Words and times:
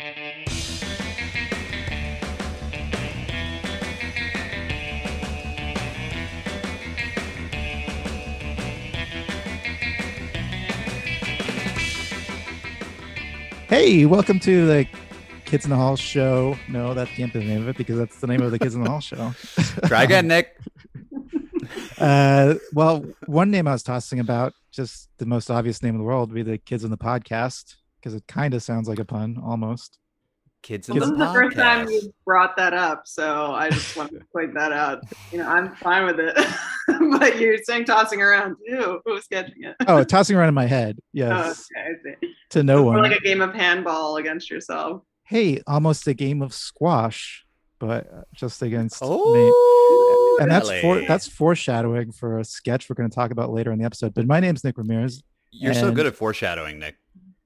Hey, 0.00 0.06
welcome 14.06 14.40
to 14.40 14.66
the 14.66 14.88
Kids 15.44 15.64
in 15.64 15.70
the 15.70 15.76
Hall 15.76 15.96
show. 15.96 16.56
No, 16.66 16.94
that 16.94 17.08
can't 17.08 17.30
be 17.30 17.40
the 17.40 17.44
name 17.44 17.60
of 17.60 17.68
it 17.68 17.76
because 17.76 17.98
that's 17.98 18.20
the 18.20 18.26
name 18.26 18.40
of 18.40 18.52
the 18.52 18.58
Kids 18.58 18.74
in 18.74 18.82
the 18.82 18.88
Hall 18.88 19.00
show. 19.00 19.34
Try 19.84 20.04
again, 20.04 20.28
Nick. 20.28 20.56
Uh, 21.98 22.54
well, 22.72 23.04
one 23.26 23.50
name 23.50 23.68
I 23.68 23.72
was 23.72 23.82
tossing 23.82 24.20
about, 24.20 24.54
just 24.72 25.10
the 25.18 25.26
most 25.26 25.50
obvious 25.50 25.82
name 25.82 25.96
in 25.96 25.98
the 25.98 26.04
world, 26.04 26.30
would 26.30 26.34
be 26.34 26.42
the 26.42 26.56
Kids 26.56 26.82
in 26.82 26.90
the 26.90 26.96
Podcast 26.96 27.76
because 28.00 28.14
it 28.14 28.24
kind 28.26 28.54
of 28.54 28.62
sounds 28.62 28.88
like 28.88 28.98
a 28.98 29.04
pun 29.04 29.40
almost. 29.44 29.98
Kids 30.62 30.88
in 30.90 30.96
Well, 30.96 31.08
this 31.08 31.16
the 31.18 31.24
is 31.24 31.28
the 31.28 31.32
first 31.34 31.56
time 31.56 31.88
you 31.88 32.12
brought 32.26 32.54
that 32.58 32.74
up, 32.74 33.02
so 33.06 33.52
I 33.52 33.70
just 33.70 33.96
want 33.96 34.10
to 34.12 34.20
point 34.32 34.52
that 34.54 34.72
out. 34.72 35.02
You 35.32 35.38
know, 35.38 35.46
I'm 35.48 35.74
fine 35.76 36.04
with 36.04 36.20
it, 36.20 36.36
but 37.18 37.38
you're 37.40 37.56
saying 37.62 37.86
tossing 37.86 38.20
around 38.20 38.56
too. 38.68 39.00
Who's 39.06 39.26
catching 39.26 39.64
it? 39.64 39.76
Oh, 39.88 40.04
tossing 40.04 40.36
around 40.36 40.48
in 40.48 40.54
my 40.54 40.66
head. 40.66 40.98
Oh, 41.02 41.08
Yes, 41.14 41.66
okay, 41.74 41.88
I 41.88 42.16
see. 42.22 42.34
to 42.50 42.62
no 42.62 42.80
Or 42.82 42.92
one. 42.92 43.02
like 43.02 43.16
a 43.18 43.20
game 43.22 43.40
of 43.40 43.54
handball 43.54 44.16
against 44.18 44.50
yourself. 44.50 45.02
hey, 45.24 45.62
almost 45.66 46.06
a 46.08 46.12
game 46.12 46.42
of 46.42 46.52
squash, 46.52 47.46
but 47.78 48.12
uh, 48.12 48.22
just 48.34 48.60
against 48.60 49.00
me. 49.00 49.08
Oh, 49.08 50.38
And 50.42 50.50
that's 50.50 50.70
for 50.82 51.00
that's 51.08 51.26
foreshadowing 51.26 52.12
for 52.12 52.38
a 52.38 52.44
sketch 52.44 52.90
we're 52.90 52.94
going 52.96 53.08
to 53.08 53.14
talk 53.14 53.30
about 53.30 53.50
later 53.50 53.72
in 53.72 53.78
the 53.78 53.84
episode. 53.86 54.12
But 54.12 54.26
my 54.26 54.40
name's 54.40 54.62
Nick 54.62 54.76
Ramirez, 54.76 55.22
You're 55.52 55.72
so 55.72 55.90
good 55.90 56.04
at 56.06 56.14
foreshadowing, 56.16 56.78
Nick. 56.78 56.96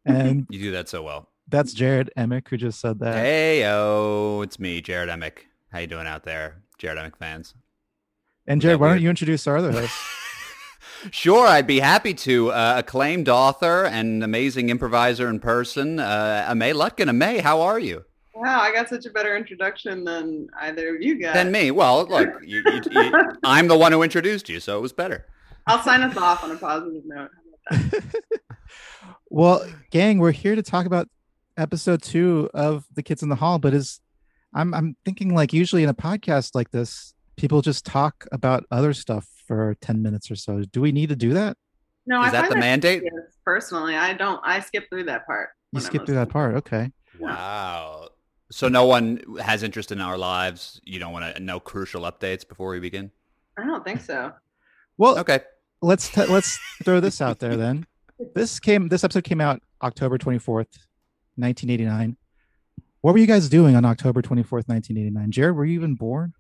And 0.05 0.47
You 0.51 0.61
do 0.61 0.71
that 0.73 0.89
so 0.89 1.03
well. 1.03 1.29
that's 1.49 1.73
Jared 1.73 2.11
Emick 2.17 2.49
who 2.49 2.57
just 2.57 2.81
said 2.81 2.99
that. 3.01 3.17
Hey, 3.17 3.65
oh, 3.67 4.43
it's 4.43 4.59
me, 4.59 4.81
Jared 4.81 5.09
Emick. 5.09 5.47
How 5.73 5.79
you 5.81 5.87
doing 5.87 6.07
out 6.07 6.25
there, 6.25 6.63
Jared 6.79 6.99
Emick 6.99 7.17
fans? 7.17 7.55
and 8.47 8.61
Jared, 8.61 8.75
that 8.79 8.81
why 8.83 8.89
don't 8.91 9.03
you 9.03 9.09
introduce 9.11 9.47
our 9.47 9.57
other 9.57 9.73
host? 9.81 9.93
Sure, 11.11 11.47
I'd 11.47 11.67
be 11.67 11.81
happy 11.81 12.15
to. 12.15 12.51
Uh, 12.51 12.75
acclaimed 12.79 13.29
author 13.29 13.85
and 13.85 14.23
amazing 14.25 14.71
improviser 14.71 15.29
in 15.29 15.39
person, 15.41 15.99
uh, 15.99 16.47
Amay 16.49 16.73
Lutkin. 16.75 17.11
Amay, 17.11 17.41
how 17.41 17.61
are 17.61 17.79
you? 17.79 18.05
Wow, 18.35 18.61
I 18.61 18.73
got 18.73 18.89
such 18.89 19.05
a 19.07 19.11
better 19.11 19.37
introduction 19.37 20.03
than 20.05 20.49
either 20.61 20.95
of 20.97 21.03
you 21.03 21.21
guys. 21.21 21.35
Than 21.35 21.53
me. 21.53 21.71
Well, 21.71 22.07
look, 22.07 22.29
you, 22.43 22.63
you, 22.67 22.81
you, 22.91 23.13
I'm 23.45 23.69
the 23.69 23.77
one 23.77 23.93
who 23.93 24.03
introduced 24.03 24.49
you, 24.49 24.61
so 24.61 24.79
it 24.79 24.81
was 24.81 24.93
better. 24.93 25.27
I'll 25.67 25.83
sign 25.83 26.03
us 26.03 26.17
off 26.17 26.43
on 26.43 26.51
a 26.51 26.57
positive 26.57 27.03
note. 27.07 27.31
well, 29.31 29.67
gang, 29.91 30.19
we're 30.19 30.33
here 30.33 30.55
to 30.55 30.63
talk 30.63 30.87
about 30.87 31.09
episode 31.57 32.03
two 32.03 32.51
of 32.55 32.85
the 32.95 33.03
Kids 33.03 33.23
in 33.23 33.29
the 33.29 33.37
Hall. 33.37 33.59
But 33.59 33.75
is 33.75 34.01
I'm 34.55 34.75
I'm 34.75 34.97
thinking 35.05 35.35
like 35.35 35.53
usually 35.53 35.83
in 35.83 35.89
a 35.89 35.95
podcast 35.95 36.55
like 36.55 36.71
this, 36.71 37.15
people 37.37 37.63
just 37.63 37.85
talk 37.85 38.27
about 38.33 38.65
other 38.71 38.93
stuff 38.93 39.27
for 39.47 39.77
ten 39.81 40.03
minutes 40.03 40.31
or 40.31 40.37
so. 40.37 40.63
Do 40.63 40.81
we 40.81 40.93
need 40.93 41.09
to 41.09 41.17
do 41.17 41.35
that? 41.35 41.57
No, 42.07 42.23
Is 42.23 42.29
I 42.29 42.43
that 42.43 42.51
the 42.51 42.57
mandate? 42.57 43.03
Personally, 43.45 43.97
I 43.97 44.13
don't. 44.13 44.41
I 44.45 44.61
skip 44.61 44.89
through 44.91 45.05
that 45.05 45.27
part. 45.27 45.51
You 45.73 45.81
skip 45.81 46.07
through 46.07 46.17
that 46.17 46.29
part, 46.29 46.57
okay? 46.57 46.93
Wow. 47.19 48.09
So 48.51 48.69
no 48.69 48.87
one 48.87 49.21
has 49.41 49.63
interest 49.63 49.91
in 49.91 50.01
our 50.01 50.17
lives. 50.17 50.81
You 50.85 50.99
don't 51.01 51.13
want 51.13 51.35
to 51.35 51.43
know 51.43 51.59
crucial 51.59 52.03
updates 52.03 52.47
before 52.47 52.71
we 52.71 52.79
begin. 52.79 53.11
I 53.59 53.65
don't 53.65 53.85
think 53.85 54.01
so. 54.01 54.33
Well, 54.99 55.19
Okay. 55.19 55.41
Let's 55.85 56.09
t- 56.09 56.27
let's 56.27 56.59
throw 56.83 57.01
this 57.01 57.21
out 57.21 57.39
there 57.39 57.57
then. 57.57 57.87
This 58.35 58.61
came 58.61 58.89
this 58.89 59.05
episode 59.05 59.25
came 59.25 59.41
out 59.41 59.63
October 59.83 60.19
24th, 60.19 60.79
1989. 61.37 62.17
What 63.01 63.13
were 63.13 63.19
you 63.19 63.27
guys 63.27 63.49
doing 63.49 63.77
on 63.77 63.85
October 63.85 64.23
24th, 64.23 64.69
1989? 64.69 65.31
Jared, 65.31 65.57
were 65.57 65.65
you 65.65 65.75
even 65.75 65.95
born? 65.95 66.33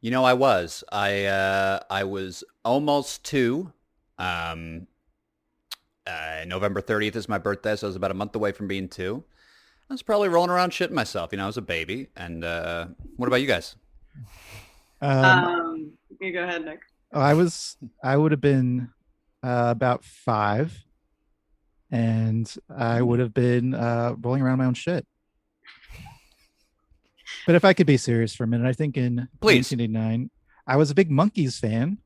You 0.00 0.10
know, 0.10 0.24
I 0.24 0.32
was. 0.32 0.82
I 0.90 1.26
uh, 1.26 1.80
I 1.90 2.04
was 2.04 2.42
almost 2.64 3.22
two. 3.24 3.72
Um, 4.18 4.86
uh, 6.06 6.44
November 6.46 6.82
30th 6.82 7.16
is 7.16 7.28
my 7.28 7.38
birthday, 7.38 7.76
so 7.76 7.86
I 7.86 7.88
was 7.88 7.96
about 7.96 8.10
a 8.10 8.14
month 8.14 8.34
away 8.34 8.52
from 8.52 8.66
being 8.66 8.88
two. 8.88 9.22
I 9.88 9.92
was 9.94 10.02
probably 10.02 10.28
rolling 10.28 10.50
around 10.50 10.70
shitting 10.70 10.92
myself. 10.92 11.32
You 11.32 11.38
know, 11.38 11.44
I 11.44 11.46
was 11.46 11.56
a 11.56 11.62
baby. 11.62 12.08
And 12.16 12.44
uh, 12.44 12.86
what 13.16 13.26
about 13.26 13.40
you 13.40 13.46
guys? 13.46 13.76
Um, 15.00 15.24
Um, 15.24 15.92
you 16.20 16.32
go 16.32 16.44
ahead, 16.44 16.64
Nick. 16.64 16.80
Oh, 17.12 17.20
I 17.20 17.34
was 17.34 17.76
I 18.02 18.16
would 18.16 18.30
have 18.30 18.40
been 18.40 18.90
uh, 19.42 19.68
about 19.70 20.04
five, 20.04 20.84
and 21.90 22.52
I 22.74 23.02
would 23.02 23.18
have 23.18 23.34
been 23.34 23.74
uh, 23.74 24.14
rolling 24.20 24.42
around 24.42 24.58
my 24.58 24.66
own 24.66 24.74
shit. 24.74 25.06
But 27.46 27.54
if 27.54 27.64
I 27.64 27.72
could 27.72 27.86
be 27.86 27.96
serious 27.96 28.34
for 28.34 28.44
a 28.44 28.46
minute, 28.46 28.68
I 28.68 28.72
think 28.72 28.96
in 28.96 29.28
Please. 29.40 29.72
1989, 29.72 30.30
I 30.66 30.76
was 30.76 30.90
a 30.90 30.94
big 30.94 31.10
Monkees 31.10 31.58
fan. 31.58 31.98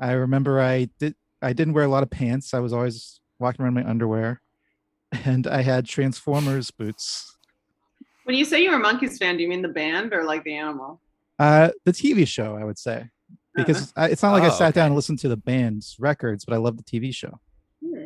I 0.00 0.12
remember 0.12 0.60
I 0.60 0.88
did 0.98 1.14
I 1.40 1.52
didn't 1.52 1.74
wear 1.74 1.84
a 1.84 1.88
lot 1.88 2.02
of 2.02 2.10
pants. 2.10 2.54
I 2.54 2.58
was 2.58 2.72
always 2.72 3.20
walking 3.38 3.64
around 3.64 3.78
in 3.78 3.84
my 3.84 3.90
underwear, 3.90 4.40
and 5.12 5.46
I 5.46 5.62
had 5.62 5.86
Transformers 5.86 6.70
boots. 6.72 7.36
When 8.24 8.36
you 8.36 8.44
say 8.44 8.62
you're 8.64 8.80
a 8.80 8.82
Monkees 8.82 9.18
fan, 9.18 9.36
do 9.36 9.42
you 9.42 9.48
mean 9.48 9.62
the 9.62 9.68
band 9.68 10.12
or 10.12 10.24
like 10.24 10.42
the 10.44 10.54
animal? 10.54 11.00
Uh, 11.38 11.70
the 11.84 11.92
TV 11.92 12.26
show, 12.26 12.56
I 12.56 12.64
would 12.64 12.78
say, 12.78 13.10
because 13.54 13.92
I, 13.96 14.08
it's 14.08 14.22
not 14.22 14.32
like 14.32 14.42
I 14.42 14.48
Oh, 14.48 14.50
sat 14.50 14.74
down 14.74 14.86
and 14.86 14.94
listened 14.94 15.18
to 15.20 15.28
the 15.28 15.36
band's 15.36 15.96
records, 15.98 16.44
but 16.44 16.54
I 16.54 16.58
love 16.58 16.76
the 16.76 16.82
TV 16.82 17.14
show. 17.14 17.40
Hmm. 17.84 18.04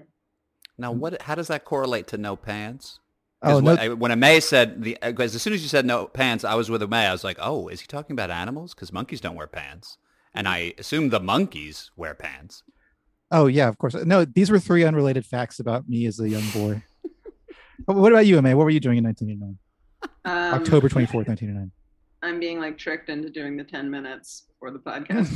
Now, 0.77 0.93
what? 0.93 1.23
How 1.23 1.35
does 1.35 1.49
that 1.49 1.65
correlate 1.65 2.07
to 2.09 2.19
no 2.19 2.37
pants? 2.37 3.01
Oh 3.43 3.49
'Cause 3.55 3.63
no, 3.63 3.71
when, 3.71 3.79
I- 3.79 3.89
when 3.95 4.11
Amay 4.11 4.43
said 4.43 4.83
the, 4.83 4.99
because 5.01 5.35
as 5.35 5.43
soon 5.43 5.53
as 5.53 5.63
you 5.63 5.69
said 5.69 5.87
no 5.87 6.07
pants, 6.07 6.45
I 6.45 6.55
was 6.55 6.71
with 6.71 6.83
Amay. 6.83 7.07
I 7.09 7.13
was 7.13 7.23
like, 7.25 7.39
oh, 7.41 7.69
is 7.69 7.81
he 7.81 7.87
talking 7.87 8.15
about 8.15 8.31
animals? 8.31 8.75
Because 8.75 8.93
monkeys 8.93 9.21
don't 9.21 9.37
wear 9.37 9.47
pants, 9.47 9.97
and 10.35 10.49
I 10.49 10.75
assume 10.79 11.11
the 11.11 11.21
monkeys 11.21 11.91
wear 11.97 12.15
pants. 12.15 12.63
Oh 13.31 13.47
yeah, 13.47 13.69
of 13.69 13.79
course. 13.79 13.95
No, 13.95 14.25
these 14.25 14.51
were 14.51 14.59
three 14.59 14.85
unrelated 14.85 15.25
facts 15.27 15.61
about 15.61 15.89
me 15.89 16.07
as 16.07 16.19
a 16.21 16.29
young 16.29 16.49
boy. 16.51 16.83
What 17.85 18.13
about 18.13 18.27
you, 18.27 18.43
May? 18.43 18.53
What 18.55 18.65
were 18.65 18.71
you 18.71 18.81
doing 18.81 18.99
in 18.99 19.05
1989? 19.05 19.59
Um, 20.25 20.61
October 20.61 20.89
24th, 20.89 21.27
1989. 21.29 21.71
I'm 22.23 22.41
being 22.41 22.59
like 22.59 22.77
tricked 22.77 23.09
into 23.09 23.31
doing 23.31 23.56
the 23.56 23.65
10 23.65 23.91
minutes 23.91 24.45
for 24.59 24.73
the 24.73 24.79
podcast. 24.79 25.29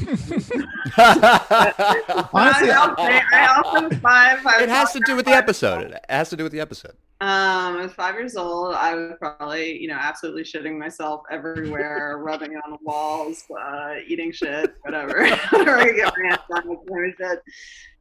Honestly, 2.33 2.71
I, 2.71 2.77
I'll 2.77 2.95
I 2.99 3.47
also 3.55 3.89
was 3.89 3.99
five. 3.99 4.45
I 4.45 4.63
it 4.65 4.69
has 4.69 4.93
to 4.93 5.01
do 5.07 5.15
with 5.15 5.25
the 5.25 5.31
around 5.31 5.43
episode. 5.43 5.93
It 5.93 6.05
has 6.09 6.29
to 6.31 6.37
do 6.37 6.43
with 6.43 6.53
the 6.53 6.61
episode. 6.61 6.97
Um, 7.21 7.77
I 7.77 7.83
was 7.83 7.93
five 7.93 8.17
years 8.17 8.35
old. 8.37 8.75
I 8.75 8.97
was 8.97 9.13
probably, 9.21 9.81
you 9.81 9.87
know, 9.87 9.97
absolutely 9.97 10.43
shitting 10.43 10.77
myself 10.77 11.23
everywhere, 11.31 12.19
rubbing 12.21 12.57
on 12.57 12.73
the 12.73 12.79
walls, 12.83 13.45
uh, 13.57 13.95
eating 14.09 14.33
shit, 14.33 14.75
whatever. 14.81 15.25
whatever 15.51 15.79
I 15.79 15.93
get 15.93 16.13
my 16.19 16.29
hands 16.31 16.41
on 16.51 16.69
with 16.69 16.81
kind 16.89 17.15
shit. 17.17 17.43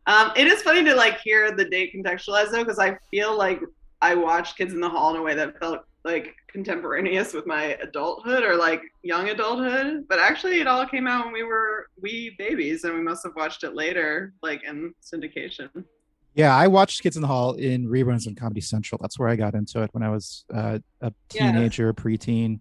Um, 0.08 0.32
it 0.36 0.48
is 0.48 0.64
funny 0.64 0.84
to 0.86 0.96
like 0.96 1.20
hear 1.20 1.56
the 1.56 1.66
date 1.66 1.94
contextualized 1.96 2.50
though, 2.50 2.64
because 2.64 2.80
I 2.80 2.98
feel 3.12 3.38
like 3.38 3.62
I 4.02 4.16
watched 4.16 4.58
Kids 4.58 4.74
in 4.74 4.80
the 4.80 4.90
Hall 4.90 5.14
in 5.14 5.18
a 5.18 5.22
way 5.22 5.36
that 5.36 5.60
felt 5.60 5.82
like 6.04 6.34
contemporaneous 6.48 7.34
with 7.34 7.46
my 7.46 7.76
adulthood 7.82 8.44
or 8.44 8.56
like 8.56 8.82
young 9.04 9.30
adulthood. 9.30 10.06
But 10.10 10.20
actually, 10.20 10.60
it 10.60 10.68
all 10.68 10.86
came 10.86 11.08
out 11.08 11.26
when 11.26 11.34
we 11.34 11.44
were 11.44 11.88
wee 12.02 12.36
babies, 12.38 12.84
and 12.84 12.94
we 12.96 13.02
must 13.02 13.24
have 13.24 13.34
watched 13.36 13.64
it 13.64 13.76
later, 13.76 14.34
like 14.42 14.64
in 14.64 14.94
syndication. 15.04 15.70
yeah, 16.34 16.56
I 16.56 16.68
watched 16.68 17.04
Kids 17.04 17.16
in 17.18 17.22
the 17.22 17.28
Hall 17.28 17.54
in 17.54 17.86
reruns 17.88 18.28
on 18.28 18.36
Comedy 18.36 18.62
Central. 18.62 18.98
That's 19.02 19.20
where 19.20 19.30
I 19.30 19.36
got 19.36 19.54
into 19.54 19.82
it 19.84 19.90
when 19.94 20.02
I 20.04 20.10
was 20.10 20.46
uh, 20.54 20.80
a 21.02 21.14
Yeah. 21.34 21.52
teenager, 21.52 21.94
preteen. 21.94 22.60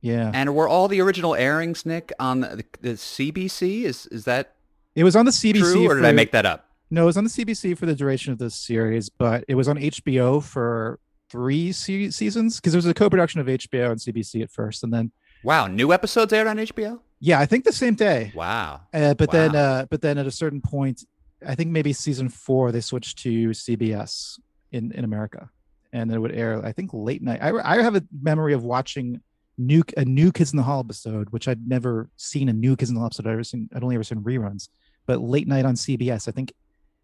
Yeah, 0.00 0.32
And 0.34 0.52
were 0.56 0.66
all 0.66 0.88
the 0.88 1.00
original 1.00 1.36
airings, 1.36 1.86
Nick, 1.86 2.12
on 2.18 2.40
the, 2.40 2.64
the 2.80 2.94
CBC? 2.94 3.84
Is 3.84 4.06
is 4.06 4.24
that 4.24 4.56
it 4.96 5.04
was 5.04 5.14
on 5.14 5.26
the 5.26 5.30
CBC. 5.30 5.60
true, 5.60 5.86
or 5.88 5.94
did 5.94 6.04
I 6.04 6.10
make 6.10 6.32
that 6.32 6.44
up? 6.44 6.68
No, 6.90 7.04
it 7.04 7.06
was 7.06 7.16
on 7.16 7.22
the 7.22 7.30
CBC 7.30 7.78
for 7.78 7.86
the 7.86 7.94
duration 7.94 8.32
of 8.32 8.38
the 8.40 8.50
series, 8.50 9.08
but 9.08 9.44
it 9.46 9.54
was 9.54 9.68
on 9.68 9.76
HBO 9.78 10.42
for 10.42 10.98
three 11.32 11.72
se- 11.72 12.10
seasons 12.10 12.56
because 12.60 12.74
it 12.74 12.78
was 12.78 12.86
a 12.86 12.94
co-production 12.94 13.40
of 13.40 13.46
HBO 13.48 13.90
and 13.90 13.98
CBC 14.00 14.42
at 14.42 14.50
first, 14.50 14.84
and 14.84 14.92
then 14.92 15.10
Wow, 15.44 15.66
new 15.66 15.92
episodes 15.92 16.32
aired 16.32 16.46
on 16.46 16.58
HBO. 16.58 17.00
yeah, 17.18 17.40
I 17.40 17.46
think 17.46 17.64
the 17.64 17.72
same 17.72 17.94
day. 17.96 18.30
Wow. 18.32 18.82
Uh, 18.94 19.14
but 19.14 19.32
then, 19.32 19.56
uh, 19.56 19.86
but 19.90 20.00
then 20.00 20.16
at 20.18 20.26
a 20.26 20.30
certain 20.30 20.60
point, 20.60 21.02
I 21.44 21.56
think 21.56 21.70
maybe 21.72 21.92
season 21.92 22.28
four, 22.28 22.70
they 22.70 22.80
switched 22.80 23.18
to 23.24 23.48
CBS 23.50 24.38
in 24.70 24.92
in 24.92 25.02
America, 25.04 25.50
and 25.92 26.08
then 26.08 26.16
it 26.16 26.20
would 26.20 26.30
air. 26.32 26.64
I 26.64 26.70
think 26.70 26.90
late 26.92 27.22
night. 27.22 27.40
I 27.42 27.50
I 27.78 27.82
have 27.82 27.96
a 27.96 28.04
memory 28.22 28.52
of 28.52 28.62
watching 28.62 29.20
new 29.58 29.82
a 29.96 30.04
new 30.04 30.30
Kids 30.30 30.52
in 30.52 30.58
the 30.58 30.62
Hall 30.62 30.78
episode, 30.80 31.30
which 31.30 31.48
I'd 31.48 31.66
never 31.66 32.08
seen 32.16 32.48
a 32.48 32.52
new 32.52 32.76
Kids 32.76 32.90
in 32.90 32.94
the 32.94 33.00
Hall 33.00 33.06
episode. 33.06 33.26
I'd 33.26 33.32
ever 33.32 33.44
seen. 33.44 33.68
I'd 33.74 33.82
only 33.82 33.96
ever 33.96 34.04
seen 34.04 34.22
reruns, 34.22 34.68
but 35.06 35.20
late 35.20 35.48
night 35.48 35.64
on 35.64 35.74
CBS. 35.74 36.28
I 36.28 36.30
think 36.30 36.52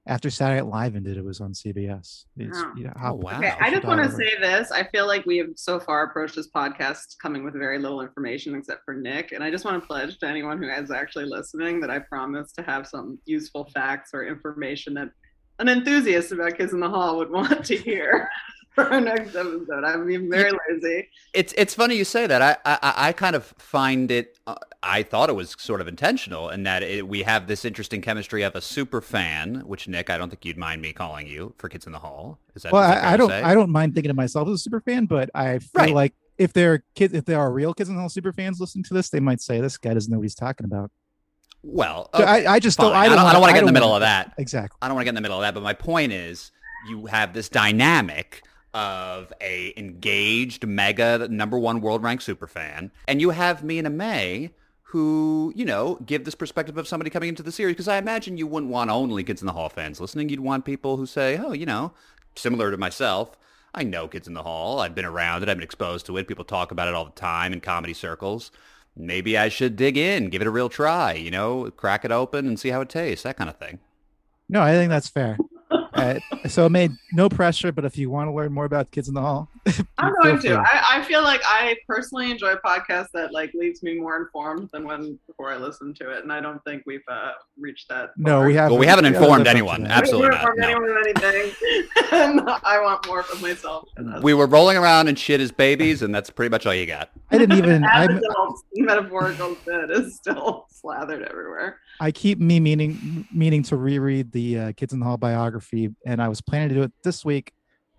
after 0.08 0.30
Saturday 0.30 0.60
Night 0.62 0.70
Live 0.70 0.96
ended, 0.96 1.16
it 1.18 1.24
was 1.24 1.40
on 1.40 1.52
CBS. 1.52 2.24
It's, 2.36 2.58
Oh. 2.58 2.72
you 2.76 2.84
know, 2.84 2.92
how- 2.96 3.12
Oh, 3.12 3.16
wow. 3.16 3.38
Okay, 3.38 3.52
I 3.60 3.70
just 3.70 3.84
want 3.84 4.02
to 4.02 4.10
say 4.16 4.32
this. 4.40 4.72
I 4.72 4.82
feel 4.84 5.06
like 5.06 5.24
we 5.26 5.36
have 5.36 5.50
so 5.54 5.78
far 5.78 6.04
approached 6.04 6.34
this 6.34 6.48
podcast 6.50 7.18
coming 7.22 7.44
with 7.44 7.54
very 7.54 7.78
little 7.78 8.00
information 8.00 8.54
except 8.56 8.84
for 8.84 8.94
Nick. 8.94 9.32
And 9.32 9.44
I 9.44 9.50
just 9.50 9.64
want 9.64 9.80
to 9.80 9.86
pledge 9.86 10.18
to 10.18 10.26
anyone 10.26 10.60
who 10.60 10.68
is 10.68 10.90
actually 10.90 11.26
listening 11.26 11.78
that 11.80 11.90
I 11.90 11.98
promise 12.00 12.50
to 12.52 12.62
have 12.62 12.86
some 12.86 13.18
useful 13.26 13.70
facts 13.74 14.10
or 14.14 14.26
information 14.26 14.94
that 14.94 15.10
an 15.60 15.68
enthusiast 15.68 16.32
about 16.32 16.56
Kids 16.56 16.72
in 16.72 16.80
the 16.80 16.88
Hall 16.88 17.16
would 17.18 17.30
want 17.30 17.64
to 17.66 17.76
hear. 17.76 18.28
for 18.86 18.92
our 18.92 19.00
next 19.00 19.34
episode. 19.34 19.84
I'm 19.84 20.06
being 20.06 20.30
very 20.30 20.52
lazy. 20.70 21.08
It's 21.32 21.52
it's 21.56 21.74
funny 21.74 21.96
you 21.96 22.04
say 22.04 22.26
that. 22.26 22.42
I 22.42 22.56
I, 22.64 23.08
I 23.08 23.12
kind 23.12 23.34
of 23.36 23.44
find 23.58 24.10
it. 24.10 24.38
Uh, 24.46 24.54
I 24.82 25.02
thought 25.02 25.28
it 25.28 25.34
was 25.34 25.56
sort 25.58 25.80
of 25.80 25.88
intentional 25.88 26.48
in 26.50 26.62
that 26.62 26.82
it, 26.82 27.08
we 27.08 27.22
have 27.22 27.46
this 27.48 27.64
interesting 27.64 28.00
chemistry 28.00 28.42
of 28.42 28.54
a 28.54 28.60
super 28.60 29.00
fan, 29.00 29.62
which 29.66 29.88
Nick, 29.88 30.10
I 30.10 30.16
don't 30.18 30.30
think 30.30 30.44
you'd 30.44 30.56
mind 30.56 30.80
me 30.82 30.92
calling 30.92 31.26
you 31.26 31.54
for 31.58 31.68
Kids 31.68 31.86
in 31.86 31.92
the 31.92 31.98
Hall. 31.98 32.38
Is 32.54 32.62
that 32.62 32.72
well, 32.72 32.82
is 32.82 32.88
that 32.94 33.00
fair 33.00 33.10
I, 33.10 33.14
I 33.14 33.16
don't 33.16 33.28
say? 33.30 33.42
I 33.42 33.54
don't 33.54 33.70
mind 33.70 33.94
thinking 33.94 34.10
of 34.10 34.16
myself 34.16 34.46
as 34.48 34.54
a 34.54 34.58
super 34.58 34.80
fan, 34.80 35.06
but 35.06 35.30
I 35.34 35.58
feel 35.58 35.68
Right. 35.74 35.94
like 35.94 36.14
if 36.38 36.52
there 36.52 36.74
are 36.74 36.84
kids, 36.94 37.12
if 37.14 37.24
there 37.24 37.40
are 37.40 37.52
real 37.52 37.74
kids 37.74 37.88
in 37.88 37.96
the 37.96 38.00
Hall 38.00 38.08
super 38.08 38.32
fans 38.32 38.60
listening 38.60 38.84
to 38.84 38.94
this, 38.94 39.10
they 39.10 39.18
might 39.20 39.40
say 39.40 39.60
this 39.60 39.76
guy 39.76 39.92
doesn't 39.94 40.10
know 40.12 40.18
what 40.18 40.22
he's 40.24 40.36
talking 40.36 40.64
about. 40.64 40.92
Well, 41.64 42.08
So 42.14 42.22
okay, 42.22 42.46
I, 42.46 42.54
I 42.54 42.58
just 42.60 42.76
fine. 42.76 42.86
don't. 42.86 42.96
I 42.96 43.00
I 43.00 43.08
don't, 43.08 43.16
don't, 43.16 43.26
I 43.26 43.32
don't 43.32 43.40
want 43.40 43.50
to 43.50 43.54
get 43.54 43.60
in 43.62 43.66
the 43.66 43.72
middle 43.72 43.88
wanna- 43.90 44.04
of 44.04 44.08
that. 44.08 44.34
Exactly. 44.38 44.78
I 44.80 44.86
don't 44.86 44.94
want 44.94 45.02
to 45.02 45.06
get 45.06 45.10
in 45.10 45.14
the 45.16 45.20
middle 45.22 45.38
of 45.38 45.42
that, 45.42 45.54
but 45.54 45.62
my 45.64 45.74
point 45.74 46.12
is 46.12 46.52
you 46.88 47.06
have 47.06 47.34
this 47.34 47.48
dynamic 47.48 48.42
of 48.74 49.32
a 49.40 49.72
engaged 49.76 50.66
mega 50.66 51.28
number 51.28 51.58
one 51.58 51.80
world 51.80 52.02
ranked 52.02 52.22
super 52.22 52.46
fan, 52.46 52.90
and 53.06 53.20
you 53.20 53.30
have 53.30 53.64
me 53.64 53.78
and 53.78 53.88
Amay 53.88 54.50
who, 54.88 55.52
you 55.54 55.66
know, 55.66 55.98
give 56.06 56.24
this 56.24 56.34
perspective 56.34 56.78
of 56.78 56.88
somebody 56.88 57.10
coming 57.10 57.28
into 57.28 57.42
the 57.42 57.52
series 57.52 57.74
because 57.74 57.88
I 57.88 57.98
imagine 57.98 58.38
you 58.38 58.46
wouldn't 58.46 58.72
want 58.72 58.90
only 58.90 59.22
Kids 59.22 59.42
in 59.42 59.46
the 59.46 59.52
Hall 59.52 59.68
fans 59.68 60.00
listening. 60.00 60.30
You'd 60.30 60.40
want 60.40 60.64
people 60.64 60.96
who 60.96 61.04
say, 61.04 61.36
oh, 61.36 61.52
you 61.52 61.66
know, 61.66 61.92
similar 62.36 62.70
to 62.70 62.78
myself, 62.78 63.36
I 63.74 63.82
know 63.82 64.08
Kids 64.08 64.26
in 64.26 64.32
the 64.32 64.42
Hall. 64.42 64.80
I've 64.80 64.94
been 64.94 65.04
around 65.04 65.42
it. 65.42 65.50
I've 65.50 65.58
been 65.58 65.64
exposed 65.64 66.06
to 66.06 66.16
it. 66.16 66.26
People 66.26 66.44
talk 66.44 66.72
about 66.72 66.88
it 66.88 66.94
all 66.94 67.04
the 67.04 67.10
time 67.10 67.52
in 67.52 67.60
comedy 67.60 67.92
circles. 67.92 68.50
Maybe 68.96 69.36
I 69.36 69.50
should 69.50 69.76
dig 69.76 69.98
in, 69.98 70.30
give 70.30 70.40
it 70.40 70.48
a 70.48 70.50
real 70.50 70.70
try, 70.70 71.12
you 71.12 71.30
know, 71.30 71.70
crack 71.72 72.06
it 72.06 72.10
open 72.10 72.46
and 72.46 72.58
see 72.58 72.70
how 72.70 72.80
it 72.80 72.88
tastes, 72.88 73.24
that 73.24 73.36
kind 73.36 73.50
of 73.50 73.58
thing. 73.58 73.80
No, 74.48 74.62
I 74.62 74.72
think 74.72 74.88
that's 74.88 75.08
fair. 75.08 75.36
Uh, 75.98 76.48
so 76.48 76.66
it 76.66 76.70
made 76.70 76.92
no 77.12 77.28
pressure, 77.28 77.72
but 77.72 77.84
if 77.84 77.98
you 77.98 78.10
want 78.10 78.28
to 78.28 78.32
learn 78.32 78.52
more 78.52 78.64
about 78.64 78.90
Kids 78.90 79.08
in 79.08 79.14
the 79.14 79.20
Hall, 79.20 79.48
I'm 79.98 80.14
going 80.22 80.38
to. 80.40 80.56
I, 80.58 80.98
I 80.98 81.02
feel 81.04 81.22
like 81.22 81.40
I 81.44 81.76
personally 81.86 82.30
enjoy 82.30 82.54
podcasts 82.56 83.08
that 83.14 83.32
like 83.32 83.52
leaves 83.54 83.82
me 83.82 83.98
more 83.98 84.16
informed 84.16 84.70
than 84.72 84.84
when 84.84 85.18
before 85.26 85.50
I 85.50 85.56
listen 85.56 85.92
to 85.94 86.10
it, 86.10 86.22
and 86.22 86.32
I 86.32 86.40
don't 86.40 86.62
think 86.64 86.84
we've 86.86 87.02
uh, 87.08 87.32
reached 87.58 87.88
that. 87.88 88.10
No, 88.16 88.38
far. 88.38 88.46
we 88.46 88.54
have. 88.54 88.70
Well, 88.70 88.78
we 88.78 88.86
haven't 88.86 89.06
informed 89.06 89.44
lived 89.44 89.48
anyone. 89.48 89.86
Absolutely 89.86 90.30
We 90.30 90.36
haven't 90.36 90.58
not, 90.58 90.70
informed 90.70 90.86
anyone 90.86 91.16
of 91.16 91.24
anything, 91.24 91.86
and 92.12 92.40
I 92.64 92.80
want 92.80 93.06
more 93.06 93.22
from 93.22 93.40
myself. 93.40 93.88
We 94.22 94.34
were 94.34 94.46
rolling 94.46 94.76
around 94.76 95.08
and 95.08 95.18
shit 95.18 95.40
as 95.40 95.52
babies, 95.52 96.02
and 96.02 96.14
that's 96.14 96.30
pretty 96.30 96.50
much 96.50 96.66
all 96.66 96.74
you 96.74 96.86
got. 96.86 97.10
I 97.30 97.38
didn't 97.38 97.58
even. 97.58 97.84
As 97.92 98.08
I 98.08 98.12
adults, 98.12 98.62
metaphorical 98.74 99.56
shit 99.64 99.90
is 99.90 100.16
still 100.16 100.66
slathered 100.70 101.22
everywhere. 101.22 101.78
I 102.00 102.10
keep 102.12 102.38
me 102.38 102.60
meaning 102.60 103.26
meaning 103.32 103.62
to 103.64 103.76
reread 103.76 104.32
the 104.32 104.58
uh, 104.58 104.72
Kids 104.72 104.92
in 104.92 105.00
the 105.00 105.06
Hall 105.06 105.16
biography, 105.16 105.90
and 106.06 106.22
I 106.22 106.28
was 106.28 106.40
planning 106.40 106.68
to 106.70 106.74
do 106.74 106.82
it 106.82 106.92
this 107.02 107.24
week, 107.24 107.52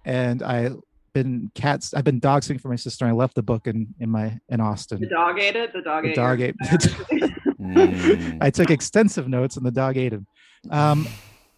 and 0.06 0.42
I 0.42 0.72
been 1.14 1.52
cats. 1.56 1.94
I've 1.94 2.04
been 2.04 2.20
dog 2.20 2.44
sitting 2.44 2.60
for 2.60 2.70
my 2.70 2.76
sister. 2.76 3.04
and 3.04 3.12
I 3.14 3.16
left 3.16 3.36
the 3.36 3.42
book 3.44 3.68
in 3.68 3.94
in 4.00 4.10
my 4.10 4.40
in 4.48 4.62
Austin. 4.62 5.02
The 5.02 5.08
dog 5.08 5.40
ate 5.40 5.56
it. 5.56 5.74
The 5.74 5.82
dog 5.82 6.04
The 6.04 6.10
ate. 6.12 6.16
dog 6.16 6.42
ate. 6.42 6.56
Mm. 7.60 8.38
I 8.42 8.50
took 8.52 8.72
extensive 8.72 9.28
notes, 9.28 9.58
and 9.58 9.66
the 9.66 9.72
dog 9.72 9.98
ate 9.98 10.14
him. 10.14 10.26
Um, 10.72 11.06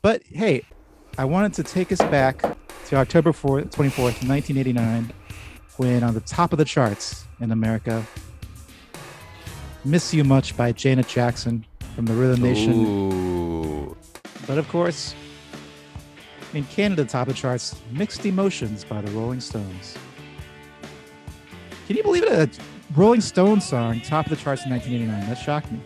but 0.02 0.24
hey, 0.26 0.64
I 1.16 1.26
wanted 1.26 1.54
to 1.54 1.64
take 1.64 1.92
us 1.92 2.00
back 2.00 2.42
to 2.88 2.96
October 2.96 3.32
4th, 3.32 3.70
24th, 3.70 4.28
1989, 4.28 5.14
when 5.78 6.04
on 6.04 6.16
the 6.16 6.20
top 6.22 6.54
of 6.54 6.58
the 6.58 6.66
charts 6.66 7.26
in 7.40 7.52
America, 7.52 8.04
"Miss 9.86 10.12
You 10.12 10.24
Much" 10.24 10.58
by 10.58 10.72
Janet 10.72 11.08
Jackson 11.08 11.66
from 11.96 12.06
the 12.06 12.14
Rhythm 12.14 12.42
Nation. 12.42 12.86
Ooh. 12.86 13.96
But 14.48 14.58
of 14.58 14.68
course, 14.70 15.14
in 16.54 16.64
Canada, 16.66 17.06
top 17.06 17.28
of 17.28 17.36
charts, 17.36 17.76
Mixed 17.92 18.26
Emotions 18.26 18.84
by 18.84 19.02
the 19.02 19.12
Rolling 19.12 19.40
Stones. 19.42 19.98
Can 21.88 21.98
you 21.98 22.04
believe 22.04 22.24
it? 22.24 22.58
A 22.58 22.62
Rolling 22.96 23.22
Stones 23.22 23.66
song, 23.68 24.02
top 24.02 24.26
of 24.26 24.30
the 24.32 24.36
charts 24.36 24.66
in 24.66 24.72
1989. 24.72 25.30
That 25.30 25.36
shocked 25.38 25.72
me. 25.72 25.80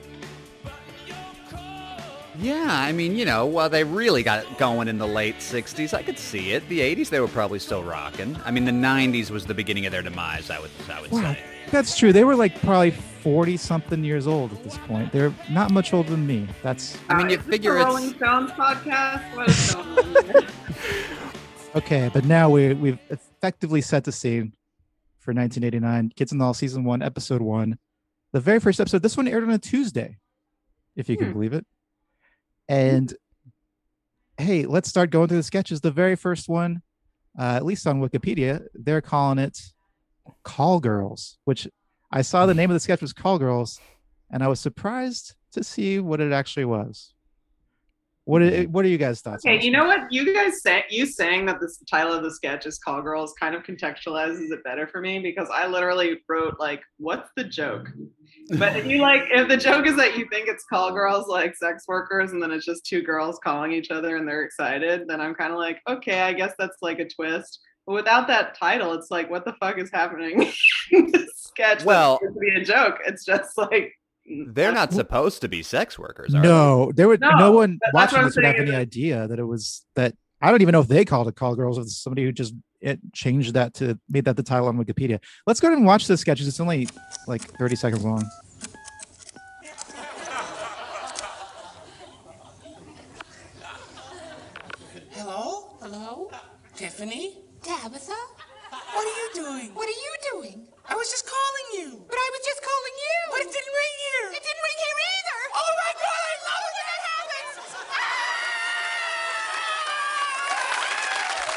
Yeah, 2.38 2.66
I 2.68 2.92
mean, 2.92 3.16
you 3.16 3.24
know, 3.24 3.46
while 3.46 3.70
they 3.70 3.86
really 3.86 4.22
got 4.22 4.40
it 4.44 4.58
going 4.58 4.90
in 4.90 4.98
the 4.98 5.08
late 5.08 5.38
60s, 5.38 5.94
I 5.94 6.04
could 6.04 6.20
see 6.20 6.52
it. 6.52 6.68
The 6.68 6.80
80s, 6.82 7.10
they 7.10 7.22
were 7.22 7.30
probably 7.30 7.60
still 7.60 7.82
rocking. 7.82 8.38
I 8.44 8.52
mean, 8.52 8.66
the 8.66 8.72
90s 8.72 9.32
was 9.32 9.46
the 9.46 9.54
beginning 9.54 9.86
of 9.86 9.94
their 9.94 10.02
demise, 10.02 10.50
I 10.50 10.60
would, 10.60 10.70
I 10.92 11.02
would 11.02 11.12
Wow, 11.12 11.34
say. 11.34 11.40
that's 11.72 11.98
true. 11.98 12.12
They 12.12 12.26
were 12.26 12.36
like 12.36 12.60
probably 12.62 12.94
40 13.26 13.58
something 13.58 14.04
years 14.04 14.28
old 14.28 14.54
at 14.54 14.64
this 14.64 14.78
point. 14.88 15.12
They're 15.12 15.34
not 15.50 15.72
much 15.72 15.96
older 15.96 16.12
than 16.12 16.28
me. 16.28 16.48
That's 16.62 16.96
I 17.10 17.16
mean, 17.18 17.30
you 17.32 17.38
is 17.38 17.44
this 17.44 17.54
figure 17.56 17.74
the 17.74 17.80
it's- 17.80 17.88
Rolling 17.96 18.10
Stones 18.14 18.52
podcast. 18.52 19.36
What 19.36 19.50
is 19.50 19.74
going 19.74 20.36
on? 20.36 20.46
okay. 21.78 22.12
But 22.14 22.26
now 22.26 22.52
we, 22.52 22.76
we've 22.76 23.00
effectively 23.10 23.82
set 23.82 24.04
the 24.04 24.12
scene 24.12 24.54
for 25.18 25.34
1989 25.34 26.12
Kids 26.16 26.34
in 26.34 26.38
the 26.38 26.44
Hall 26.44 26.54
Season 26.54 26.84
1, 26.84 27.02
Episode 27.02 27.42
1. 27.42 27.80
The 28.32 28.40
very 28.40 28.60
first 28.60 28.80
episode, 28.80 29.02
this 29.02 29.18
one 29.18 29.28
aired 29.28 29.42
on 29.44 29.50
a 29.50 29.58
Tuesday, 29.58 30.18
if 30.96 31.10
you 31.10 31.18
can 31.18 31.30
Hmm. 31.30 31.34
believe 31.34 31.54
it. 31.54 31.66
And 32.70 33.12
hey, 34.38 34.68
let's 34.68 34.88
start 34.88 35.10
going 35.10 35.30
through 35.30 35.38
the 35.38 35.44
sketches. 35.44 35.82
The 35.82 35.90
very 35.90 36.16
first 36.16 36.48
one, 36.48 36.84
uh, 37.40 37.54
at 37.56 37.66
least 37.66 37.88
on 37.88 38.02
Wikipedia, 38.02 38.68
they're 38.76 39.02
calling 39.02 39.40
it 39.40 39.60
Call 40.44 40.80
Girls, 40.80 41.40
which 41.46 41.68
I 42.16 42.22
saw 42.22 42.46
the 42.46 42.54
name 42.54 42.72
of 42.72 42.76
the 42.76 42.80
sketch 42.80 43.02
was 43.02 43.12
Call 43.14 43.38
Girls, 43.38 43.80
and 44.32 44.42
I 44.42 44.48
was 44.48 44.62
surprised 44.62 45.36
to 45.52 45.64
see 45.64 46.00
what 46.00 46.22
it 46.22 46.32
actually 46.32 46.66
was. 46.66 47.12
What 48.24 48.42
are, 48.42 48.50
mm-hmm. 48.50 48.72
what 48.72 48.86
are 48.86 48.88
you 48.88 48.98
guys' 48.98 49.22
thoughts? 49.22 49.46
Okay, 49.46 49.58
this 49.58 49.66
you 49.66 49.72
know 49.72 49.86
what? 49.86 50.12
You 50.12 50.34
guys 50.34 50.64
say 50.64 50.86
you 50.90 51.06
saying 51.06 51.46
that 51.46 51.60
the 51.60 51.72
title 51.92 52.14
of 52.14 52.24
the 52.24 52.32
sketch 52.32 52.66
is 52.66 52.80
"Call 52.80 53.02
Girls" 53.04 53.34
kind 53.40 53.54
of 53.54 53.62
contextualizes 53.62 54.52
it 54.52 54.64
better 54.64 54.88
for 54.88 55.00
me 55.00 55.20
because 55.20 55.48
I 55.54 55.68
literally 55.68 56.22
wrote 56.28 56.56
like, 56.58 56.82
"What's 56.98 57.30
the 57.36 57.44
joke?" 57.44 57.88
But 58.58 58.76
if 58.78 58.88
you 58.88 59.00
like, 59.00 59.24
if 59.30 59.48
the 59.48 59.58
joke 59.58 59.86
is 59.86 59.96
that 59.98 60.18
you 60.18 60.28
think 60.32 60.48
it's 60.48 60.64
call 60.66 60.92
girls 60.92 61.28
like 61.28 61.56
sex 61.56 61.84
workers, 61.88 62.32
and 62.32 62.42
then 62.42 62.52
it's 62.52 62.66
just 62.66 62.86
two 62.86 63.02
girls 63.02 63.40
calling 63.44 63.72
each 63.72 63.92
other 63.92 64.18
and 64.18 64.28
they're 64.28 64.44
excited, 64.44 65.04
then 65.08 65.22
I'm 65.22 65.36
kind 65.36 65.52
of 65.52 65.60
like, 65.60 65.80
okay, 65.88 66.22
I 66.22 66.34
guess 66.34 66.54
that's 66.58 66.78
like 66.82 67.00
a 67.00 67.08
twist. 67.08 67.60
But 67.86 67.94
without 67.94 68.28
that 68.28 68.56
title, 68.58 68.94
it's 68.94 69.12
like, 69.12 69.30
what 69.30 69.46
the 69.46 69.54
fuck 69.54 69.78
is 69.78 69.92
happening 69.92 70.40
this 70.92 71.30
sketch? 71.36 71.84
Well- 71.84 72.20
supposed 72.20 72.34
to 72.36 72.40
be 72.40 72.62
a 72.62 72.64
joke. 72.64 72.98
It's 73.06 73.24
just 73.26 73.58
like 73.58 73.94
mm, 74.30 74.54
They're 74.54 74.72
not 74.72 74.94
supposed 74.94 75.42
to 75.42 75.48
be 75.48 75.62
sex 75.64 76.00
workers, 76.00 76.34
are 76.34 76.42
they? 76.42 76.48
No, 76.48 76.92
there 76.96 77.08
would 77.08 77.22
no, 77.22 77.30
No, 77.38 77.52
one 77.52 77.80
watching 77.94 78.24
this 78.24 78.36
would 78.36 78.46
have 78.46 78.56
any 78.56 78.76
idea 78.76 79.28
that 79.28 79.40
it 79.40 79.46
was 79.46 79.86
that. 79.96 80.16
I 80.42 80.52
don't 80.52 80.62
even 80.62 80.74
know 80.74 80.82
if 80.82 80.88
they 80.88 81.06
called 81.06 81.28
it 81.28 81.36
Call 81.36 81.56
Girls. 81.56 81.78
If 81.78 81.90
somebody 81.90 82.24
who 82.24 82.32
just 82.32 82.54
it 82.82 83.00
changed 83.14 83.54
that 83.54 83.74
to 83.76 83.98
made 84.10 84.26
that 84.26 84.36
the 84.38 84.44
title 84.44 84.68
on 84.68 84.78
Wikipedia. 84.78 85.20
Let's 85.48 85.60
go 85.60 85.68
ahead 85.70 85.78
and 85.78 85.88
watch 85.88 86.08
the 86.08 86.18
sketches. 86.18 86.48
It's 86.48 86.60
only 86.60 86.88
like 87.28 87.42
30 87.58 87.76
seconds 87.76 88.04
long. 88.04 88.24
Hello? 95.12 95.78
Hello? 95.82 96.32
Tiffany? 96.76 97.40
Tabitha? 97.62 98.14
What 98.70 98.82
are 98.94 99.04
you 99.04 99.30
doing? 99.34 99.74
What 99.74 99.88
are 99.88 99.92
you 99.92 100.16
doing? 100.32 100.68
I 100.88 100.96
was 100.96 101.10
just 101.10 101.26
calling 101.26 101.68
you. 101.74 102.06
But 102.08 102.16
I 102.16 102.30
was 102.32 102.46
just 102.46 102.62
calling 102.62 102.96
you. 103.06 103.18
But 103.32 103.42
it 103.42 103.52
didn't 103.52 103.74
ring 103.74 103.96
here. 104.06 104.28
It 104.38 104.44
didn't 104.44 104.64
ring 104.64 104.80
here 104.86 104.98
either. 105.16 105.40
Oh 105.56 105.72
my 105.82 105.92
god, 106.06 106.26
I 106.30 106.36
love 106.46 106.64
it 106.66 106.74
when 106.78 106.86
that 106.86 107.02
happens! 107.10 107.64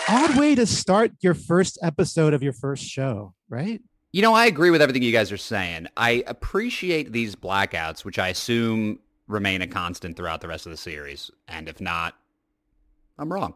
Odd 0.09 0.41
way 0.41 0.55
to 0.55 0.67
start 0.67 1.13
your 1.21 1.35
first 1.35 1.79
episode 1.83 2.33
of 2.33 2.43
your 2.43 2.55
first 2.55 2.85
show, 2.85 3.35
right? 3.49 3.83
You 4.13 4.23
know, 4.23 4.33
I 4.33 4.47
agree 4.47 4.71
with 4.71 4.81
everything 4.81 5.03
you 5.03 5.13
guys 5.13 5.31
are 5.31 5.37
saying. 5.37 5.89
I 5.97 6.25
appreciate 6.27 7.13
these 7.13 7.37
blackouts, 7.37 8.07
which 8.07 8.19
I 8.19 8.29
assume 8.29 9.01
remain 9.27 9.61
a 9.61 9.67
constant 9.67 10.17
throughout 10.17 10.41
the 10.41 10.49
rest 10.49 10.65
of 10.65 10.71
the 10.71 10.79
series. 10.79 11.31
And 11.47 11.69
if 11.69 11.81
not, 11.83 12.15
I'm 13.19 13.31
wrong. 13.31 13.55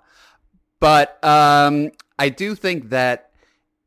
But 0.81 1.23
um, 1.25 1.93
I 2.19 2.29
do 2.29 2.55
think 2.55 2.91
that 2.91 3.31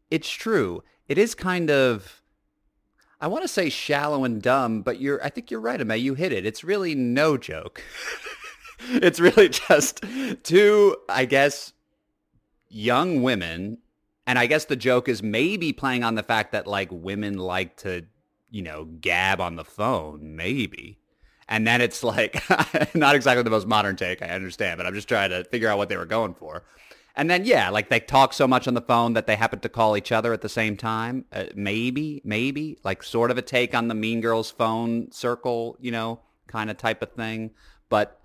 it's 0.09 0.29
true. 0.29 0.81
It 1.07 1.17
is 1.17 1.35
kind 1.35 1.69
of, 1.69 2.21
I 3.21 3.27
want 3.27 3.43
to 3.43 3.47
say 3.47 3.69
shallow 3.69 4.23
and 4.23 4.41
dumb, 4.41 4.81
but 4.81 4.99
you're, 4.99 5.23
I 5.23 5.29
think 5.29 5.51
you're 5.51 5.59
right, 5.59 5.79
Ame. 5.79 5.91
You 5.91 6.15
hit 6.15 6.31
it. 6.31 6.45
It's 6.45 6.63
really 6.63 6.95
no 6.95 7.37
joke. 7.37 7.83
it's 8.89 9.19
really 9.19 9.49
just 9.49 10.03
two, 10.43 10.97
I 11.07 11.25
guess, 11.25 11.73
young 12.69 13.21
women 13.21 13.77
and 14.27 14.39
I 14.39 14.47
guess 14.47 14.65
the 14.65 14.75
joke 14.75 15.07
is 15.07 15.21
maybe 15.21 15.71
playing 15.71 16.03
on 16.03 16.15
the 16.15 16.23
fact 16.23 16.51
that 16.51 16.65
like 16.65 16.89
women 16.91 17.37
like 17.37 17.77
to, 17.77 18.05
you 18.49 18.63
know, 18.63 18.85
gab 18.85 19.39
on 19.39 19.55
the 19.55 19.63
phone, 19.63 20.35
maybe. 20.35 20.97
And 21.47 21.67
then 21.67 21.79
it's 21.79 22.03
like 22.03 22.41
not 22.95 23.15
exactly 23.15 23.43
the 23.43 23.51
most 23.51 23.67
modern 23.67 23.95
take, 23.95 24.23
I 24.23 24.29
understand, 24.29 24.77
but 24.77 24.87
I'm 24.87 24.95
just 24.95 25.07
trying 25.07 25.29
to 25.29 25.43
figure 25.43 25.69
out 25.69 25.77
what 25.77 25.89
they 25.89 25.97
were 25.97 26.05
going 26.05 26.33
for. 26.33 26.63
And 27.17 27.29
then 27.29 27.45
yeah, 27.45 27.69
like 27.69 27.89
they 27.89 27.99
talk 27.99 28.33
so 28.33 28.47
much 28.47 28.67
on 28.67 28.73
the 28.73 28.81
phone 28.81 29.13
that 29.13 29.27
they 29.27 29.35
happen 29.35 29.59
to 29.59 29.69
call 29.69 29.95
each 29.95 30.11
other 30.11 30.33
at 30.33 30.41
the 30.41 30.49
same 30.49 30.75
time. 30.75 31.25
Uh, 31.31 31.45
maybe, 31.55 32.21
maybe 32.25 32.77
like 32.83 33.03
sort 33.03 33.31
of 33.31 33.37
a 33.37 33.41
take 33.41 33.73
on 33.73 33.87
the 33.87 33.95
Mean 33.95 34.21
Girls 34.21 34.51
phone 34.51 35.11
circle, 35.11 35.77
you 35.79 35.91
know, 35.91 36.19
kind 36.47 36.69
of 36.69 36.77
type 36.77 37.01
of 37.01 37.11
thing. 37.13 37.51
But 37.89 38.19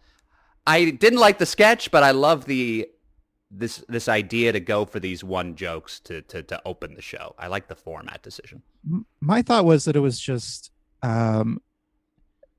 I 0.66 0.90
didn't 0.90 1.20
like 1.20 1.38
the 1.38 1.46
sketch, 1.46 1.90
but 1.90 2.02
I 2.02 2.10
love 2.10 2.46
the 2.46 2.88
this 3.50 3.84
this 3.88 4.08
idea 4.08 4.52
to 4.52 4.60
go 4.60 4.84
for 4.84 5.00
these 5.00 5.24
one 5.24 5.56
jokes 5.56 6.00
to 6.00 6.22
to 6.22 6.42
to 6.44 6.60
open 6.64 6.94
the 6.94 7.02
show. 7.02 7.34
I 7.38 7.46
like 7.48 7.68
the 7.68 7.76
format 7.76 8.22
decision. 8.22 8.62
My 9.20 9.42
thought 9.42 9.64
was 9.64 9.84
that 9.84 9.96
it 9.96 10.00
was 10.00 10.18
just 10.18 10.70
um 11.02 11.60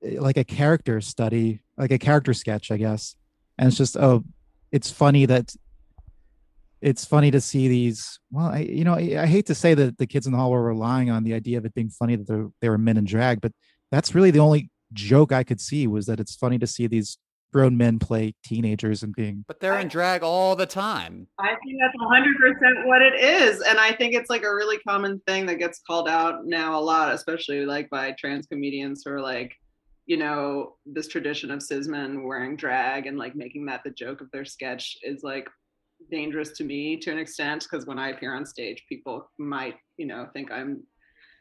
like 0.02 0.38
a 0.38 0.44
character 0.44 1.00
study 1.02 1.62
like 1.78 1.92
a 1.92 2.00
character 2.00 2.34
sketch 2.34 2.72
i 2.72 2.78
guess 2.78 3.16
and 3.58 3.68
it's 3.68 3.78
just 3.78 3.96
oh 3.98 4.24
it's 4.72 4.90
funny 4.90 5.26
that 5.26 5.56
it's 6.82 7.06
funny 7.06 7.32
to 7.32 7.40
see 7.42 7.68
these 7.68 8.20
well 8.32 8.48
i 8.48 8.60
you 8.60 8.84
know 8.84 8.94
i, 8.94 9.22
I 9.22 9.26
hate 9.26 9.46
to 9.48 9.56
say 9.56 9.74
that 9.74 9.98
the 9.98 10.08
kids 10.08 10.26
in 10.26 10.32
the 10.32 10.38
hall 10.38 10.52
were 10.52 10.64
relying 10.64 11.10
on 11.10 11.24
the 11.24 11.34
idea 11.34 11.58
of 11.58 11.66
it 11.66 11.74
being 11.74 11.90
funny 11.90 12.16
that 12.16 12.28
they're- 12.28 12.50
they 12.62 12.70
were 12.70 12.78
men 12.78 12.98
in 12.98 13.06
drag 13.06 13.42
but 13.42 13.52
that's 13.92 14.16
really 14.16 14.32
the 14.32 14.40
only 14.40 14.70
joke 14.94 15.32
i 15.32 15.44
could 15.44 15.62
see 15.62 15.88
was 15.88 16.06
that 16.08 16.20
it's 16.20 16.36
funny 16.36 16.58
to 16.60 16.68
see 16.68 16.88
these 16.88 17.18
grown 17.54 17.76
men 17.76 18.00
play 18.00 18.34
teenagers 18.46 19.04
and 19.04 19.14
being 19.14 19.44
But 19.48 19.60
they're 19.60 19.78
in 19.80 19.90
drag 19.90 20.24
all 20.24 20.56
the 20.56 20.66
time. 20.66 21.28
I 21.38 21.50
think 21.62 21.80
that's 21.82 21.94
100% 21.98 22.86
what 22.88 23.02
it 23.02 23.16
is. 23.20 23.60
And 23.62 23.78
I 23.78 23.92
think 23.92 24.14
it's 24.14 24.30
like 24.30 24.44
a 24.44 24.56
really 24.56 24.78
common 24.88 25.22
thing 25.28 25.46
that 25.48 25.56
gets 25.56 25.82
called 25.86 26.08
out 26.08 26.46
now 26.46 26.80
a 26.80 26.82
lot, 26.82 27.14
especially 27.14 27.66
like 27.66 27.90
by 27.90 28.16
trans 28.18 28.48
comedians 28.48 29.04
who 29.04 29.12
are 29.12 29.20
like, 29.20 29.54
you 30.06 30.16
know, 30.16 30.78
this 30.86 31.10
tradition 31.10 31.52
of 31.52 31.62
cis 31.62 31.90
men 31.90 32.24
wearing 32.24 32.56
drag 32.56 33.06
and 33.06 33.18
like 33.18 33.36
making 33.36 33.66
that 33.66 33.82
the 33.84 33.92
joke 33.92 34.22
of 34.22 34.32
their 34.32 34.46
sketch 34.46 34.96
is 35.04 35.22
like 35.22 35.50
dangerous 36.12 36.52
to 36.52 36.64
me 36.64 36.98
to 36.98 37.12
an 37.12 37.18
extent 37.18 37.64
because 37.70 37.88
when 37.88 37.98
I 37.98 38.10
appear 38.10 38.36
on 38.36 38.46
stage, 38.46 38.84
people 38.88 39.30
might, 39.40 39.76
you 39.98 40.06
know, 40.06 40.28
think 40.34 40.52
I'm 40.52 40.84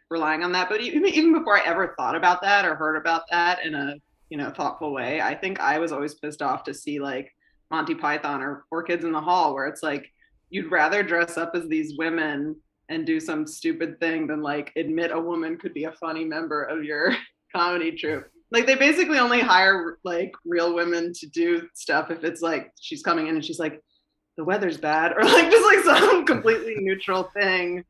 relying 0.09 0.43
on 0.43 0.53
that. 0.53 0.69
But 0.69 0.81
even, 0.81 1.33
before 1.33 1.59
I 1.59 1.67
ever 1.67 1.95
thought 1.99 2.17
about 2.17 2.41
that 2.43 2.65
or 2.65 2.75
heard 2.75 2.97
about 2.97 3.23
that 3.31 3.65
in 3.65 3.75
a, 3.75 3.97
you 4.31 4.39
know, 4.39 4.51
thoughtful 4.51 4.93
way, 4.93 5.21
I 5.21 5.35
think 5.35 5.61
I 5.61 5.79
was 5.79 5.93
always 5.93 6.15
pissed 6.15 6.41
off 6.41 6.65
to 6.65 6.75
see 6.75 7.01
like 7.01 7.31
Monty 7.71 7.95
Python 7.95 8.43
or, 8.43 8.65
or 8.71 8.83
Kids 8.83 9.05
in 9.05 9.13
the 9.13 9.21
Hall, 9.21 9.55
where 9.55 9.67
it's 9.67 9.83
like 9.83 10.11
you'd 10.51 10.71
rather 10.71 11.03
dress 11.03 11.37
up 11.37 11.53
as 11.55 11.69
these 11.69 11.97
women 11.99 12.57
and 12.89 13.07
do 13.07 13.21
some 13.21 13.47
stupid 13.47 13.99
thing 14.01 14.27
than 14.27 14.43
like 14.43 14.73
admit 14.77 15.13
a 15.13 15.21
woman 15.21 15.57
could 15.57 15.73
be 15.73 15.85
a 15.85 15.93
funny 15.93 16.25
member 16.25 16.65
of 16.65 16.85
your 16.85 17.15
comedy 17.55 17.93
troupe. 17.93 18.27
Like 18.51 18.67
they 18.67 18.75
basically 18.75 19.19
only 19.19 19.41
hire 19.41 19.99
like 20.05 20.33
real 20.45 20.75
women 20.75 21.13
to 21.15 21.27
do 21.29 21.69
stuff 21.75 22.11
if 22.11 22.25
it's 22.25 22.43
like 22.43 22.73
she's 22.81 23.03
coming 23.03 23.29
in 23.29 23.37
and 23.37 23.45
she's 23.45 23.61
like, 23.61 23.81
the 24.41 24.45
weather's 24.45 24.79
bad, 24.79 25.13
or 25.17 25.23
like 25.23 25.51
just 25.51 25.65
like 25.67 25.85
some 25.85 26.25
completely 26.33 26.77
neutral 26.79 27.25
thing. 27.35 27.85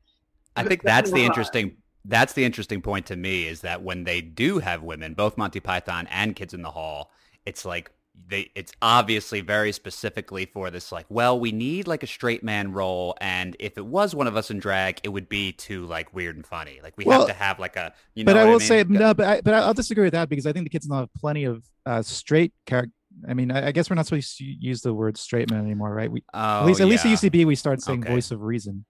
I 0.56 0.64
think 0.64 0.82
that's 0.82 1.10
the 1.12 1.24
interesting 1.24 1.76
that's 2.04 2.32
the 2.32 2.44
interesting 2.44 2.82
point 2.82 3.06
to 3.06 3.16
me 3.16 3.46
is 3.46 3.60
that 3.60 3.82
when 3.82 4.04
they 4.04 4.20
do 4.20 4.58
have 4.58 4.82
women, 4.82 5.14
both 5.14 5.38
Monty 5.38 5.60
Python 5.60 6.08
and 6.10 6.34
Kids 6.34 6.52
in 6.52 6.62
the 6.62 6.70
Hall, 6.70 7.12
it's 7.46 7.64
like 7.64 7.92
they 8.26 8.50
it's 8.56 8.72
obviously 8.82 9.40
very 9.42 9.70
specifically 9.70 10.44
for 10.44 10.70
this 10.70 10.90
like, 10.90 11.06
well, 11.08 11.38
we 11.38 11.52
need 11.52 11.86
like 11.86 12.02
a 12.02 12.06
straight 12.06 12.42
man 12.42 12.72
role 12.72 13.16
and 13.20 13.56
if 13.60 13.78
it 13.78 13.86
was 13.86 14.12
one 14.12 14.26
of 14.26 14.36
us 14.36 14.50
in 14.50 14.58
drag, 14.58 14.98
it 15.04 15.10
would 15.10 15.28
be 15.28 15.52
too 15.52 15.86
like 15.86 16.12
weird 16.12 16.34
and 16.34 16.44
funny. 16.44 16.80
Like 16.82 16.98
we 16.98 17.04
Well, 17.04 17.20
have 17.20 17.28
to 17.28 17.34
have 17.34 17.60
like 17.60 17.76
a 17.76 17.94
you 18.14 18.24
know 18.24 18.32
but 18.32 18.38
I 18.38 18.44
what 18.44 18.50
will 18.52 18.58
mean? 18.58 18.68
say 18.68 18.84
no, 18.88 19.14
but 19.14 19.26
I, 19.26 19.40
but 19.40 19.54
I'll 19.54 19.72
disagree 19.72 20.04
with 20.04 20.14
that 20.14 20.28
because 20.28 20.46
I 20.46 20.52
think 20.52 20.64
the 20.64 20.70
kids 20.70 20.88
now 20.88 20.96
have 21.00 21.14
plenty 21.14 21.44
of 21.44 21.64
uh, 21.86 22.02
straight 22.02 22.52
character. 22.66 22.92
I 23.28 23.34
mean, 23.34 23.50
I, 23.50 23.68
I 23.68 23.72
guess 23.72 23.90
we're 23.90 23.96
not 23.96 24.06
supposed 24.06 24.38
to 24.38 24.44
use 24.44 24.82
the 24.82 24.94
word 24.94 25.16
straight 25.16 25.50
man 25.50 25.60
anymore, 25.60 25.92
right? 25.94 26.10
We 26.10 26.22
oh, 26.32 26.60
at 26.60 26.66
least 26.66 26.80
at 26.80 26.88
least 26.88 27.04
at 27.06 27.10
UCB 27.12 27.44
we 27.44 27.54
started 27.54 27.82
saying 27.82 28.02
Okay. 28.04 28.12
voice 28.12 28.30
of 28.30 28.42
reason, 28.42 28.84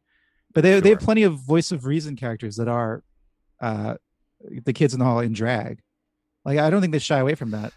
but 0.54 0.62
they 0.62 0.78
they 0.80 0.90
have 0.90 1.00
plenty 1.00 1.22
of 1.24 1.34
voice 1.34 1.72
of 1.72 1.84
reason 1.86 2.16
characters 2.16 2.56
that 2.56 2.68
are 2.68 3.02
uh, 3.60 3.94
the 4.64 4.72
kids 4.72 4.92
in 4.94 4.98
the 5.00 5.04
hall 5.04 5.20
in 5.20 5.32
drag. 5.32 5.80
Like 6.44 6.58
I 6.58 6.70
don't 6.70 6.80
think 6.80 6.92
they 6.92 6.98
shy 6.98 7.18
away 7.18 7.34
from 7.34 7.50
that. 7.52 7.72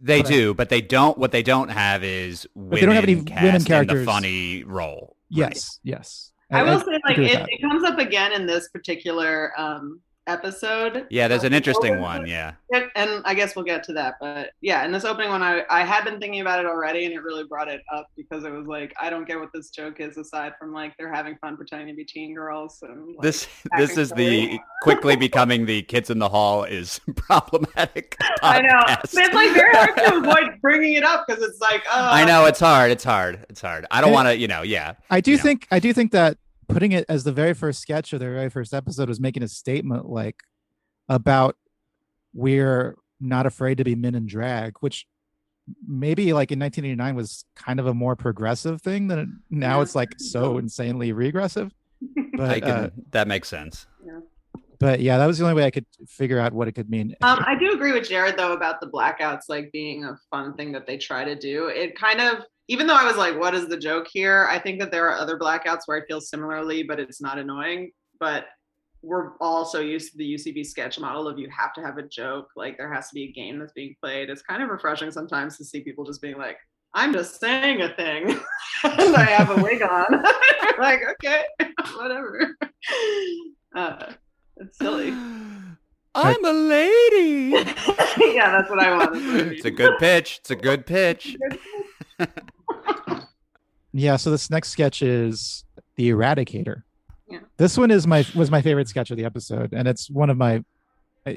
They 0.00 0.20
but 0.22 0.26
I- 0.26 0.32
do, 0.34 0.54
but 0.54 0.68
they 0.68 0.80
don't. 0.82 1.16
What 1.16 1.32
they 1.32 1.42
don't 1.42 1.68
have 1.70 2.02
is 2.02 2.46
women 2.54 2.70
they 2.80 2.86
don't 2.86 2.94
have 2.94 3.04
any 3.04 3.22
cast 3.22 3.42
women 3.42 3.56
in 3.56 3.62
the 3.62 3.68
characters. 3.68 4.06
funny 4.06 4.64
role. 4.64 5.16
Right. 5.30 5.54
Yes, 5.54 5.80
yes. 5.82 6.32
I 6.50 6.62
will 6.62 6.80
say 6.80 6.98
like 7.06 7.18
it, 7.18 7.46
it 7.48 7.60
comes 7.60 7.84
up 7.84 7.98
again 7.98 8.32
in 8.32 8.46
this 8.46 8.68
particular 8.68 9.52
um 9.58 10.00
episode. 10.26 11.06
Yeah, 11.10 11.28
there's 11.28 11.44
an 11.44 11.52
Uh, 11.52 11.56
interesting 11.56 11.92
open- 11.92 12.02
one. 12.02 12.26
Yeah. 12.26 12.52
And 12.96 13.22
I 13.24 13.34
guess 13.34 13.54
we'll 13.54 13.64
get 13.64 13.84
to 13.84 13.92
that, 13.92 14.14
but 14.20 14.50
yeah, 14.60 14.84
in 14.84 14.90
this 14.90 15.04
opening 15.04 15.30
one, 15.30 15.42
I, 15.42 15.62
I 15.70 15.84
had 15.84 16.04
been 16.04 16.18
thinking 16.18 16.40
about 16.40 16.58
it 16.58 16.66
already, 16.66 17.04
and 17.04 17.14
it 17.14 17.22
really 17.22 17.44
brought 17.44 17.68
it 17.68 17.82
up 17.92 18.08
because 18.16 18.42
it 18.44 18.50
was 18.50 18.66
like 18.66 18.92
I 19.00 19.10
don't 19.10 19.26
get 19.28 19.38
what 19.38 19.50
this 19.54 19.70
joke 19.70 20.00
is 20.00 20.16
aside 20.18 20.54
from 20.58 20.72
like 20.72 20.96
they're 20.96 21.12
having 21.12 21.36
fun 21.36 21.56
pretending 21.56 21.86
to 21.88 21.94
be 21.94 22.04
teen 22.04 22.34
girls 22.34 22.78
and 22.82 23.08
like, 23.10 23.20
This 23.20 23.46
this 23.76 23.90
acting 23.90 23.98
is 24.00 24.10
the 24.10 24.16
silly. 24.46 24.62
quickly 24.82 25.14
becoming 25.28 25.66
the 25.66 25.82
kids 25.82 26.10
in 26.10 26.18
the 26.18 26.28
hall 26.28 26.64
is 26.64 27.00
problematic. 27.16 28.16
I 28.42 28.60
know, 28.60 28.80
it's 29.04 29.14
like 29.14 29.52
very 29.52 29.72
hard 29.74 29.96
to 29.96 30.16
avoid 30.16 30.60
bringing 30.60 30.94
it 30.94 31.04
up 31.04 31.26
because 31.26 31.42
it's 31.42 31.60
like 31.60 31.82
oh, 31.92 32.10
I 32.10 32.24
know 32.24 32.46
it's 32.46 32.60
hard. 32.60 32.90
It's 32.90 33.04
hard. 33.04 33.44
It's 33.48 33.60
hard. 33.60 33.86
I 33.90 34.00
don't 34.00 34.12
want 34.12 34.28
to, 34.28 34.36
you 34.36 34.48
know. 34.48 34.62
Yeah. 34.62 34.94
I 35.10 35.20
do 35.20 35.32
you 35.32 35.36
know. 35.36 35.42
think 35.44 35.66
I 35.70 35.78
do 35.78 35.92
think 35.92 36.10
that 36.12 36.38
putting 36.68 36.92
it 36.92 37.04
as 37.08 37.24
the 37.24 37.32
very 37.32 37.54
first 37.54 37.80
sketch 37.80 38.12
of 38.12 38.20
the 38.20 38.26
very 38.26 38.48
first 38.50 38.72
episode 38.74 39.08
was 39.08 39.20
making 39.20 39.42
a 39.42 39.48
statement 39.48 40.06
like 40.06 40.36
about 41.08 41.56
we're 42.32 42.96
not 43.20 43.46
afraid 43.46 43.78
to 43.78 43.84
be 43.84 43.94
men 43.94 44.14
in 44.14 44.26
drag, 44.26 44.74
which 44.80 45.06
maybe 45.86 46.32
like 46.32 46.50
in 46.52 46.58
1989 46.58 47.14
was 47.14 47.44
kind 47.54 47.80
of 47.80 47.86
a 47.86 47.94
more 47.94 48.16
progressive 48.16 48.82
thing 48.82 49.06
than 49.08 49.18
it, 49.18 49.28
now 49.50 49.76
Yeah. 49.78 49.82
it's 49.82 49.94
like 49.94 50.14
so 50.18 50.58
insanely 50.58 51.12
regressive. 51.12 51.72
But 52.36 52.50
I 52.50 52.60
can. 52.60 52.70
uh, 52.70 52.90
that 53.12 53.28
makes 53.28 53.48
sense. 53.48 53.86
But 54.78 55.00
yeah, 55.00 55.18
that 55.18 55.26
was 55.26 55.38
the 55.38 55.44
only 55.44 55.54
way 55.54 55.64
I 55.64 55.70
could 55.70 55.86
figure 56.06 56.38
out 56.38 56.52
what 56.52 56.68
it 56.68 56.72
could 56.72 56.90
mean. 56.90 57.14
Um, 57.22 57.42
I 57.46 57.56
do 57.58 57.72
agree 57.72 57.92
with 57.92 58.08
Jared 58.08 58.36
though 58.36 58.52
about 58.52 58.80
the 58.80 58.88
blackouts 58.88 59.42
like 59.48 59.70
being 59.72 60.04
a 60.04 60.16
fun 60.30 60.54
thing 60.54 60.72
that 60.72 60.86
they 60.86 60.96
try 60.96 61.24
to 61.24 61.34
do. 61.34 61.66
It 61.66 61.98
kind 61.98 62.20
of, 62.20 62.44
even 62.68 62.86
though 62.86 62.96
I 62.96 63.04
was 63.04 63.16
like, 63.16 63.38
"What 63.38 63.54
is 63.54 63.68
the 63.68 63.76
joke 63.76 64.06
here?" 64.10 64.46
I 64.50 64.58
think 64.58 64.80
that 64.80 64.90
there 64.90 65.08
are 65.08 65.16
other 65.16 65.38
blackouts 65.38 65.82
where 65.86 66.00
I 66.00 66.06
feel 66.06 66.20
similarly, 66.20 66.82
but 66.82 66.98
it's 67.00 67.20
not 67.20 67.38
annoying. 67.38 67.90
But 68.20 68.46
we're 69.04 69.36
all 69.38 69.64
so 69.64 69.80
used 69.80 70.12
to 70.12 70.18
the 70.18 70.34
UCB 70.34 70.64
sketch 70.64 70.98
model 70.98 71.28
of 71.28 71.38
you 71.38 71.48
have 71.50 71.74
to 71.74 71.82
have 71.82 71.98
a 71.98 72.02
joke, 72.02 72.48
like 72.56 72.78
there 72.78 72.92
has 72.92 73.08
to 73.08 73.14
be 73.14 73.24
a 73.24 73.32
game 73.32 73.58
that's 73.58 73.72
being 73.72 73.94
played. 74.02 74.30
It's 74.30 74.42
kind 74.42 74.62
of 74.62 74.70
refreshing 74.70 75.10
sometimes 75.10 75.58
to 75.58 75.64
see 75.64 75.80
people 75.80 76.04
just 76.04 76.22
being 76.22 76.38
like, 76.38 76.58
"I'm 76.94 77.12
just 77.12 77.38
saying 77.38 77.82
a 77.82 77.94
thing," 77.94 78.30
and 78.84 79.16
I 79.16 79.24
have 79.24 79.50
a 79.50 79.62
wig 79.62 79.82
on. 79.82 80.06
like, 80.78 81.00
okay, 81.12 81.42
whatever. 81.96 82.56
Uh, 83.74 84.12
it's 84.56 84.78
silly. 84.78 85.10
I'm 86.16 86.44
a 86.44 86.52
lady. 86.52 87.50
yeah, 88.20 88.52
that's 88.52 88.70
what 88.70 88.78
I 88.78 88.96
want. 88.96 89.16
it's 89.16 89.64
a 89.64 89.70
good 89.70 89.98
pitch. 89.98 90.38
It's 90.40 90.50
a 90.50 90.56
good 90.56 90.86
pitch. 90.86 91.36
Yeah, 93.96 94.16
so 94.16 94.32
this 94.32 94.50
next 94.50 94.70
sketch 94.70 95.02
is 95.02 95.64
the 95.94 96.10
Eradicator. 96.10 96.82
Yeah. 97.28 97.38
This 97.58 97.78
one 97.78 97.92
is 97.92 98.08
my 98.08 98.26
was 98.34 98.50
my 98.50 98.60
favorite 98.60 98.88
sketch 98.88 99.12
of 99.12 99.16
the 99.16 99.24
episode, 99.24 99.72
and 99.72 99.86
it's 99.86 100.10
one 100.10 100.30
of 100.30 100.36
my 100.36 100.64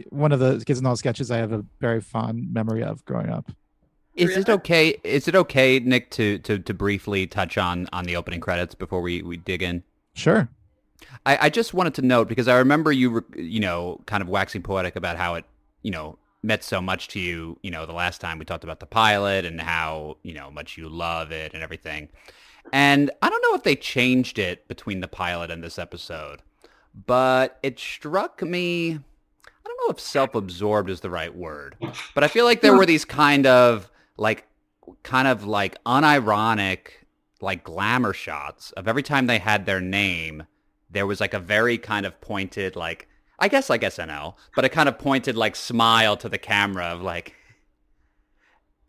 one 0.09 0.31
of 0.31 0.39
the 0.39 0.63
kids 0.65 0.79
and 0.79 0.88
all 0.88 0.95
sketches 0.95 1.29
I 1.29 1.38
have 1.38 1.51
a 1.51 1.63
very 1.79 2.01
fond 2.01 2.51
memory 2.51 2.83
of 2.83 3.05
growing 3.05 3.29
up. 3.29 3.51
Is 4.15 4.36
it 4.36 4.50
okay? 4.50 4.97
Is 5.03 5.27
it 5.27 5.36
okay, 5.36 5.79
Nick, 5.79 6.09
to 6.12 6.39
to 6.39 6.57
to 6.57 6.74
briefly 6.74 7.27
touch 7.27 7.59
on 7.59 7.88
on 7.93 8.05
the 8.05 8.15
opening 8.15 8.39
credits 8.39 8.74
before 8.74 9.01
we 9.01 9.21
we 9.21 9.38
dig 9.38 9.62
in? 9.62 9.83
Sure. 10.15 10.50
I, 11.25 11.38
I 11.42 11.50
just 11.50 11.74
wanted 11.74 11.94
to 11.96 12.01
note 12.01 12.27
because 12.27 12.48
I 12.48 12.58
remember 12.58 12.92
you, 12.92 13.25
you 13.36 13.60
know, 13.60 14.01
kind 14.06 14.22
of 14.22 14.30
waxing 14.30 14.63
poetic 14.63 14.96
about 14.96 15.18
how 15.18 15.36
it, 15.36 15.46
you 15.84 15.92
know, 15.92 16.18
meant 16.44 16.63
so 16.63 16.82
much 16.82 17.08
to 17.10 17.20
you, 17.20 17.60
you 17.63 17.72
know, 17.72 17.86
the 17.86 17.94
last 17.94 18.22
time 18.22 18.39
we 18.39 18.46
talked 18.46 18.63
about 18.63 18.80
the 18.80 18.86
pilot 18.86 19.46
and 19.46 19.60
how, 19.60 20.18
you 20.24 20.34
know, 20.34 20.50
much 20.51 20.77
you 20.77 20.88
love 20.88 21.32
it 21.32 21.54
and 21.54 21.63
everything. 21.63 22.10
And 22.72 23.12
I 23.22 23.30
don't 23.30 23.42
know 23.42 23.56
if 23.56 23.63
they 23.63 23.75
changed 23.75 24.39
it 24.39 24.68
between 24.68 25.01
the 25.01 25.08
pilot 25.08 25.51
and 25.51 25.63
this 25.63 25.80
episode, 25.80 26.42
but 27.06 27.60
it 27.63 27.80
struck 27.80 28.42
me, 28.42 28.92
I 28.94 29.63
don't 29.63 29.80
know 29.88 29.94
if 29.94 30.00
self-absorbed 30.00 30.89
is 30.89 31.01
the 31.01 31.10
right 31.10 31.36
word, 31.36 31.75
but 32.13 32.24
I 32.24 32.27
feel 32.27 32.46
like 32.46 32.62
there 32.62 32.75
were 32.75 32.86
these 32.86 33.06
kind 33.06 33.46
of 33.46 33.89
like, 34.18 34.46
kind 35.04 35.27
of 35.27 35.46
like 35.46 35.82
unironic, 35.86 36.89
like 37.42 37.63
glamour 37.63 38.13
shots 38.13 38.72
of 38.72 38.88
every 38.88 39.04
time 39.04 39.27
they 39.27 39.39
had 39.39 39.66
their 39.66 39.82
name, 39.82 40.44
there 40.89 41.06
was 41.06 41.20
like 41.20 41.34
a 41.34 41.39
very 41.39 41.77
kind 41.77 42.06
of 42.06 42.20
pointed 42.22 42.75
like 42.75 43.08
I 43.39 43.50
guess 43.50 43.70
like 43.70 43.82
SNL, 43.82 44.34
but 44.56 44.65
a 44.65 44.70
kind 44.70 44.89
of 44.89 44.98
pointed 44.98 45.36
like 45.36 45.56
smile 45.56 46.17
to 46.17 46.29
the 46.29 46.38
camera 46.38 46.86
of 46.86 47.01
like 47.01 47.36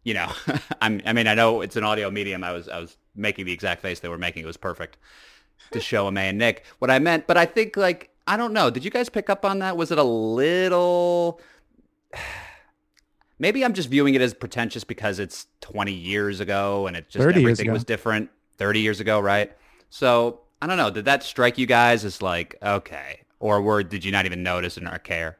you 0.04 0.14
know, 0.14 0.32
I'm 0.80 1.02
I 1.04 1.12
mean 1.12 1.26
I 1.26 1.34
know 1.34 1.60
it's 1.60 1.76
an 1.76 1.84
audio 1.84 2.10
medium. 2.10 2.42
I 2.44 2.52
was 2.52 2.68
I 2.68 2.78
was 2.78 2.96
making 3.14 3.46
the 3.46 3.52
exact 3.52 3.82
face 3.82 4.00
they 4.00 4.08
were 4.08 4.18
making. 4.18 4.44
It 4.44 4.46
was 4.46 4.56
perfect 4.56 4.96
to 5.72 5.80
show 5.80 6.06
a 6.08 6.12
and 6.14 6.38
Nick. 6.38 6.64
What 6.78 6.90
I 6.90 6.98
meant, 6.98 7.26
but 7.26 7.36
I 7.36 7.44
think 7.46 7.76
like 7.76 8.10
I 8.26 8.36
don't 8.36 8.52
know. 8.52 8.70
Did 8.70 8.84
you 8.84 8.90
guys 8.90 9.08
pick 9.08 9.28
up 9.30 9.44
on 9.44 9.58
that? 9.60 9.76
Was 9.76 9.90
it 9.90 9.98
a 9.98 10.02
little 10.02 11.40
Maybe 13.40 13.64
I'm 13.64 13.72
just 13.72 13.88
viewing 13.88 14.14
it 14.14 14.20
as 14.20 14.34
pretentious 14.34 14.82
because 14.82 15.20
it's 15.20 15.46
20 15.60 15.92
years 15.92 16.40
ago 16.40 16.88
and 16.88 16.96
it 16.96 17.08
just 17.08 17.24
everything 17.24 17.70
was 17.70 17.84
different 17.84 18.30
30 18.56 18.80
years 18.80 18.98
ago, 18.98 19.20
right? 19.20 19.52
So 19.90 20.40
I 20.60 20.66
don't 20.66 20.76
know. 20.76 20.90
Did 20.90 21.04
that 21.04 21.22
strike 21.22 21.56
you 21.58 21.66
guys 21.66 22.04
as 22.04 22.20
like 22.22 22.56
okay, 22.62 23.20
or 23.40 23.60
were 23.62 23.82
did 23.82 24.04
you 24.04 24.12
not 24.12 24.26
even 24.26 24.42
notice 24.42 24.76
and 24.76 24.84
not 24.84 25.04
care? 25.04 25.38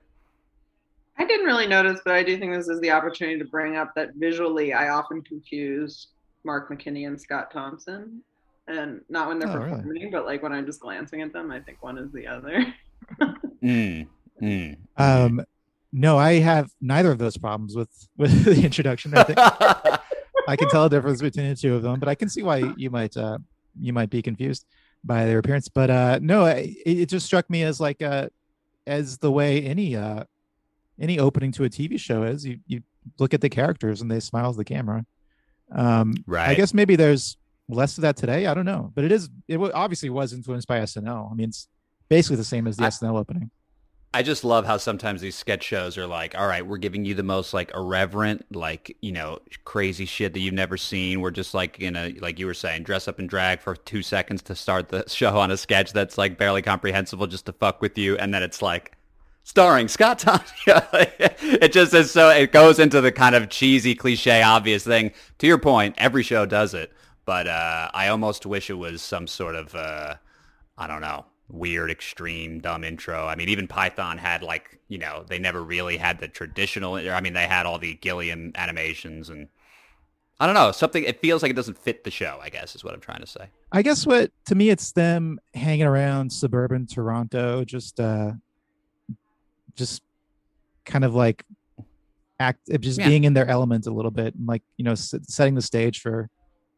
I 1.19 1.25
didn't 1.25 1.47
really 1.47 1.67
notice, 1.67 2.01
but 2.05 2.15
I 2.15 2.23
do 2.23 2.39
think 2.39 2.55
this 2.55 2.69
is 2.69 2.81
the 2.81 2.93
opportunity 2.93 3.39
to 3.41 3.45
bring 3.45 3.77
up 3.77 3.93
that 3.97 4.11
visually 4.15 4.73
I 4.73 4.91
often 4.91 5.21
confuse 5.23 6.09
Mark 6.45 6.71
McKinney 6.71 7.07
and 7.09 7.21
Scott 7.21 7.51
Thompson. 7.51 8.23
and 8.69 9.01
not 9.09 9.27
when 9.29 9.39
they're 9.41 9.49
Oh, 9.49 9.57
really? 9.57 9.71
performing, 9.79 10.11
but 10.13 10.27
like 10.27 10.43
when 10.43 10.53
I'm 10.53 10.67
just 10.67 10.79
glancing 10.81 11.23
at 11.23 11.33
them, 11.33 11.51
I 11.51 11.59
think 11.59 11.83
one 11.83 11.99
is 11.99 12.13
the 12.13 12.27
other. 12.27 12.65
Mm, 13.63 14.07
mm. 14.41 14.77
Um, 14.97 15.41
no, 15.93 16.17
I 16.17 16.35
have 16.35 16.71
neither 16.81 17.11
of 17.11 17.19
those 17.19 17.37
problems 17.37 17.75
with 17.75 17.89
with 18.17 18.45
the 18.45 18.65
introduction. 18.65 19.17
I 19.17 19.23
think 19.25 19.39
I 20.49 20.55
can 20.57 20.69
tell 20.69 20.85
a 20.85 20.91
difference 20.91 21.21
between 21.21 21.49
the 21.49 21.57
two 21.57 21.75
of 21.75 21.83
them, 21.83 21.99
but 21.99 22.09
I 22.09 22.15
can 22.15 22.29
see 22.29 22.43
why 22.45 22.73
you 22.77 22.91
might 22.91 23.17
uh, 23.17 23.39
you 23.81 23.93
might 23.93 24.11
be 24.11 24.23
confused 24.23 24.65
by 25.05 25.25
their 25.27 25.39
appearance. 25.39 25.69
But 25.69 25.91
uh, 25.91 26.19
no, 26.23 26.45
I- 26.45 26.77
it, 26.85 26.99
it 27.01 27.09
just 27.09 27.27
struck 27.27 27.49
me 27.51 27.63
as 27.63 27.81
like 27.81 28.03
uh, 28.03 28.29
as 28.87 29.19
the 29.19 29.31
way 29.31 29.63
any 29.63 29.97
uh, 29.97 30.25
any 31.01 31.19
opening 31.19 31.53
to 31.53 31.65
a 31.65 31.69
TV 31.71 31.99
show 31.99 32.23
is. 32.25 32.45
You 32.47 32.59
you 32.67 32.83
look 33.19 33.33
at 33.35 33.41
the 33.41 33.49
characters 33.49 34.01
and 34.03 34.11
they 34.11 34.21
smile 34.21 34.51
at 34.51 34.57
the 34.57 34.65
camera. 34.65 35.05
Um, 35.73 36.15
right. 36.27 36.49
I 36.51 36.55
guess 36.55 36.73
maybe 36.75 36.97
there's 36.97 37.37
less 37.69 37.99
of 37.99 38.03
that 38.03 38.17
today. 38.17 38.47
I 38.47 38.55
don't 38.55 38.65
know, 38.65 38.91
but 38.95 39.05
it 39.05 39.13
is. 39.13 39.29
It 39.47 39.59
obviously 39.59 40.11
was 40.11 40.33
influenced 40.33 40.67
by 40.69 40.81
SNL. 40.81 41.31
I 41.31 41.35
mean, 41.35 41.49
it's 41.51 41.69
basically 42.09 42.37
the 42.37 42.45
same 42.45 42.67
as 42.67 42.77
the 42.77 42.85
I- 42.85 42.89
SNL 42.89 43.19
opening. 43.19 43.51
I 44.15 44.23
just 44.23 44.43
love 44.43 44.65
how 44.65 44.79
sometimes 44.79 45.21
these 45.21 45.37
sketch 45.37 45.63
shows 45.63 45.99
are 45.99 46.07
like, 46.07 46.37
all 46.37 46.47
right, 46.47 46.67
we're 46.67 46.79
giving 46.79 47.05
you 47.05 47.15
the 47.15 47.23
most 47.23 47.53
like 47.53 47.71
irreverent, 47.75 48.47
like, 48.55 48.97
you 49.03 49.13
know, 49.13 49.39
crazy 49.65 50.07
shit 50.07 50.33
that 50.33 50.41
you've 50.41 50.55
never 50.55 50.79
seen. 50.79 51.21
We're 51.21 51.31
just 51.31 51.53
like, 51.53 51.79
you 51.79 51.91
know, 51.91 52.11
like 52.19 52.39
you 52.39 52.47
were 52.47 52.55
saying, 52.55 52.85
dress 52.85 53.07
up 53.07 53.19
and 53.19 53.29
drag 53.29 53.61
for 53.61 53.77
two 53.77 54.03
seconds 54.03 54.41
to 54.43 54.55
start 54.55 54.89
the 54.89 55.05
show 55.09 55.39
on 55.39 55.51
a 55.51 55.59
sketch 55.59 55.93
that's 55.93 56.17
like 56.17 56.39
barely 56.39 56.63
comprehensible 56.63 57.27
just 57.27 57.47
to 57.47 57.53
fuck 57.53 57.83
with 57.83 57.99
you. 57.99 58.17
And 58.17 58.33
then 58.33 58.43
it's 58.43 58.63
like, 58.63 58.97
starring 59.45 59.89
Scott 59.89 60.19
Tanya. 60.21 60.45
it 60.91 61.73
just 61.73 61.93
is 61.93 62.11
so, 62.11 62.31
it 62.31 62.53
goes 62.53 62.79
into 62.79 63.01
the 63.01 63.13
kind 63.13 63.35
of 63.35 63.49
cheesy, 63.51 63.95
cliche, 63.95 64.43
obvious 64.43 64.85
thing. 64.85 65.13
To 65.39 65.47
your 65.47 65.59
point, 65.59 65.95
every 65.99 66.23
show 66.23 66.47
does 66.47 66.75
it. 66.75 66.93
But 67.25 67.47
uh, 67.47 67.91
I 67.93 68.09
almost 68.09 68.47
wish 68.47 68.71
it 68.71 68.75
was 68.75 69.03
some 69.03 69.27
sort 69.27 69.55
of, 69.55 69.75
uh, 69.75 70.15
I 70.79 70.87
don't 70.87 71.03
know, 71.03 71.27
weird, 71.51 71.91
extreme, 71.91 72.61
dumb 72.61 72.85
intro. 72.85 73.27
I 73.27 73.35
mean, 73.35 73.49
even 73.49 73.67
Python 73.67 74.19
had 74.19 74.43
like, 74.43 74.79
you 74.89 74.99
know, 74.99 75.25
they 75.29 75.39
never 75.39 75.63
really 75.63 75.97
had 75.97 76.19
the 76.21 76.29
traditional. 76.29 76.95
I 76.95 77.21
mean, 77.21 77.33
they 77.33 77.47
had 77.47 77.65
all 77.67 77.79
the 77.79 77.95
Gilliam 77.95 78.53
animations 78.55 79.29
and 79.31 79.49
I 80.41 80.47
don't 80.47 80.55
know, 80.55 80.71
something. 80.73 81.03
It 81.03 81.21
feels 81.21 81.43
like 81.43 81.51
it 81.51 81.57
doesn't 81.57 81.79
fit 81.79 82.05
the 82.05 82.11
show. 82.13 82.39
I 82.41 82.49
guess 82.49 82.77
is 82.77 82.85
what 82.85 82.95
I'm 82.95 83.01
trying 83.01 83.21
to 83.21 83.27
say. 83.27 83.49
I 83.73 83.83
guess 83.83 84.07
what 84.07 84.31
to 84.47 84.55
me 84.55 84.71
it's 84.71 84.93
them 84.93 85.41
hanging 85.55 85.85
around 85.87 86.31
suburban 86.33 86.87
Toronto, 86.87 87.65
just 87.65 87.99
uh 87.99 88.33
just 89.75 90.03
kind 90.85 91.05
of 91.05 91.15
like 91.15 91.45
act 92.41 92.61
just 92.81 92.99
Yeah. 93.01 93.09
being 93.09 93.25
in 93.25 93.35
their 93.35 93.49
element 93.49 93.87
a 93.87 93.91
little 93.91 94.11
bit 94.11 94.35
and 94.35 94.47
like 94.47 94.63
you 94.77 94.85
know 94.85 94.93
s- 94.93 95.15
setting 95.23 95.55
the 95.55 95.63
stage 95.63 96.01
for 96.01 96.29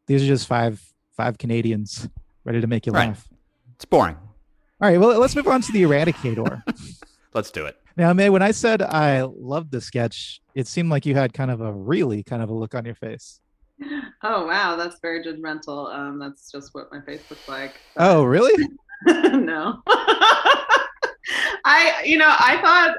these 0.07 0.23
are 0.23 0.27
just 0.27 0.47
five 0.47 0.81
five 1.15 1.37
Canadians 1.37 2.09
ready 2.43 2.61
to 2.61 2.67
make 2.67 2.85
you 2.85 2.91
Right. 2.93 3.09
laugh. 3.09 3.27
It's 3.75 3.85
boring. 3.85 4.17
All 4.81 4.89
right, 4.89 4.99
well 4.99 5.19
let's 5.19 5.35
move 5.35 5.47
on 5.47 5.61
to 5.61 5.71
the 5.71 5.83
Eradicator. 5.83 6.63
Let's 7.33 7.49
do 7.49 7.65
it. 7.65 7.77
now, 7.95 8.11
May, 8.11 8.29
when 8.29 8.41
I 8.41 8.51
said 8.51 8.81
I 8.81 9.21
loved 9.21 9.71
the 9.71 9.79
sketch, 9.79 10.41
it 10.53 10.67
seemed 10.67 10.89
like 10.89 11.05
you 11.05 11.15
had 11.15 11.33
kind 11.33 11.49
of 11.49 11.61
a 11.61 11.71
really 11.71 12.23
kind 12.23 12.41
of 12.43 12.49
a 12.49 12.53
look 12.53 12.75
on 12.75 12.83
your 12.83 12.95
face. 12.95 13.39
Oh 14.21 14.45
wow, 14.45 14.75
that's 14.75 14.97
very 15.01 15.23
judgmental. 15.23 15.93
Um, 15.95 16.19
that's 16.19 16.51
just 16.51 16.73
what 16.73 16.91
my 16.91 16.99
face 17.01 17.21
looks 17.29 17.47
like. 17.47 17.73
Oh, 17.95 18.23
really? 18.25 18.67
no. 19.07 19.81
I, 21.63 22.01
you 22.03 22.17
know, 22.17 22.27
I 22.27 22.59
thought 22.61 22.97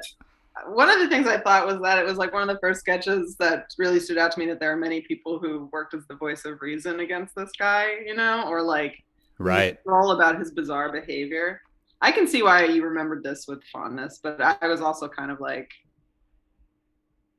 one 0.74 0.88
of 0.88 0.98
the 0.98 1.08
things 1.08 1.26
I 1.26 1.38
thought 1.38 1.66
was 1.66 1.80
that 1.82 1.98
it 1.98 2.04
was 2.06 2.16
like 2.16 2.32
one 2.32 2.42
of 2.42 2.48
the 2.48 2.60
first 2.60 2.80
sketches 2.80 3.36
that 3.38 3.66
really 3.78 4.00
stood 4.00 4.16
out 4.18 4.32
to 4.32 4.38
me 4.38 4.46
that 4.46 4.60
there 4.60 4.72
are 4.72 4.76
many 4.76 5.00
people 5.02 5.38
who 5.38 5.68
worked 5.72 5.94
as 5.94 6.06
the 6.08 6.14
voice 6.16 6.44
of 6.44 6.62
reason 6.62 7.00
against 7.00 7.34
this 7.34 7.50
guy, 7.58 7.96
you 8.06 8.14
know, 8.14 8.46
or 8.48 8.62
like 8.62 8.94
Right. 9.38 9.76
all 9.90 10.12
about 10.12 10.38
his 10.38 10.52
bizarre 10.52 10.92
behavior. 10.92 11.60
I 12.02 12.10
can 12.10 12.26
see 12.26 12.42
why 12.42 12.64
you 12.64 12.82
remembered 12.84 13.22
this 13.22 13.46
with 13.46 13.62
fondness, 13.72 14.18
but 14.20 14.42
I, 14.42 14.56
I 14.60 14.66
was 14.66 14.80
also 14.80 15.06
kind 15.08 15.30
of 15.30 15.38
like, 15.40 15.70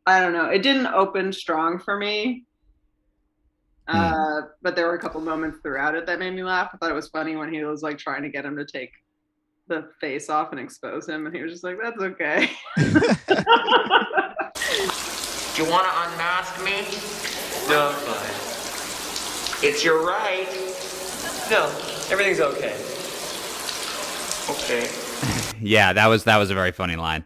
I 0.05 0.21
don't 0.21 0.31
know, 0.31 0.45
it 0.45 0.63
didn't 0.63 0.87
open 0.87 1.33
strong 1.33 1.79
for 1.79 1.97
me. 1.97 2.45
Uh, 3.89 4.43
but 4.61 4.77
there 4.77 4.87
were 4.87 4.95
a 4.95 4.99
couple 4.99 5.19
moments 5.19 5.59
throughout 5.61 5.95
it 5.95 6.05
that 6.05 6.17
made 6.17 6.33
me 6.33 6.43
laugh. 6.43 6.69
I 6.73 6.77
thought 6.77 6.89
it 6.89 6.95
was 6.95 7.09
funny 7.09 7.35
when 7.35 7.53
he 7.53 7.61
was 7.65 7.83
like 7.83 7.97
trying 7.97 8.23
to 8.23 8.29
get 8.29 8.45
him 8.45 8.55
to 8.55 8.65
take 8.65 8.91
the 9.67 9.89
face 9.99 10.29
off 10.29 10.51
and 10.51 10.61
expose 10.61 11.05
him, 11.07 11.25
and 11.25 11.35
he 11.35 11.41
was 11.41 11.51
just 11.51 11.65
like, 11.65 11.77
"That's 11.83 12.01
okay." 12.01 12.49
Do 12.77 12.83
you 15.61 15.69
want 15.69 15.85
to 15.85 15.91
unmask 16.05 16.63
me? 16.63 16.85
No, 17.67 17.89
I'm 17.89 17.95
fine. 18.05 19.69
It's 19.69 19.83
your 19.83 20.05
right. 20.05 20.47
No, 21.51 21.65
everything's 22.09 22.39
okay. 22.39 22.92
Okay. 24.49 24.89
Yeah, 25.61 25.93
that 25.93 26.07
was 26.07 26.25
that 26.25 26.37
was 26.37 26.49
a 26.49 26.53
very 26.53 26.73
funny 26.73 26.97
line. 26.97 27.23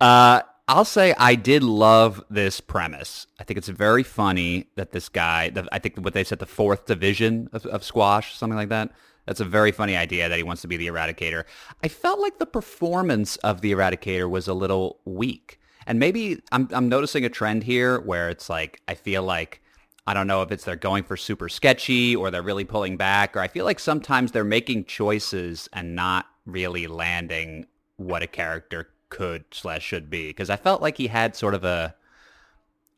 Uh, 0.00 0.40
I'll 0.66 0.84
say 0.84 1.14
I 1.16 1.34
did 1.34 1.62
love 1.62 2.22
this 2.28 2.60
premise. 2.60 3.26
I 3.38 3.44
think 3.44 3.56
it's 3.56 3.68
very 3.68 4.02
funny 4.02 4.66
that 4.74 4.90
this 4.90 5.08
guy, 5.08 5.50
the, 5.50 5.68
I 5.70 5.78
think 5.78 5.96
what 5.96 6.12
they 6.12 6.24
said, 6.24 6.40
the 6.40 6.46
fourth 6.46 6.86
division 6.86 7.48
of, 7.52 7.64
of 7.66 7.84
squash, 7.84 8.36
something 8.36 8.56
like 8.56 8.68
that. 8.68 8.90
That's 9.26 9.40
a 9.40 9.44
very 9.44 9.72
funny 9.72 9.96
idea 9.96 10.28
that 10.28 10.36
he 10.36 10.42
wants 10.42 10.62
to 10.62 10.68
be 10.68 10.76
the 10.76 10.88
Eradicator. 10.88 11.44
I 11.84 11.88
felt 11.88 12.18
like 12.18 12.38
the 12.38 12.46
performance 12.46 13.36
of 13.36 13.60
the 13.60 13.72
Eradicator 13.72 14.28
was 14.28 14.48
a 14.48 14.54
little 14.54 14.98
weak, 15.04 15.60
and 15.86 15.98
maybe 15.98 16.42
I'm 16.50 16.68
I'm 16.72 16.88
noticing 16.88 17.24
a 17.24 17.28
trend 17.28 17.62
here 17.62 18.00
where 18.00 18.28
it's 18.28 18.50
like 18.50 18.82
I 18.88 18.94
feel 18.94 19.22
like 19.22 19.62
I 20.06 20.14
don't 20.14 20.26
know 20.26 20.42
if 20.42 20.50
it's 20.50 20.64
they're 20.64 20.76
going 20.76 21.04
for 21.04 21.16
super 21.16 21.48
sketchy 21.48 22.16
or 22.16 22.30
they're 22.30 22.42
really 22.42 22.64
pulling 22.64 22.96
back, 22.96 23.36
or 23.36 23.40
I 23.40 23.48
feel 23.48 23.64
like 23.64 23.78
sometimes 23.78 24.32
they're 24.32 24.44
making 24.44 24.86
choices 24.86 25.68
and 25.72 25.94
not 25.94 26.26
really 26.48 26.86
landing 26.86 27.66
what 27.96 28.22
a 28.22 28.26
character 28.26 28.88
could 29.10 29.44
slash 29.52 29.82
should 29.84 30.10
be. 30.10 30.28
Because 30.28 30.50
I 30.50 30.56
felt 30.56 30.82
like 30.82 30.96
he 30.96 31.06
had 31.06 31.36
sort 31.36 31.54
of 31.54 31.64
a, 31.64 31.94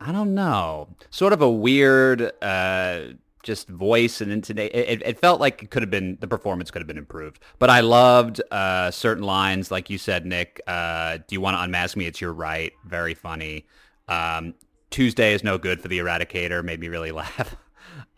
I 0.01 0.13
don't 0.13 0.35
know, 0.35 0.89
sort 1.11 1.33
of 1.33 1.43
a 1.43 1.51
weird, 1.51 2.33
uh, 2.43 3.01
just 3.43 3.69
voice 3.69 4.21
and 4.21 4.31
intonation. 4.31 4.77
It, 4.79 5.03
it 5.03 5.19
felt 5.19 5.41
like 5.41 5.63
it 5.63 5.71
could 5.71 5.83
have 5.83 5.91
been 5.91 6.19
the 6.21 6.29
performance 6.29 6.71
could 6.71 6.83
have 6.83 6.87
been 6.87 6.99
improved. 6.99 7.41
But 7.59 7.71
I 7.71 7.81
loved 7.81 8.41
uh, 8.51 8.91
certain 8.91 9.25
lines, 9.25 9.71
like 9.71 9.89
you 9.91 9.99
said, 9.99 10.27
Nick. 10.27 10.61
Uh, 10.67 11.19
Do 11.19 11.35
you 11.35 11.41
want 11.41 11.57
to 11.57 11.63
unmask 11.63 11.97
me? 11.97 12.07
It's 12.07 12.21
your 12.21 12.33
right. 12.33 12.73
Very 12.85 13.15
funny. 13.15 13.67
Um, 14.09 14.55
Tuesday 14.91 15.33
is 15.33 15.43
no 15.43 15.57
good 15.57 15.81
for 15.81 15.89
the 15.89 15.99
Eradicator. 15.99 16.63
Made 16.63 16.81
me 16.81 16.89
really 16.89 17.13
laugh. 17.23 17.57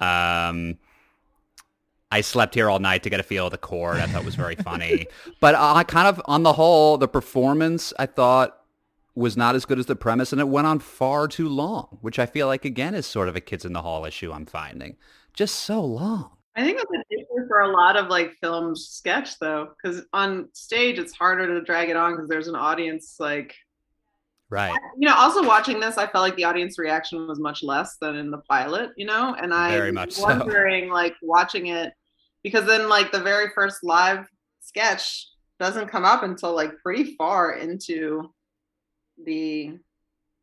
Um, 0.00 0.78
I 2.12 2.20
slept 2.20 2.54
here 2.54 2.68
all 2.70 2.78
night 2.78 3.02
to 3.04 3.10
get 3.10 3.18
a 3.20 3.22
feel 3.24 3.46
of 3.46 3.52
the 3.52 3.58
chord. 3.58 3.96
I 3.96 4.06
thought 4.06 4.24
was 4.24 4.34
very 4.36 4.54
funny. 4.54 5.06
but 5.40 5.54
I 5.54 5.82
kind 5.84 6.06
of, 6.06 6.20
on 6.26 6.42
the 6.44 6.52
whole, 6.52 6.98
the 6.98 7.08
performance 7.08 7.92
I 7.98 8.06
thought 8.06 8.58
was 9.14 9.36
not 9.36 9.54
as 9.54 9.64
good 9.64 9.78
as 9.78 9.86
the 9.86 9.96
premise, 9.96 10.30
and 10.32 10.40
it 10.40 10.48
went 10.48 10.66
on 10.66 10.78
far 10.78 11.26
too 11.28 11.48
long, 11.48 11.98
which 12.02 12.18
I 12.18 12.26
feel 12.26 12.46
like 12.46 12.64
again 12.64 12.94
is 12.94 13.06
sort 13.06 13.28
of 13.28 13.36
a 13.36 13.40
kids 13.40 13.64
in 13.64 13.72
the 13.72 13.82
hall 13.82 14.04
issue. 14.04 14.32
I'm 14.32 14.46
finding 14.46 14.96
just 15.34 15.56
so 15.56 15.82
long. 15.84 16.30
I 16.54 16.62
think 16.62 16.76
that's 16.78 16.90
an 16.92 17.02
issue 17.10 17.48
for 17.48 17.60
a 17.60 17.72
lot 17.72 17.96
of 17.96 18.08
like 18.08 18.32
film 18.42 18.76
sketch 18.76 19.38
though, 19.38 19.70
because 19.82 20.02
on 20.12 20.48
stage 20.52 20.98
it's 20.98 21.12
harder 21.14 21.46
to 21.46 21.62
drag 21.64 21.88
it 21.88 21.96
on 21.96 22.12
because 22.12 22.28
there's 22.28 22.48
an 22.48 22.56
audience 22.56 23.16
like 23.18 23.54
Right. 24.50 24.78
you 24.98 25.08
know 25.08 25.14
also 25.14 25.42
watching 25.46 25.80
this 25.80 25.96
i 25.96 26.06
felt 26.06 26.20
like 26.24 26.36
the 26.36 26.44
audience 26.44 26.78
reaction 26.78 27.26
was 27.26 27.40
much 27.40 27.62
less 27.62 27.96
than 28.02 28.16
in 28.16 28.30
the 28.30 28.36
pilot 28.36 28.90
you 28.98 29.06
know 29.06 29.34
and 29.40 29.54
i 29.54 29.70
Very 29.70 29.88
was 29.92 29.94
much 29.94 30.12
so. 30.12 30.24
wondering 30.24 30.90
like 30.90 31.14
watching 31.22 31.68
it 31.68 31.94
because 32.42 32.66
then 32.66 32.88
like 32.88 33.12
the 33.12 33.20
very 33.20 33.48
first 33.54 33.82
live 33.84 34.26
sketch 34.60 35.28
doesn't 35.60 35.88
come 35.88 36.04
up 36.04 36.22
until 36.22 36.54
like 36.54 36.72
pretty 36.82 37.14
far 37.16 37.52
into 37.52 38.32
the 39.24 39.78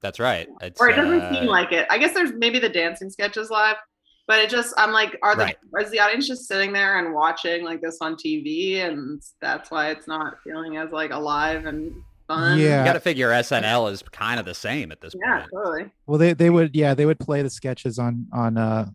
That's 0.01 0.19
right. 0.19 0.47
It's, 0.61 0.79
or 0.79 0.89
it 0.89 0.95
doesn't 0.95 1.21
uh, 1.21 1.33
seem 1.33 1.45
like 1.47 1.71
it 1.71 1.85
i 1.89 1.97
guess 1.97 2.13
there's 2.13 2.31
maybe 2.33 2.59
the 2.59 2.69
dancing 2.69 3.09
sketches 3.09 3.49
live 3.49 3.75
but 4.27 4.39
it 4.39 4.49
just 4.49 4.73
i'm 4.77 4.91
like 4.91 5.17
are 5.23 5.35
the 5.35 5.43
Right. 5.43 5.57
is 5.81 5.91
the 5.91 5.99
audience 5.99 6.27
just 6.27 6.47
sitting 6.47 6.71
there 6.71 6.99
and 6.99 7.13
watching 7.13 7.63
like 7.63 7.81
this 7.81 7.97
on 8.01 8.15
tv 8.15 8.77
and 8.85 9.21
that's 9.41 9.71
why 9.71 9.89
it's 9.89 10.07
not 10.07 10.35
feeling 10.43 10.77
as 10.77 10.91
like 10.91 11.11
alive 11.11 11.65
and 11.65 11.91
fun 12.27 12.59
Yeah. 12.59 12.79
You 12.79 12.85
got 12.85 12.93
to 12.93 12.99
figure 12.99 13.29
SNL 13.29 13.91
is 13.91 14.03
kind 14.03 14.39
of 14.39 14.45
the 14.45 14.53
same 14.53 14.91
at 14.91 15.01
this 15.01 15.15
yeah 15.19 15.39
point. 15.39 15.49
Yeah, 15.51 15.59
totally 15.59 15.91
Well, 16.05 16.17
they 16.19 16.33
they 16.33 16.49
would 16.51 16.75
yeah 16.75 16.93
they 16.93 17.07
would 17.07 17.19
play 17.19 17.41
the 17.41 17.49
sketches 17.49 17.97
on 17.97 18.27
on 18.31 18.55
uh 18.57 18.85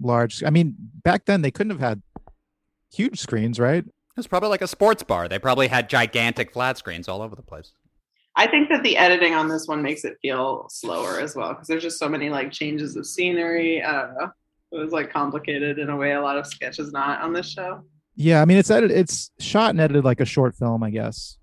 large. 0.00 0.44
I 0.44 0.50
mean, 0.50 0.76
back 1.02 1.24
then 1.24 1.42
they 1.42 1.50
couldn't 1.50 1.72
have 1.72 1.80
had 1.80 2.00
huge 2.92 3.20
screens, 3.20 3.58
right? 3.58 3.84
It 3.84 4.16
was 4.16 4.26
probably 4.26 4.48
like 4.48 4.62
a 4.62 4.68
sports 4.68 5.02
bar. 5.02 5.28
They 5.28 5.38
probably 5.38 5.68
had 5.68 5.88
gigantic 5.88 6.52
flat 6.52 6.78
screens 6.78 7.08
all 7.08 7.20
over 7.22 7.34
the 7.34 7.42
place. 7.42 7.72
I 8.36 8.46
think 8.48 8.68
that 8.68 8.82
the 8.82 8.96
editing 8.96 9.34
on 9.34 9.48
this 9.48 9.66
one 9.66 9.82
makes 9.82 10.04
it 10.04 10.16
feel 10.20 10.66
slower 10.68 11.20
as 11.20 11.36
well 11.36 11.50
because 11.50 11.68
there's 11.68 11.82
just 11.82 11.98
so 11.98 12.08
many 12.08 12.30
like 12.30 12.50
changes 12.50 12.96
of 12.96 13.06
scenery. 13.06 13.82
I 13.82 13.92
don't 13.92 14.14
know. 14.14 14.30
It 14.72 14.78
was 14.78 14.92
like 14.92 15.12
complicated 15.12 15.78
in 15.78 15.88
a 15.88 15.96
way 15.96 16.12
a 16.12 16.20
lot 16.20 16.36
of 16.36 16.46
sketches 16.46 16.92
not 16.92 17.22
on 17.22 17.32
this 17.32 17.48
show. 17.48 17.82
Yeah, 18.16 18.42
I 18.42 18.44
mean 18.44 18.58
it's 18.58 18.70
edited, 18.70 18.96
it's 18.96 19.30
shot 19.38 19.70
and 19.70 19.80
edited 19.80 20.04
like 20.04 20.20
a 20.20 20.24
short 20.24 20.56
film, 20.56 20.82
I 20.82 20.90
guess. 20.90 21.38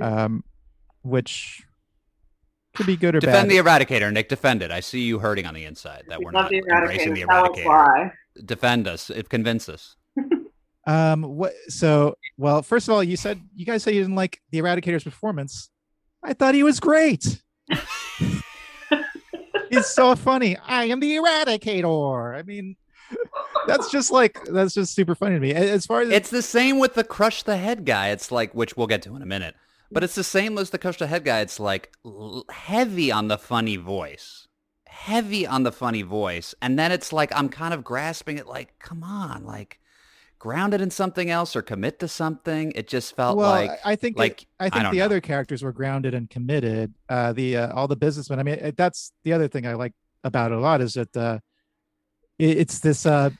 Um, 0.00 0.44
which 1.02 1.62
could 2.74 2.86
be 2.86 2.96
good 2.96 3.14
or 3.16 3.20
Defend 3.20 3.48
bad. 3.48 3.50
the 3.50 3.62
Eradicator, 3.62 4.12
Nick. 4.12 4.28
Defend 4.28 4.62
it. 4.62 4.70
I 4.70 4.80
see 4.80 5.00
you 5.00 5.18
hurting 5.18 5.46
on 5.46 5.54
the 5.54 5.64
inside 5.64 6.04
that 6.08 6.20
we're 6.22 6.30
not 6.30 6.50
the 6.50 6.58
embracing 6.58 7.14
the 7.14 7.22
Eradicator. 7.22 7.66
why. 7.66 8.12
Defend 8.44 8.86
us. 8.88 9.10
If 9.10 9.28
convince 9.28 9.68
us. 9.68 9.96
Um, 10.86 11.22
what? 11.22 11.52
So, 11.68 12.16
well, 12.36 12.62
first 12.62 12.88
of 12.88 12.94
all, 12.94 13.02
you 13.02 13.16
said 13.16 13.40
you 13.54 13.64
guys 13.64 13.82
said 13.82 13.94
you 13.94 14.00
didn't 14.02 14.16
like 14.16 14.40
the 14.50 14.58
Eradicator's 14.58 15.04
performance. 15.04 15.70
I 16.22 16.32
thought 16.34 16.54
he 16.54 16.62
was 16.62 16.80
great. 16.80 17.42
He's 19.70 19.86
so 19.86 20.14
funny. 20.14 20.56
I 20.56 20.84
am 20.84 21.00
the 21.00 21.16
Eradicator. 21.16 22.38
I 22.38 22.42
mean, 22.42 22.76
that's 23.66 23.90
just 23.90 24.10
like 24.10 24.42
that's 24.44 24.74
just 24.74 24.94
super 24.94 25.14
funny 25.14 25.34
to 25.34 25.40
me. 25.40 25.52
As 25.54 25.86
far 25.86 26.02
as 26.02 26.10
It's 26.10 26.30
the 26.30 26.42
same 26.42 26.78
with 26.78 26.94
the 26.94 27.04
crush 27.04 27.42
the 27.42 27.56
head 27.56 27.84
guy. 27.84 28.10
It's 28.10 28.30
like, 28.30 28.54
which 28.54 28.76
we'll 28.76 28.86
get 28.86 29.02
to 29.02 29.16
in 29.16 29.22
a 29.22 29.26
minute. 29.26 29.54
But 29.90 30.02
it's 30.02 30.14
the 30.14 30.24
same 30.24 30.58
as 30.58 30.70
the 30.70 30.78
crush 30.78 30.98
the 30.98 31.06
head 31.06 31.24
guy. 31.24 31.40
It's 31.40 31.60
like 31.60 31.92
heavy 32.50 33.12
on 33.12 33.28
the 33.28 33.38
funny 33.38 33.76
voice, 33.76 34.48
heavy 34.86 35.46
on 35.46 35.62
the 35.62 35.72
funny 35.72 36.02
voice, 36.02 36.54
and 36.60 36.78
then 36.78 36.90
it's 36.90 37.12
like 37.12 37.30
I'm 37.34 37.48
kind 37.48 37.72
of 37.74 37.84
grasping 37.84 38.38
it. 38.38 38.46
Like, 38.46 38.78
come 38.78 39.02
on, 39.02 39.44
like 39.44 39.78
grounded 40.44 40.82
in 40.82 40.90
something 40.90 41.30
else 41.30 41.56
or 41.56 41.62
commit 41.62 41.98
to 42.00 42.06
something. 42.06 42.70
It 42.72 42.86
just 42.86 43.16
felt 43.16 43.38
well, 43.38 43.48
like 43.50 43.70
I 43.82 43.92
I 43.92 43.96
think 43.96 44.18
like, 44.18 44.42
it- 44.42 44.48
I 44.60 44.66
I 44.66 44.68
think 44.68 44.82
don't 44.82 44.92
the 44.92 44.98
know. 44.98 45.04
other 45.06 45.20
characters 45.22 45.62
were 45.62 45.72
grounded 45.72 46.12
and 46.12 46.28
committed. 46.28 46.92
Uh, 47.08 47.32
the 47.32 47.56
uh, 47.56 47.72
all 47.74 47.88
the 47.88 47.96
businessmen. 47.96 48.38
I 48.38 48.42
mean, 48.42 48.56
it- 48.56 48.76
that's 48.76 49.12
the 49.24 49.32
other 49.32 49.48
thing 49.48 49.66
I 49.66 49.72
like 49.72 49.94
about 50.22 50.52
it 50.52 50.58
a 50.58 50.60
lot 50.60 50.82
is 50.82 50.92
that 50.94 51.16
uh, 51.16 51.38
it, 52.38 52.58
it's 52.58 52.80
this. 52.80 53.06
Uh, 53.06 53.30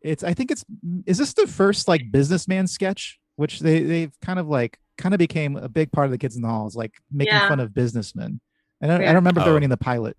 it's 0.00 0.24
I 0.24 0.32
think 0.32 0.50
it's 0.50 0.64
is 1.04 1.18
this 1.18 1.34
the 1.34 1.46
first 1.46 1.86
like 1.86 2.10
businessman 2.10 2.66
sketch, 2.66 3.18
which 3.36 3.60
they 3.60 3.80
they've 3.82 4.12
kind 4.24 4.38
of 4.38 4.48
like 4.48 4.78
kind 4.96 5.14
of 5.14 5.18
became 5.18 5.56
a 5.56 5.68
big 5.68 5.92
part 5.92 6.06
of 6.06 6.12
the 6.12 6.18
kids 6.18 6.34
in 6.34 6.40
the 6.42 6.48
halls, 6.48 6.74
like 6.74 6.94
making 7.12 7.34
Yeah. 7.34 7.48
fun 7.48 7.60
of 7.60 7.74
businessmen. 7.74 8.40
And 8.80 8.90
I, 8.90 8.94
I 8.94 8.98
don't 8.98 9.16
remember 9.16 9.40
if 9.40 9.44
they 9.44 9.50
were 9.50 9.56
Oh. 9.56 9.58
any 9.58 9.64
in 9.64 9.70
the 9.70 9.76
pilot. 9.76 10.16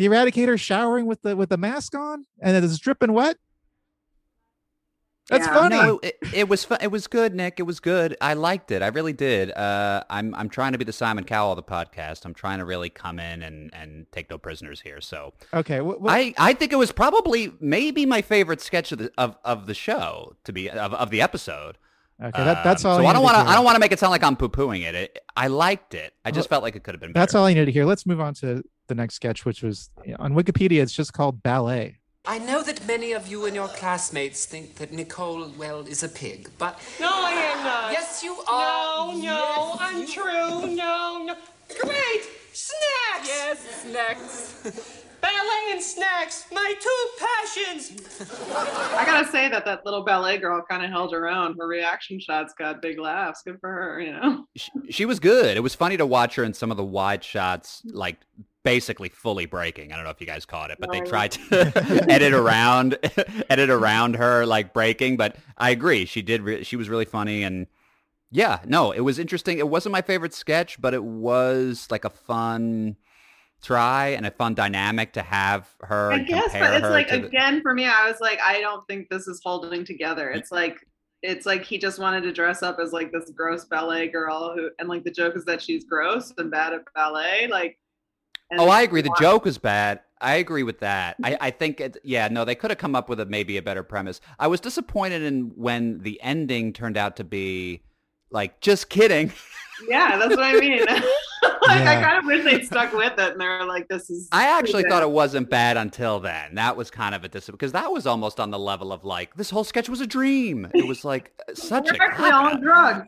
The 0.00 0.06
Eradicator 0.08 0.58
showering 0.58 1.06
with 1.06 1.22
the 1.22 1.36
with 1.36 1.50
the 1.50 1.58
mask 1.58 1.94
on, 1.94 2.26
and 2.42 2.56
it 2.56 2.64
is 2.64 2.78
dripping 2.80 3.12
wet. 3.12 3.36
That's 5.30 5.46
Yeah. 5.46 5.54
funny. 5.54 5.76
No, 5.76 6.00
it, 6.02 6.18
it 6.34 6.48
was 6.48 6.64
fu- 6.64 6.76
it 6.80 6.90
was 6.90 7.06
good, 7.06 7.34
Nick. 7.34 7.58
It 7.60 7.62
was 7.62 7.80
good. 7.80 8.16
I 8.20 8.34
liked 8.34 8.70
it. 8.70 8.82
I 8.82 8.88
really 8.88 9.12
did. 9.12 9.50
Uh, 9.52 10.02
I'm 10.10 10.34
I'm 10.34 10.48
trying 10.48 10.72
to 10.72 10.78
be 10.78 10.84
the 10.84 10.92
Simon 10.92 11.24
Cowell 11.24 11.52
of 11.52 11.56
the 11.56 11.62
podcast. 11.62 12.24
I'm 12.24 12.34
trying 12.34 12.58
to 12.58 12.64
really 12.64 12.90
come 12.90 13.18
in 13.18 13.42
and 13.42 13.70
and 13.72 14.06
take 14.12 14.28
no 14.28 14.38
prisoners 14.38 14.80
here. 14.80 15.00
So 15.00 15.32
Okay, 15.54 15.78
wh- 15.78 16.02
wh- 16.02 16.08
I 16.10 16.34
I 16.36 16.52
think 16.52 16.72
it 16.72 16.76
was 16.76 16.92
probably 16.92 17.52
maybe 17.60 18.04
my 18.06 18.22
favorite 18.22 18.60
sketch 18.60 18.92
of 18.92 18.98
the 18.98 19.12
of, 19.16 19.36
of 19.44 19.66
the 19.66 19.74
show 19.74 20.34
to 20.44 20.52
be 20.52 20.68
of, 20.68 20.92
of 20.94 21.10
the 21.10 21.22
episode. 21.22 21.78
okay, 22.22 22.44
that, 22.44 22.64
that's 22.64 22.84
Um, 22.84 22.90
all. 22.90 22.98
So 22.98 23.04
I 23.06 23.10
I 23.10 23.12
don't 23.12 23.22
want 23.22 23.36
to. 23.36 23.42
I 23.50 23.54
don't 23.54 23.64
want 23.64 23.76
to 23.76 23.80
make 23.80 23.92
it 23.92 23.98
sound 23.98 24.10
like 24.10 24.24
I'm 24.24 24.36
poo 24.36 24.48
pooing 24.48 24.82
it. 24.82 24.94
it. 24.94 25.18
I 25.36 25.46
liked 25.46 25.94
it. 25.94 26.12
I 26.24 26.30
just 26.32 26.50
Well, 26.50 26.56
felt 26.56 26.64
like 26.64 26.76
it 26.76 26.82
could 26.82 26.94
have 26.94 27.00
been 27.00 27.12
better. 27.12 27.22
That's 27.22 27.34
all 27.36 27.46
I 27.46 27.54
needed 27.54 27.66
to 27.66 27.72
hear. 27.72 27.84
Let's 27.84 28.04
move 28.04 28.20
on 28.20 28.34
to 28.34 28.62
the 28.88 28.94
next 28.96 29.14
sketch, 29.14 29.44
which 29.44 29.62
was 29.62 29.90
on 30.18 30.34
Wikipedia. 30.34 30.82
It's 30.82 30.92
just 30.92 31.12
called 31.12 31.42
ballet. 31.44 31.98
I 32.26 32.38
know 32.38 32.62
that 32.62 32.86
many 32.86 33.12
of 33.12 33.26
you 33.28 33.46
and 33.46 33.54
your 33.54 33.68
classmates 33.68 34.44
think 34.44 34.74
that 34.76 34.92
Nicole, 34.92 35.48
well, 35.56 35.80
is 35.86 36.02
a 36.02 36.08
pig, 36.08 36.50
but 36.58 36.78
No, 37.00 37.08
I 37.10 37.30
am 37.30 37.64
not. 37.64 37.92
yes, 37.92 38.22
you 38.22 38.36
are. 38.46 39.06
No, 39.06 39.12
no, 39.12 39.18
Yes, 39.22 39.76
I'm 39.80 40.00
you- 40.02 40.06
true. 40.06 40.74
No, 40.76 41.24
no. 41.24 41.34
Great! 41.80 42.22
Snacks! 42.52 43.26
Yes, 43.28 43.82
snacks. 43.82 45.04
Ballet 45.22 45.72
and 45.72 45.82
snacks, 45.82 46.44
my 46.52 46.74
two 46.80 47.24
passions! 47.26 48.20
I 48.96 49.04
gotta 49.06 49.28
say 49.30 49.48
that 49.48 49.64
that 49.64 49.84
little 49.84 50.02
ballet 50.04 50.38
girl 50.38 50.62
kind 50.68 50.84
of 50.84 50.90
held 50.90 51.12
her 51.12 51.28
own. 51.28 51.56
Her 51.58 51.66
reaction 51.66 52.18
shots 52.20 52.52
got 52.54 52.82
big 52.82 52.98
laughs. 52.98 53.42
Good 53.42 53.58
for 53.60 53.70
her, 53.70 54.00
you 54.00 54.12
know. 54.12 54.46
she, 54.56 54.70
she 54.90 55.04
was 55.04 55.20
good. 55.20 55.56
It 55.56 55.60
was 55.60 55.74
funny 55.74 55.96
to 55.96 56.06
watch 56.06 56.34
her 56.36 56.44
in 56.44 56.52
some 56.54 56.70
of 56.70 56.76
the 56.76 56.84
wide 56.84 57.22
shots, 57.24 57.82
like 57.86 58.16
basically 58.62 59.08
fully 59.08 59.46
breaking. 59.46 59.92
I 59.92 59.96
don't 59.96 60.04
know 60.04 60.10
if 60.10 60.20
you 60.20 60.26
guys 60.26 60.44
caught 60.44 60.70
it, 60.70 60.78
but 60.80 60.90
they 60.92 61.00
tried 61.00 61.32
to 61.32 62.04
edit 62.10 62.32
around, 62.32 62.98
edit 63.50 63.70
around 63.70 64.16
her 64.16 64.46
like 64.46 64.72
breaking. 64.72 65.16
But 65.16 65.36
I 65.56 65.70
agree, 65.70 66.04
she 66.04 66.22
did. 66.22 66.42
Re- 66.42 66.64
she 66.64 66.76
was 66.76 66.88
really 66.88 67.04
funny, 67.04 67.42
and 67.42 67.66
yeah, 68.30 68.60
no, 68.66 68.92
it 68.92 69.00
was 69.00 69.18
interesting. 69.18 69.58
It 69.58 69.68
wasn't 69.68 69.92
my 69.92 70.02
favorite 70.02 70.34
sketch, 70.34 70.80
but 70.80 70.94
it 70.94 71.02
was 71.04 71.88
like 71.90 72.04
a 72.04 72.10
fun 72.10 72.96
try 73.62 74.08
and 74.08 74.24
a 74.24 74.30
fun 74.30 74.54
dynamic 74.54 75.12
to 75.12 75.22
have 75.22 75.68
her. 75.80 76.12
I 76.12 76.18
guess, 76.20 76.52
but 76.52 76.74
it's 76.74 76.88
like 76.88 77.08
to 77.08 77.18
the- 77.18 77.26
again 77.26 77.60
for 77.62 77.74
me, 77.74 77.86
I 77.86 78.08
was 78.10 78.20
like, 78.20 78.40
I 78.44 78.60
don't 78.60 78.86
think 78.86 79.08
this 79.08 79.26
is 79.26 79.40
holding 79.44 79.84
together. 79.84 80.30
It's 80.30 80.52
like 80.52 80.76
it's 81.22 81.44
like 81.44 81.64
he 81.64 81.76
just 81.76 81.98
wanted 81.98 82.22
to 82.22 82.32
dress 82.32 82.62
up 82.62 82.78
as 82.80 82.92
like 82.92 83.12
this 83.12 83.30
gross 83.30 83.66
ballet 83.66 84.08
girl 84.08 84.54
who 84.54 84.70
and 84.78 84.88
like 84.88 85.04
the 85.04 85.10
joke 85.10 85.36
is 85.36 85.44
that 85.44 85.60
she's 85.60 85.84
gross 85.84 86.32
and 86.38 86.50
bad 86.50 86.72
at 86.72 86.82
ballet. 86.94 87.46
Like 87.50 87.78
Oh, 88.50 88.54
and 88.54 88.60
Oh, 88.60 88.68
I 88.68 88.82
agree. 88.82 89.02
The 89.02 89.14
joke 89.18 89.44
was 89.44 89.58
bad. 89.58 90.00
I 90.20 90.36
agree 90.36 90.64
with 90.64 90.80
that. 90.80 91.16
I, 91.22 91.36
I 91.40 91.50
think, 91.50 91.80
it, 91.80 91.96
yeah, 92.04 92.28
no, 92.28 92.44
they 92.44 92.54
could 92.54 92.70
have 92.70 92.78
come 92.78 92.94
up 92.94 93.08
with 93.08 93.20
a 93.20 93.26
maybe 93.26 93.56
a 93.56 93.62
better 93.62 93.82
premise. 93.82 94.20
I 94.38 94.48
was 94.48 94.60
disappointed 94.60 95.22
in 95.22 95.52
when 95.56 96.00
the 96.00 96.20
ending 96.22 96.72
turned 96.72 96.98
out 96.98 97.16
to 97.16 97.24
be 97.24 97.80
like, 98.30 98.60
just 98.60 98.90
kidding. 98.90 99.32
Yeah, 99.88 100.18
that's 100.18 100.36
what 100.36 100.44
I 100.44 100.58
mean. 100.58 100.84
like 101.62 101.86
I 101.86 102.02
kind 102.02 102.18
of 102.18 102.26
wish 102.26 102.44
they'd 102.44 102.66
stuck 102.66 102.92
with 102.92 103.12
it 103.18 103.32
and 103.32 103.40
they 103.40 103.46
were 103.46 103.64
like, 103.64 103.88
this 103.88 104.10
is 104.10 104.28
I 104.32 104.58
actually 104.58 104.84
thought 104.84 105.02
it 105.02 105.10
wasn't 105.10 105.48
bad 105.48 105.76
until 105.76 106.20
then. 106.20 106.56
That 106.56 106.76
was 106.76 106.90
kind 106.90 107.14
of 107.14 107.24
a 107.24 107.28
dis 107.28 107.48
because 107.48 107.72
that 107.72 107.90
was 107.90 108.06
almost 108.06 108.40
on 108.40 108.50
the 108.50 108.58
level 108.58 108.92
of 108.92 109.04
like 109.04 109.34
this 109.36 109.48
whole 109.48 109.64
sketch 109.64 109.88
was 109.88 110.00
a 110.00 110.06
dream. 110.06 110.68
It 110.74 110.86
was 110.86 111.04
like 111.04 111.32
such 111.54 111.86
We're 111.90 111.96
a 111.96 112.08
actually 112.10 112.30
on 112.30 112.60
drugs. 112.60 113.06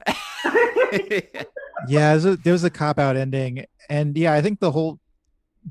Yeah, 1.88 2.14
there 2.14 2.14
was 2.14 2.24
a, 2.26 2.36
there 2.36 2.52
was 2.52 2.64
a 2.64 2.70
cop 2.70 2.98
out 2.98 3.16
ending, 3.16 3.64
and 3.88 4.16
yeah, 4.16 4.32
I 4.32 4.40
think 4.40 4.60
the 4.60 4.70
whole 4.70 5.00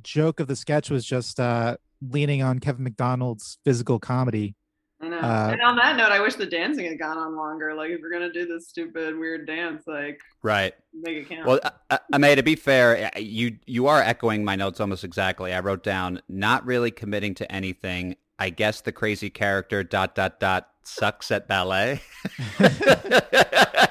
joke 0.04 0.40
of 0.40 0.48
the 0.48 0.56
sketch 0.56 0.90
was 0.90 1.06
just 1.06 1.40
uh, 1.40 1.78
leaning 2.02 2.42
on 2.42 2.60
Kevin 2.60 2.84
McDonald's 2.84 3.58
physical 3.64 4.00
comedy. 4.00 4.56
I 5.02 5.08
know. 5.08 5.18
Uh, 5.18 5.50
and 5.52 5.62
on 5.62 5.76
that 5.78 5.98
note, 5.98 6.12
I 6.12 6.20
wish 6.20 6.36
the 6.36 6.46
dancing 6.46 6.86
had 6.86 7.00
gone 7.00 7.18
on 7.18 7.36
longer. 7.36 7.74
Like, 7.74 7.90
if 7.90 8.00
you're 8.02 8.12
gonna 8.12 8.32
do 8.32 8.46
this 8.46 8.70
stupid 8.70 9.18
weird 9.18 9.48
dance, 9.48 9.88
like 9.88 10.20
right. 10.44 10.74
make 10.94 11.18
it 11.18 11.30
count. 11.30 11.48
Well, 11.48 11.60
uh, 11.64 11.72
uh, 11.90 11.98
Amay, 12.14 12.36
to 12.36 12.44
be 12.44 12.56
fair, 12.56 13.10
uh, 13.16 13.20
you 13.20 13.58
you 13.66 13.88
are 13.88 14.02
echoing 14.02 14.46
my 14.46 14.56
notes 14.56 14.80
almost 14.80 15.04
exactly. 15.04 15.54
I 15.54 15.60
wrote 15.60 15.84
down 15.84 16.22
not 16.30 16.66
really 16.66 16.92
committing 16.92 17.34
to 17.36 17.52
anything. 17.52 18.16
I 18.38 18.52
guess 18.52 18.82
the 18.82 18.92
crazy 18.92 19.30
character 19.30 19.84
dot 19.84 20.14
dot 20.14 20.40
dot 20.40 20.70
sucks 20.84 21.32
at 21.32 21.48
ballet. 21.48 22.02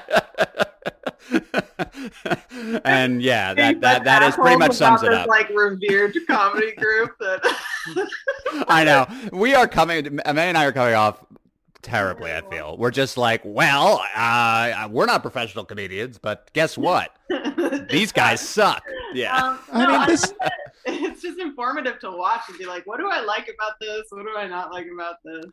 and 2.85 3.21
yeah, 3.21 3.53
that 3.53 3.81
that, 3.81 4.03
that 4.03 4.23
is 4.23 4.35
pretty 4.35 4.57
much 4.57 4.73
sums 4.73 5.03
it 5.03 5.13
up. 5.13 5.27
Like 5.27 5.49
revered 5.49 6.15
comedy 6.27 6.73
group 6.75 7.11
that. 7.19 7.57
I 8.67 8.83
know 8.83 9.07
we 9.31 9.53
are 9.55 9.67
coming. 9.67 10.03
Amay 10.05 10.37
and 10.37 10.57
I 10.57 10.65
are 10.65 10.71
coming 10.71 10.93
off 10.93 11.23
terribly. 11.81 12.31
I 12.31 12.41
feel 12.49 12.77
we're 12.79 12.91
just 12.91 13.17
like, 13.17 13.41
well, 13.43 14.03
uh, 14.15 14.87
we're 14.91 15.05
not 15.05 15.21
professional 15.21 15.65
comedians, 15.65 16.17
but 16.17 16.49
guess 16.53 16.77
what? 16.77 17.15
These 17.89 18.11
guys 18.11 18.39
suck. 18.47 18.83
Yeah. 19.13 19.35
Um, 19.35 19.59
I 19.71 19.87
mean, 19.87 20.07
this- 20.07 20.33
it's 20.83 21.21
just 21.21 21.37
informative 21.39 21.99
to 21.99 22.09
watch 22.11 22.41
and 22.49 22.57
be 22.57 22.65
like, 22.65 22.87
what 22.87 22.97
do 22.99 23.07
I 23.07 23.21
like 23.21 23.43
about 23.43 23.73
this? 23.79 24.07
What 24.09 24.23
do 24.23 24.35
I 24.35 24.47
not 24.47 24.71
like 24.71 24.87
about 24.91 25.15
this? 25.23 25.45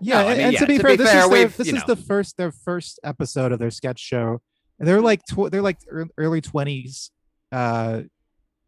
Yeah, 0.00 0.22
No, 0.22 0.26
I 0.26 0.30
and, 0.30 0.38
mean, 0.38 0.44
and 0.46 0.52
yeah, 0.54 0.58
to 0.60 0.66
be 0.66 0.76
to 0.78 0.82
fair, 0.82 0.90
be 0.92 0.96
this 0.96 1.12
fair, 1.12 1.22
is 1.24 1.30
their, 1.30 1.46
this 1.48 1.66
you 1.68 1.76
is 1.76 1.80
know- 1.86 1.94
the 1.94 2.02
first 2.02 2.36
their 2.36 2.50
first 2.50 2.98
episode 3.04 3.52
of 3.52 3.58
their 3.60 3.70
sketch 3.70 4.00
show. 4.00 4.40
And 4.82 4.88
they're 4.88 5.00
like 5.00 5.20
tw- 5.30 5.48
they're 5.48 5.62
like 5.62 5.78
early 6.18 6.40
twenties 6.40 7.12
uh, 7.52 8.00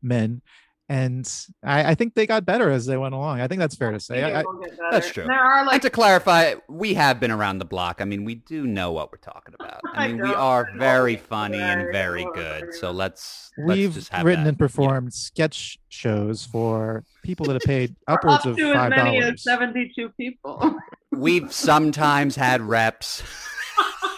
men, 0.00 0.42
and 0.88 1.28
I, 1.64 1.90
I 1.90 1.94
think 1.96 2.14
they 2.14 2.24
got 2.24 2.46
better 2.46 2.70
as 2.70 2.86
they 2.86 2.96
went 2.96 3.14
along. 3.14 3.40
I 3.40 3.48
think 3.48 3.58
that's 3.58 3.74
fair 3.74 3.90
to 3.90 3.98
say. 3.98 4.20
think 4.22 4.36
I, 4.36 4.40
it 4.40 4.46
will 4.46 4.60
get 4.60 4.70
better. 4.70 4.82
That's 4.92 5.10
true. 5.10 5.24
And 5.24 5.30
There 5.32 5.40
are 5.40 5.68
And 5.72 5.82
to 5.82 5.90
clarify, 5.90 6.54
we 6.68 6.94
have 6.94 7.18
been 7.18 7.32
around 7.32 7.58
the 7.58 7.64
block. 7.64 8.00
I 8.00 8.04
mean, 8.04 8.24
we 8.24 8.36
do 8.36 8.64
know 8.64 8.92
what 8.92 9.10
we're 9.10 9.18
talking 9.18 9.56
about. 9.58 9.80
I 9.94 10.04
I 10.04 10.08
mean, 10.12 10.22
we 10.22 10.32
are 10.32 10.70
very 10.76 11.16
funny 11.16 11.58
and 11.58 11.90
very 11.90 12.22
very 12.22 12.26
good. 12.32 12.74
So 12.74 12.92
let's 12.92 13.50
let's 13.58 13.76
we've 13.76 13.94
just 13.94 14.10
have 14.10 14.24
written 14.24 14.44
that. 14.44 14.50
and 14.50 14.58
performed 14.58 15.12
sketch 15.12 15.80
shows 15.88 16.44
for 16.44 17.02
people 17.24 17.46
that 17.46 17.54
have 17.54 17.62
paid 17.62 17.96
upwards 18.06 18.46
up 18.46 18.52
of 18.52 18.56
to 18.58 18.68
as 18.68 18.74
five 18.74 18.92
dollars. 18.94 19.42
72 19.42 20.10
people. 20.10 20.76
We've 21.10 21.52
sometimes 21.52 22.36
had 22.36 22.60
reps. 22.60 23.24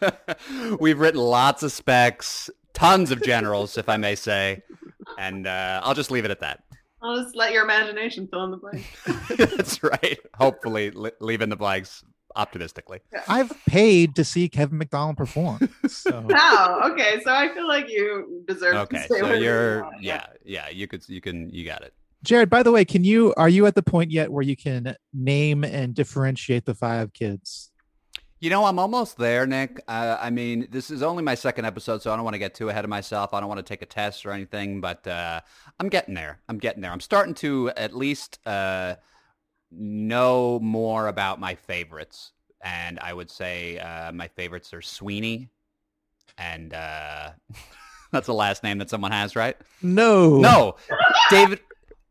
We've 0.80 0.98
written 0.98 1.20
lots 1.20 1.62
of 1.62 1.72
specs, 1.72 2.50
tons 2.72 3.10
of 3.10 3.22
generals, 3.22 3.76
if 3.78 3.88
I 3.88 3.96
may 3.96 4.14
say, 4.14 4.62
and 5.18 5.46
uh, 5.46 5.80
I'll 5.84 5.94
just 5.94 6.10
leave 6.10 6.24
it 6.24 6.30
at 6.30 6.40
that. 6.40 6.62
I'll 7.02 7.22
just 7.22 7.34
let 7.34 7.52
your 7.52 7.64
imagination 7.64 8.28
fill 8.30 8.44
in 8.44 8.50
the 8.50 8.56
blanks. 8.58 8.86
That's 9.56 9.82
right. 9.82 10.18
Hopefully, 10.34 10.90
li- 10.90 11.12
leave 11.20 11.40
in 11.40 11.48
the 11.48 11.56
blanks 11.56 12.04
optimistically. 12.36 13.00
I've 13.26 13.52
paid 13.66 14.14
to 14.16 14.24
see 14.24 14.48
Kevin 14.48 14.78
McDonald 14.78 15.16
perform. 15.16 15.68
So 15.88 16.20
Wow. 16.28 16.80
Okay. 16.92 17.20
So 17.24 17.32
I 17.32 17.52
feel 17.54 17.66
like 17.66 17.88
you 17.88 18.44
deserve 18.46 18.74
to 18.74 18.80
Okay, 18.82 18.98
stay 19.06 19.18
so 19.18 19.32
you're 19.32 19.78
you 19.78 19.84
are. 19.84 19.90
yeah, 20.00 20.26
yeah. 20.44 20.68
You 20.68 20.86
could 20.86 21.08
you 21.08 21.20
can 21.20 21.48
you 21.50 21.64
got 21.64 21.82
it. 21.82 21.94
Jared, 22.22 22.50
by 22.50 22.62
the 22.62 22.70
way, 22.70 22.84
can 22.84 23.02
you 23.02 23.32
are 23.38 23.48
you 23.48 23.64
at 23.66 23.74
the 23.74 23.82
point 23.82 24.10
yet 24.10 24.30
where 24.30 24.42
you 24.42 24.54
can 24.54 24.94
name 25.14 25.64
and 25.64 25.94
differentiate 25.94 26.66
the 26.66 26.74
five 26.74 27.14
kids? 27.14 27.69
You 28.40 28.50
know, 28.50 28.64
I'm 28.64 28.78
almost 28.78 29.18
there, 29.18 29.46
Nick. 29.46 29.82
Uh, 29.86 30.16
I 30.18 30.30
mean, 30.30 30.66
this 30.70 30.90
is 30.90 31.02
only 31.02 31.22
my 31.22 31.34
second 31.34 31.66
episode, 31.66 32.00
so 32.02 32.10
I 32.10 32.16
don't 32.16 32.24
want 32.24 32.34
to 32.34 32.38
get 32.38 32.54
too 32.54 32.70
ahead 32.70 32.84
of 32.84 32.90
myself. 32.90 33.34
I 33.34 33.40
don't 33.40 33.48
want 33.48 33.58
to 33.58 33.62
take 33.62 33.82
a 33.82 33.86
test 33.86 34.24
or 34.24 34.32
anything, 34.32 34.80
but 34.80 35.06
uh, 35.06 35.40
I'm 35.78 35.90
getting 35.90 36.14
there. 36.14 36.40
I'm 36.48 36.58
getting 36.58 36.80
there. 36.80 36.90
I'm 36.90 37.00
starting 37.00 37.34
to 37.34 37.68
at 37.76 37.94
least 37.94 38.38
uh, 38.46 38.96
know 39.70 40.58
more 40.60 41.06
about 41.06 41.38
my 41.38 41.54
favorites 41.54 42.32
and 42.62 42.98
I 43.00 43.12
would 43.12 43.30
say 43.30 43.78
uh, 43.78 44.12
my 44.12 44.28
favorites 44.28 44.72
are 44.74 44.82
Sweeney, 44.82 45.48
and 46.38 46.74
uh, 46.74 47.30
that's 48.12 48.26
the 48.26 48.34
last 48.34 48.62
name 48.62 48.78
that 48.78 48.90
someone 48.90 49.12
has, 49.12 49.36
right? 49.36 49.56
No. 49.82 50.38
No, 50.38 50.76
David. 51.30 51.60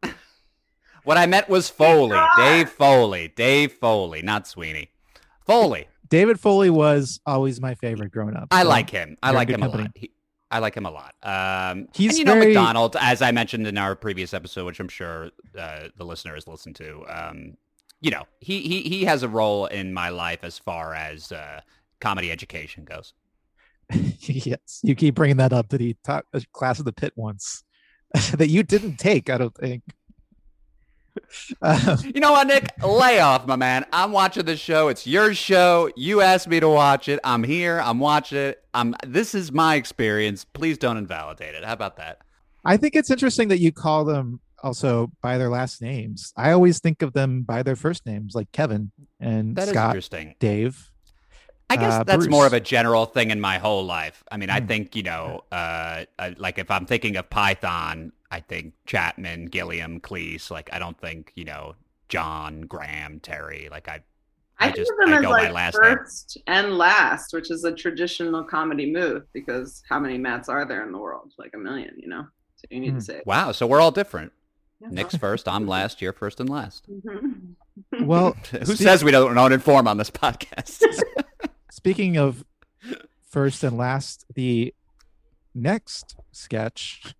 what 1.04 1.18
I 1.18 1.26
meant 1.26 1.50
was 1.50 1.70
Foley, 1.70 2.20
Dave 2.38 2.70
Foley, 2.70 3.32
Dave 3.36 3.74
Foley, 3.74 4.22
not 4.22 4.48
Sweeney. 4.48 4.90
Foley. 5.46 5.88
David 6.10 6.40
Foley 6.40 6.70
was 6.70 7.20
always 7.26 7.62
my 7.62 7.76
favorite 7.76 8.12
growing 8.12 8.36
up. 8.36 8.48
I 8.52 8.64
so 8.64 8.70
like 8.70 8.90
him. 8.90 9.18
I 9.22 9.32
like 9.32 9.50
him 9.50 9.64
a 9.64 9.68
lot. 9.68 9.92
He, 9.96 10.12
I 10.52 10.60
like 10.60 10.76
him 10.76 10.86
a 10.86 10.92
lot. 10.92 11.14
Um, 11.22 11.88
He's 11.94 12.12
and 12.12 12.20
you 12.20 12.26
know 12.26 12.36
McDonald, 12.36 12.96
as 13.00 13.22
I 13.22 13.32
mentioned 13.32 13.68
in 13.68 13.78
our 13.78 13.96
previous 13.96 14.34
episode, 14.34 14.66
which 14.66 14.80
I'm 14.80 14.88
sure 14.88 15.30
uh, 15.58 15.90
the 15.96 16.04
listener 16.04 16.34
has 16.34 16.48
listened 16.48 16.76
to. 16.78 17.06
Um, 17.08 17.58
you 18.02 18.12
know, 18.12 18.24
he, 18.40 18.62
he 18.62 18.82
he 18.82 19.06
has 19.06 19.24
a 19.24 19.30
role 19.30 19.68
in 19.68 19.94
my 19.94 20.10
life 20.10 20.40
as 20.44 20.58
far 20.58 20.94
as 20.94 21.32
uh, 21.32 21.62
comedy 22.00 22.32
education 22.32 22.86
goes. 22.86 23.14
yes, 24.20 24.80
you 24.84 24.96
keep 24.96 25.16
bringing 25.16 25.38
that 25.38 25.54
up 25.54 25.70
that 25.70 25.82
he 25.82 25.98
taught 26.04 26.26
a 26.34 26.42
class 26.54 26.80
of 26.80 26.86
the 26.86 26.94
pit 26.94 27.14
once 27.16 27.64
that 28.34 28.50
you 28.50 28.64
didn't 28.64 28.98
take. 28.98 29.30
I 29.30 29.38
don't 29.38 29.56
think. 29.56 29.84
Um, 31.62 31.98
You 32.14 32.20
know 32.22 32.32
what, 32.32 32.48
Nick? 32.48 32.70
Lay 32.84 33.20
off, 33.20 33.46
my 33.48 33.56
man. 33.56 33.86
I'm 33.92 34.12
watching 34.12 34.46
the 34.46 34.58
show. 34.58 34.88
It's 34.88 35.06
your 35.06 35.34
show. 35.34 35.90
You 35.96 36.22
asked 36.22 36.48
me 36.48 36.60
to 36.60 36.70
watch 36.70 37.08
it. 37.08 37.20
I'm 37.24 37.44
here. 37.44 37.80
I'm 37.84 38.00
watching 38.00 38.38
it. 38.38 38.64
I'm. 38.74 38.96
This 39.06 39.36
is 39.36 39.52
my 39.52 39.76
experience. 39.76 40.46
Please 40.46 40.78
don't 40.78 40.98
invalidate 40.98 41.56
it. 41.56 41.64
How 41.64 41.74
about 41.74 41.98
that? 41.98 42.20
I 42.66 42.78
think 42.78 42.96
it's 42.96 43.10
interesting 43.10 43.48
that 43.50 43.60
you 43.60 43.72
call 43.72 44.06
them 44.06 44.40
also 44.62 45.12
by 45.22 45.38
their 45.38 45.50
last 45.50 45.82
names. 45.82 46.34
I 46.36 46.52
always 46.52 46.80
think 46.80 47.02
of 47.02 47.14
them 47.14 47.44
by 47.44 47.64
their 47.64 47.76
first 47.76 48.06
names, 48.06 48.36
like 48.36 48.52
Kevin 48.52 48.92
and 49.20 49.56
That 49.56 49.70
Scott, 49.70 49.90
interesting. 49.92 50.36
Dave. 50.40 50.92
I 51.70 51.78
guess 51.78 51.94
Uh, 51.94 52.04
that's 52.04 52.28
more 52.28 52.48
of 52.48 52.54
a 52.54 52.60
general 52.60 53.06
thing 53.06 53.30
in 53.32 53.40
my 53.40 53.60
whole 53.60 53.86
life. 53.86 54.24
I 54.32 54.38
mean, 54.38 54.50
I 54.50 54.60
Hmm. 54.60 54.66
think 54.68 54.96
you 54.96 55.04
know, 55.04 55.44
uh, 55.52 56.06
uh, 56.18 56.32
like 56.38 56.58
if 56.58 56.70
I'm 56.72 56.86
thinking 56.86 57.16
of 57.16 57.30
Python, 57.30 58.12
I 58.32 58.40
think 58.42 58.74
Chapman, 58.86 59.46
Gilliam, 59.46 60.00
Cleese. 60.00 60.52
Like 60.52 60.70
I 60.72 60.80
don't 60.80 61.00
think 61.00 61.32
you 61.36 61.46
know 61.46 61.76
John, 62.10 62.62
Graham, 62.62 63.20
Terry. 63.20 63.68
Like 63.72 63.88
I, 63.88 64.02
I, 64.60 64.68
I 64.68 64.72
think 64.72 64.78
just 64.78 64.92
of 64.92 64.98
them 65.00 65.14
I 65.14 65.18
as 65.18 65.22
go 65.24 65.30
by 65.30 65.44
like 65.46 65.54
last 65.54 65.78
name. 65.82 65.98
first 65.98 66.38
and 66.48 66.78
last, 66.78 67.34
which 67.34 67.50
is 67.52 67.64
a 67.64 67.72
traditional 67.72 68.44
comedy 68.44 68.92
move 68.92 69.24
because 69.34 69.82
how 69.90 70.00
many 70.00 70.18
Matts 70.18 70.50
are 70.50 70.66
there 70.66 70.84
in 70.86 70.92
the 70.92 70.98
world? 70.98 71.32
Like 71.38 71.52
a 71.54 71.58
million, 71.58 71.96
you 71.98 72.08
know. 72.08 72.26
So 72.58 72.66
you 72.70 72.80
need 72.82 72.92
Hmm. 72.92 72.98
to 72.98 73.04
say. 73.04 73.22
Wow, 73.26 73.52
so 73.54 73.66
we're 73.68 73.80
all 73.82 73.92
different. 73.92 74.32
Yeah. 74.82 74.90
Nick's 74.92 75.16
first, 75.16 75.48
I'm 75.48 75.66
last. 75.76 76.02
You're 76.02 76.14
first 76.14 76.40
and 76.40 76.50
last. 76.50 76.88
Mhm. 76.92 77.56
Well, 78.02 78.34
Who 78.52 78.66
speak- 78.66 78.78
says 78.78 79.04
we 79.04 79.12
don't 79.12 79.34
don't 79.34 79.54
inform 79.54 79.88
on 79.88 79.98
this 79.98 80.12
podcast? 80.12 80.84
Speaking 81.72 82.18
of 82.18 82.44
first 83.30 83.64
and 83.64 83.78
last, 83.78 84.26
the 84.36 84.74
next 85.56 86.16
sketch 86.32 87.02
Great 87.04 87.16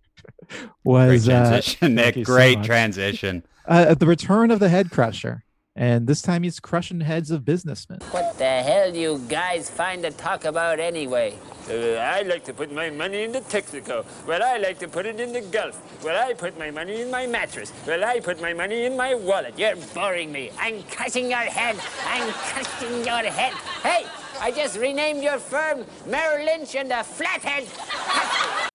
was 0.84 1.28
uh, 1.28 1.32
transition, 1.32 1.78
thank 1.80 1.94
Nick. 1.94 2.16
you 2.16 2.24
so 2.24 2.32
Great 2.32 2.62
transition. 2.62 3.42
uh, 3.66 3.94
the 3.94 4.06
return 4.06 4.50
of 4.50 4.58
the 4.60 4.68
head 4.68 4.90
crusher, 4.90 5.44
and 5.76 6.06
this 6.06 6.20
time 6.22 6.42
he's 6.42 6.58
crushing 6.60 7.00
heads 7.00 7.30
of 7.30 7.44
businessmen. 7.44 8.00
What 8.10 8.36
the 8.38 8.44
hell 8.62 8.90
do 8.92 8.98
you 8.98 9.18
guys 9.28 9.70
find 9.70 10.02
to 10.02 10.10
talk 10.10 10.44
about 10.44 10.80
anyway? 10.80 11.36
Uh, 11.70 11.94
I 11.98 12.22
like 12.22 12.44
to 12.46 12.52
put 12.52 12.72
my 12.72 12.90
money 12.90 13.22
into 13.22 13.40
Texaco. 13.40 14.04
Well, 14.26 14.42
I 14.42 14.56
like 14.58 14.78
to 14.80 14.88
put 14.88 15.06
it 15.06 15.20
in 15.20 15.32
the 15.32 15.40
Gulf. 15.42 15.80
Well, 16.04 16.18
I 16.28 16.32
put 16.34 16.58
my 16.58 16.70
money 16.72 17.00
in 17.02 17.10
my 17.10 17.26
mattress. 17.28 17.72
Well, 17.86 18.02
I 18.04 18.18
put 18.18 18.40
my 18.42 18.52
money 18.52 18.86
in 18.86 18.96
my 18.96 19.14
wallet. 19.14 19.56
You're 19.56 19.76
boring 19.94 20.32
me. 20.32 20.50
I'm 20.58 20.82
crushing 20.90 21.30
your 21.30 21.38
head. 21.38 21.76
I'm 22.06 22.28
crushing 22.32 23.04
your 23.04 23.30
head. 23.30 23.52
Hey, 23.84 24.06
I 24.40 24.50
just 24.50 24.76
renamed 24.78 25.22
your 25.22 25.38
firm 25.38 25.84
Merrill 26.06 26.44
Lynch 26.46 26.74
and 26.74 26.90
the 26.90 27.04
Flathead. 27.04 27.68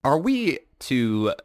Are 0.06 0.18
we 0.20 0.60
to 0.82 1.30
uh, 1.32 1.34
un- 1.34 1.45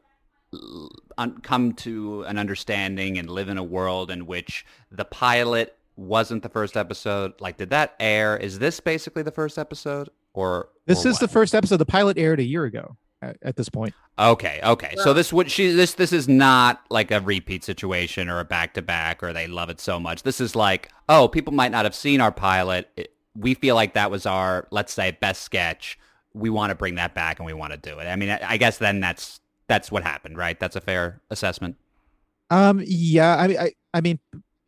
come 1.42 1.72
to 1.74 2.22
an 2.22 2.38
understanding 2.38 3.18
and 3.18 3.30
live 3.30 3.48
in 3.48 3.58
a 3.58 3.64
world 3.64 4.10
in 4.10 4.26
which 4.26 4.64
the 4.90 5.04
pilot 5.04 5.76
wasn't 5.96 6.42
the 6.42 6.48
first 6.48 6.76
episode? 6.76 7.32
Like, 7.40 7.56
did 7.56 7.70
that 7.70 7.94
air? 8.00 8.36
Is 8.36 8.58
this 8.58 8.80
basically 8.80 9.22
the 9.22 9.30
first 9.30 9.58
episode, 9.58 10.08
or 10.34 10.68
This 10.86 11.04
or 11.04 11.10
is 11.10 11.18
the 11.18 11.28
first 11.28 11.54
episode. 11.54 11.76
The 11.76 11.86
pilot 11.86 12.18
aired 12.18 12.40
a 12.40 12.44
year 12.44 12.64
ago. 12.64 12.96
At, 13.22 13.36
at 13.42 13.56
this 13.56 13.68
point, 13.68 13.92
Okay, 14.20 14.60
okay. 14.62 14.94
So 14.96 15.14
this 15.14 15.32
would 15.32 15.50
she 15.50 15.72
this 15.72 15.94
this 15.94 16.12
is 16.12 16.28
not 16.28 16.82
like 16.90 17.10
a 17.10 17.20
repeat 17.20 17.64
situation 17.64 18.28
or 18.28 18.38
a 18.38 18.44
back 18.44 18.74
to 18.74 18.82
back 18.82 19.22
or 19.22 19.32
they 19.32 19.46
love 19.46 19.70
it 19.70 19.80
so 19.80 19.98
much. 19.98 20.24
This 20.24 20.42
is 20.42 20.54
like, 20.54 20.90
oh, 21.08 21.26
people 21.26 21.54
might 21.54 21.70
not 21.70 21.86
have 21.86 21.94
seen 21.94 22.20
our 22.20 22.30
pilot. 22.30 22.90
It, 22.96 23.14
we 23.34 23.54
feel 23.54 23.74
like 23.74 23.94
that 23.94 24.10
was 24.10 24.26
our 24.26 24.68
let's 24.70 24.92
say 24.92 25.12
best 25.12 25.42
sketch. 25.42 25.98
We 26.34 26.50
want 26.50 26.70
to 26.70 26.74
bring 26.74 26.96
that 26.96 27.14
back 27.14 27.38
and 27.38 27.46
we 27.46 27.54
want 27.54 27.72
to 27.72 27.78
do 27.78 27.98
it. 27.98 28.04
I 28.04 28.16
mean, 28.16 28.28
I, 28.28 28.40
I 28.42 28.56
guess 28.58 28.76
then 28.76 29.00
that's 29.00 29.40
that's 29.70 29.90
what 29.92 30.02
happened, 30.02 30.36
right? 30.36 30.58
That's 30.58 30.74
a 30.74 30.80
fair 30.80 31.20
assessment. 31.30 31.76
um, 32.50 32.82
yeah, 32.84 33.36
I 33.36 33.46
mean, 33.46 33.58
I, 33.58 33.72
I 33.94 34.00
mean, 34.00 34.18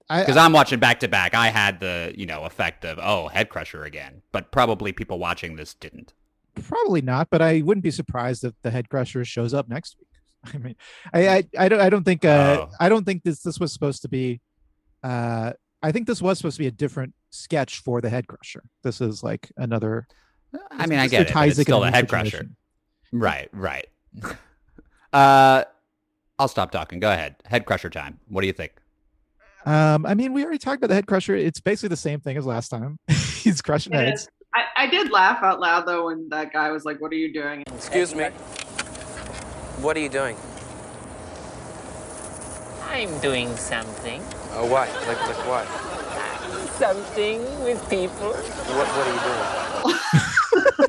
I, 0.09 0.21
Because 0.21 0.37
I'm 0.37 0.53
watching 0.53 0.79
back 0.79 1.01
to 1.01 1.09
back, 1.09 1.35
I 1.35 1.49
had 1.49 1.81
the 1.81 2.15
you 2.17 2.25
know 2.25 2.45
effect 2.45 2.85
of 2.85 3.01
oh 3.03 3.27
head 3.29 3.49
crusher 3.49 3.85
again, 3.85 4.23
but 4.31 4.53
probably 4.53 4.93
people 4.93 5.19
watching 5.19 5.57
this 5.57 5.75
didn't. 5.75 6.15
Probably 6.55 7.03
not, 7.03 7.31
but 7.31 7.43
I 7.43 7.63
wouldn't 7.63 7.83
be 7.83 7.91
surprised 7.91 8.45
if 8.45 8.55
the 8.63 8.71
head 8.71 8.89
crusher 8.89 9.25
shows 9.25 9.53
up 9.53 9.69
next 9.69 9.97
week. 9.99 10.09
I 10.55 10.59
mean, 10.59 10.77
I 11.13 11.29
I, 11.29 11.45
I 11.59 11.69
don't 11.69 11.81
I 11.81 11.91
don't 11.91 12.05
think 12.05 12.25
uh 12.25 12.67
Oh. 12.67 12.71
I 12.79 12.89
don't 12.89 13.05
think 13.05 13.25
this 13.25 13.43
this 13.43 13.59
was 13.59 13.73
supposed 13.73 14.03
to 14.03 14.09
be 14.09 14.41
uh 15.03 15.53
I 15.83 15.91
think 15.91 16.07
this 16.07 16.23
was 16.23 16.39
supposed 16.39 16.57
to 16.59 16.63
be 16.63 16.69
a 16.69 16.73
different 16.73 17.15
sketch 17.31 17.81
for 17.81 18.01
the 18.01 18.09
head 18.09 18.29
crusher. 18.29 18.63
This 18.85 19.01
is 19.01 19.25
like 19.25 19.51
another 19.57 20.07
I 20.71 20.87
mean, 20.87 20.99
I 21.01 21.09
get 21.09 21.31
it. 21.31 21.35
It's 21.35 21.61
still 21.61 21.83
a 21.83 21.91
head 21.91 22.09
crusher. 22.09 22.47
Right, 23.11 23.49
right. 23.53 23.87
uh, 25.13 25.65
I'll 26.39 26.49
stop 26.49 26.71
talking. 26.71 27.01
Go 27.01 27.11
ahead. 27.13 27.37
Head 27.45 27.67
crusher 27.67 27.91
time. 27.91 28.19
What 28.29 28.41
do 28.41 28.47
you 28.47 28.53
think? 28.53 28.73
Um 29.65 30.07
I 30.07 30.15
mean 30.15 30.33
we 30.33 30.43
already 30.43 30.59
talked 30.59 30.79
about 30.79 30.89
the 30.89 30.95
head 30.95 31.07
crusher. 31.07 31.37
It's 31.37 31.61
basically 31.61 31.91
the 31.91 31.97
same 31.97 32.19
thing 32.19 32.37
as 32.37 32.45
last 32.45 32.69
time. 32.69 32.99
He's 33.09 33.63
crushing 33.63 33.93
It 33.93 33.97
heads. 33.97 34.29
I, 34.55 34.65
I 34.77 34.87
did 34.89 35.13
laugh 35.13 35.41
out 35.45 35.61
loud 35.61 35.87
though 35.87 36.07
when 36.07 36.29
that 36.31 36.53
guy 36.53 36.73
was 36.73 36.85
like, 36.85 37.01
"What 37.01 37.13
are 37.13 37.17
you 37.17 37.33
doing?" 37.33 37.63
Excuse 37.75 38.13
me. 38.13 38.25
What 39.81 39.97
are 39.97 40.01
you 40.01 40.09
doing? 40.09 40.37
I'm 42.91 43.19
doing 43.21 43.57
something. 43.57 44.21
Oh, 44.53 44.67
what? 44.67 44.89
Like, 45.07 45.21
like 45.27 45.47
what? 45.47 45.67
Something 46.73 47.41
with 47.63 47.81
people. 47.89 48.33
What, 48.33 48.87
what 48.87 49.07
are 49.07 49.15
you 49.15 49.21
doing? 50.13 50.23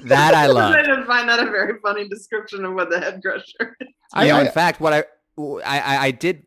That 0.03 0.33
I 0.33 0.43
I 0.43 0.47
love. 0.47 0.73
did 0.75 1.05
find 1.05 1.27
that 1.29 1.39
a 1.39 1.45
very 1.45 1.79
funny 1.79 2.07
description 2.07 2.65
of 2.65 2.73
what 2.73 2.89
the 2.89 2.99
head 2.99 3.21
crusher. 3.23 3.75
is. 3.81 3.87
I- 4.13 4.25
you 4.25 4.31
know, 4.33 4.39
I- 4.39 4.45
in 4.45 4.51
fact, 4.51 4.79
what 4.79 4.93
I, 4.93 5.03
I, 5.65 5.79
I- 5.79 6.03
I 6.05 6.11
did, 6.11 6.45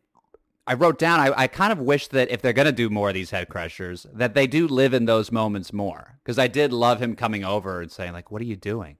I 0.65 0.73
wrote 0.73 0.99
down. 0.99 1.19
I, 1.19 1.31
I 1.43 1.47
kind 1.47 1.71
of 1.71 1.79
wish 1.79 2.07
that 2.09 2.29
if 2.29 2.41
they're 2.41 2.53
gonna 2.53 2.71
do 2.71 2.89
more 2.89 3.07
of 3.09 3.13
these 3.13 3.31
head 3.31 3.47
crushers, 3.49 4.05
that 4.13 4.33
they 4.33 4.47
do 4.47 4.67
live 4.67 4.93
in 4.93 5.05
those 5.05 5.31
moments 5.31 5.71
more. 5.71 6.19
Because 6.23 6.37
I 6.37 6.47
did 6.47 6.73
love 6.73 7.01
him 7.01 7.15
coming 7.15 7.43
over 7.45 7.81
and 7.81 7.91
saying 7.91 8.11
like, 8.13 8.31
"What 8.31 8.41
are 8.41 8.45
you 8.45 8.57
doing?" 8.57 8.97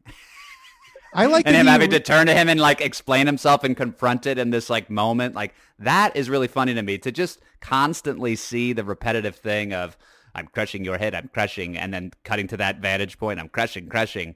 I 1.13 1.25
like 1.25 1.47
and 1.47 1.55
him 1.55 1.65
he- 1.65 1.71
having 1.71 1.89
to 1.91 1.99
turn 1.99 2.27
to 2.27 2.33
him 2.33 2.47
and 2.49 2.59
like 2.59 2.81
explain 2.81 3.25
himself 3.27 3.63
and 3.63 3.75
confront 3.75 4.25
it 4.27 4.37
in 4.37 4.49
this 4.49 4.69
like 4.69 4.89
moment. 4.89 5.35
Like 5.35 5.53
that 5.79 6.15
is 6.15 6.29
really 6.29 6.47
funny 6.47 6.73
to 6.73 6.81
me 6.81 6.97
to 6.99 7.11
just 7.11 7.39
constantly 7.61 8.35
see 8.35 8.73
the 8.73 8.83
repetitive 8.83 9.35
thing 9.35 9.73
of 9.73 9.97
I'm 10.37 10.47
crushing 10.47 10.85
your 10.85 10.97
head, 10.97 11.15
I'm 11.15 11.29
crushing, 11.33 11.77
and 11.77 11.93
then 11.93 12.11
cutting 12.23 12.47
to 12.49 12.57
that 12.57 12.79
vantage 12.79 13.17
point, 13.17 13.39
I'm 13.39 13.49
crushing, 13.49 13.89
crushing. 13.89 14.35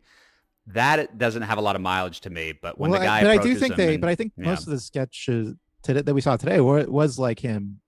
That 0.68 1.18
doesn't 1.18 1.44
have 1.44 1.58
a 1.58 1.62
lot 1.62 1.76
of 1.76 1.82
mileage 1.82 2.22
to 2.22 2.30
me, 2.30 2.54
but 2.60 2.80
when 2.80 2.92
well, 2.92 3.00
the 3.00 3.08
I- 3.08 3.22
guy 3.22 3.28
but 3.28 3.40
I 3.40 3.44
do 3.44 3.56
think 3.56 3.76
they 3.76 3.94
and- 3.94 4.02
but 4.02 4.10
I 4.10 4.16
think 4.16 4.34
yeah. 4.38 4.46
most 4.46 4.68
of 4.68 4.72
the 4.72 4.80
sketches 4.80 5.56
today 5.84 6.02
that 6.02 6.14
we 6.14 6.22
saw 6.22 6.38
today 6.38 6.60
were, 6.62 6.86
was 6.86 7.18
like 7.18 7.40
him 7.40 7.80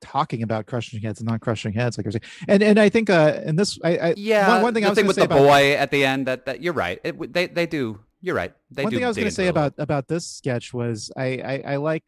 talking 0.00 0.42
about 0.42 0.66
crushing 0.66 1.00
heads 1.00 1.20
and 1.20 1.28
not 1.28 1.40
crushing 1.40 1.72
heads 1.72 1.98
like 1.98 2.04
you're 2.04 2.12
saying. 2.12 2.22
And 2.46 2.62
and 2.62 2.78
I 2.78 2.88
think 2.88 3.10
uh 3.10 3.40
and 3.44 3.58
this 3.58 3.78
I, 3.82 3.96
I 3.96 4.14
yeah, 4.16 4.48
one, 4.48 4.62
one 4.62 4.74
thing 4.74 4.84
I 4.84 4.90
was 4.90 4.98
thing 4.98 5.06
with 5.06 5.16
the 5.16 5.26
boy 5.26 5.74
at 5.74 5.90
the 5.90 6.04
end 6.04 6.26
that, 6.26 6.46
that 6.46 6.62
you're 6.62 6.72
right. 6.72 7.00
It, 7.02 7.32
they 7.32 7.46
they 7.46 7.66
do. 7.66 7.98
You're 8.20 8.36
right. 8.36 8.52
They 8.70 8.84
one 8.84 8.90
do 8.90 8.96
thing 8.96 9.04
I 9.04 9.08
was 9.08 9.16
going 9.16 9.28
to 9.28 9.34
say 9.34 9.46
it 9.46 9.50
a 9.50 9.52
little. 9.52 9.66
about 9.66 9.82
about 9.82 10.08
this 10.08 10.26
sketch 10.26 10.72
was 10.72 11.10
I, 11.16 11.24
I 11.24 11.62
I 11.72 11.76
like 11.76 12.04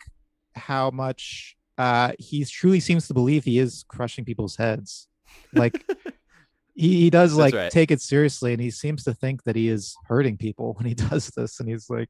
how 0.54 0.90
much 0.90 1.56
uh 1.78 2.12
he 2.18 2.44
truly 2.44 2.80
seems 2.80 3.08
to 3.08 3.14
believe 3.14 3.44
he 3.44 3.58
is 3.58 3.84
crushing 3.88 4.24
people's 4.24 4.56
heads. 4.56 5.08
Like 5.52 5.84
he, 6.74 7.00
he 7.00 7.10
does 7.10 7.34
like 7.34 7.54
right. 7.54 7.70
take 7.70 7.90
it 7.90 8.00
seriously, 8.00 8.52
and 8.52 8.60
he 8.60 8.70
seems 8.70 9.04
to 9.04 9.14
think 9.14 9.44
that 9.44 9.56
he 9.56 9.68
is 9.68 9.96
hurting 10.06 10.36
people 10.36 10.74
when 10.78 10.86
he 10.86 10.94
does 10.94 11.28
this, 11.28 11.60
and 11.60 11.68
he's 11.68 11.90
like 11.90 12.08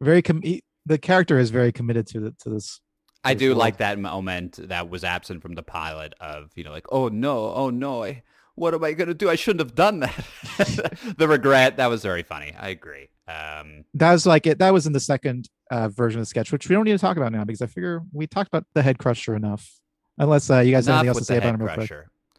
very 0.00 0.22
com- 0.22 0.42
he, 0.42 0.62
the 0.86 0.98
character 0.98 1.38
is 1.38 1.50
very 1.50 1.72
committed 1.72 2.06
to 2.08 2.20
the 2.20 2.30
to 2.42 2.50
this. 2.50 2.80
I 3.26 3.32
do 3.32 3.50
world. 3.50 3.58
like 3.58 3.76
that 3.78 3.98
moment 3.98 4.68
that 4.68 4.90
was 4.90 5.02
absent 5.02 5.40
from 5.40 5.54
the 5.54 5.62
pilot 5.62 6.12
of, 6.20 6.50
you 6.56 6.62
know, 6.62 6.70
like, 6.70 6.84
oh 6.92 7.08
no, 7.08 7.54
oh 7.54 7.70
no, 7.70 8.04
I, 8.04 8.22
what 8.54 8.74
am 8.74 8.84
I 8.84 8.92
going 8.92 9.08
to 9.08 9.14
do? 9.14 9.30
I 9.30 9.34
shouldn't 9.34 9.60
have 9.60 9.74
done 9.74 10.00
that. 10.00 10.24
the 11.16 11.26
regret, 11.26 11.78
that 11.78 11.86
was 11.86 12.02
very 12.02 12.22
funny. 12.22 12.52
I 12.58 12.68
agree. 12.68 13.08
Um, 13.26 13.86
That 13.94 14.12
was 14.12 14.26
like 14.26 14.46
it. 14.46 14.58
That 14.58 14.74
was 14.74 14.86
in 14.86 14.92
the 14.92 15.00
second 15.00 15.48
uh, 15.70 15.88
version 15.88 16.20
of 16.20 16.22
the 16.22 16.28
sketch, 16.28 16.52
which 16.52 16.68
we 16.68 16.74
don't 16.74 16.84
need 16.84 16.92
to 16.92 16.98
talk 16.98 17.16
about 17.16 17.32
now 17.32 17.44
because 17.44 17.62
I 17.62 17.66
figure 17.66 18.02
we 18.12 18.26
talked 18.26 18.48
about 18.48 18.66
the 18.74 18.82
head 18.82 18.98
crusher 18.98 19.34
enough. 19.34 19.80
Unless 20.18 20.50
uh, 20.50 20.60
you 20.60 20.70
guys 20.70 20.86
have 20.86 20.96
anything 20.96 21.08
else 21.08 21.18
to 21.18 21.24
say 21.24 21.38
about 21.38 21.54
him 21.54 21.62
real 21.62 21.74
quick. 21.74 21.90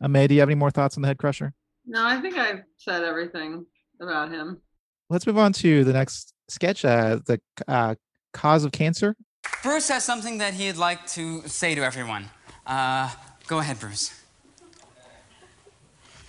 Crusher. 0.01 0.17
Uh, 0.17 0.27
do 0.27 0.33
you 0.33 0.39
have 0.39 0.49
any 0.49 0.55
more 0.55 0.71
thoughts 0.71 0.97
on 0.97 1.01
the 1.01 1.07
head 1.07 1.17
crusher? 1.17 1.53
No, 1.85 2.05
I 2.05 2.19
think 2.21 2.37
I've 2.37 2.63
said 2.77 3.03
everything 3.03 3.65
about 4.01 4.31
him. 4.31 4.61
Let's 5.09 5.27
move 5.27 5.37
on 5.37 5.53
to 5.53 5.83
the 5.83 5.93
next 5.93 6.33
sketch. 6.47 6.83
Uh, 6.83 7.19
the 7.25 7.39
uh, 7.67 7.95
cause 8.33 8.63
of 8.65 8.71
cancer. 8.71 9.15
Bruce 9.61 9.89
has 9.89 10.03
something 10.03 10.39
that 10.39 10.53
he'd 10.55 10.77
like 10.77 11.05
to 11.07 11.41
say 11.47 11.75
to 11.75 11.83
everyone. 11.83 12.25
Uh, 12.65 13.09
go 13.47 13.59
ahead, 13.59 13.79
Bruce. 13.79 14.19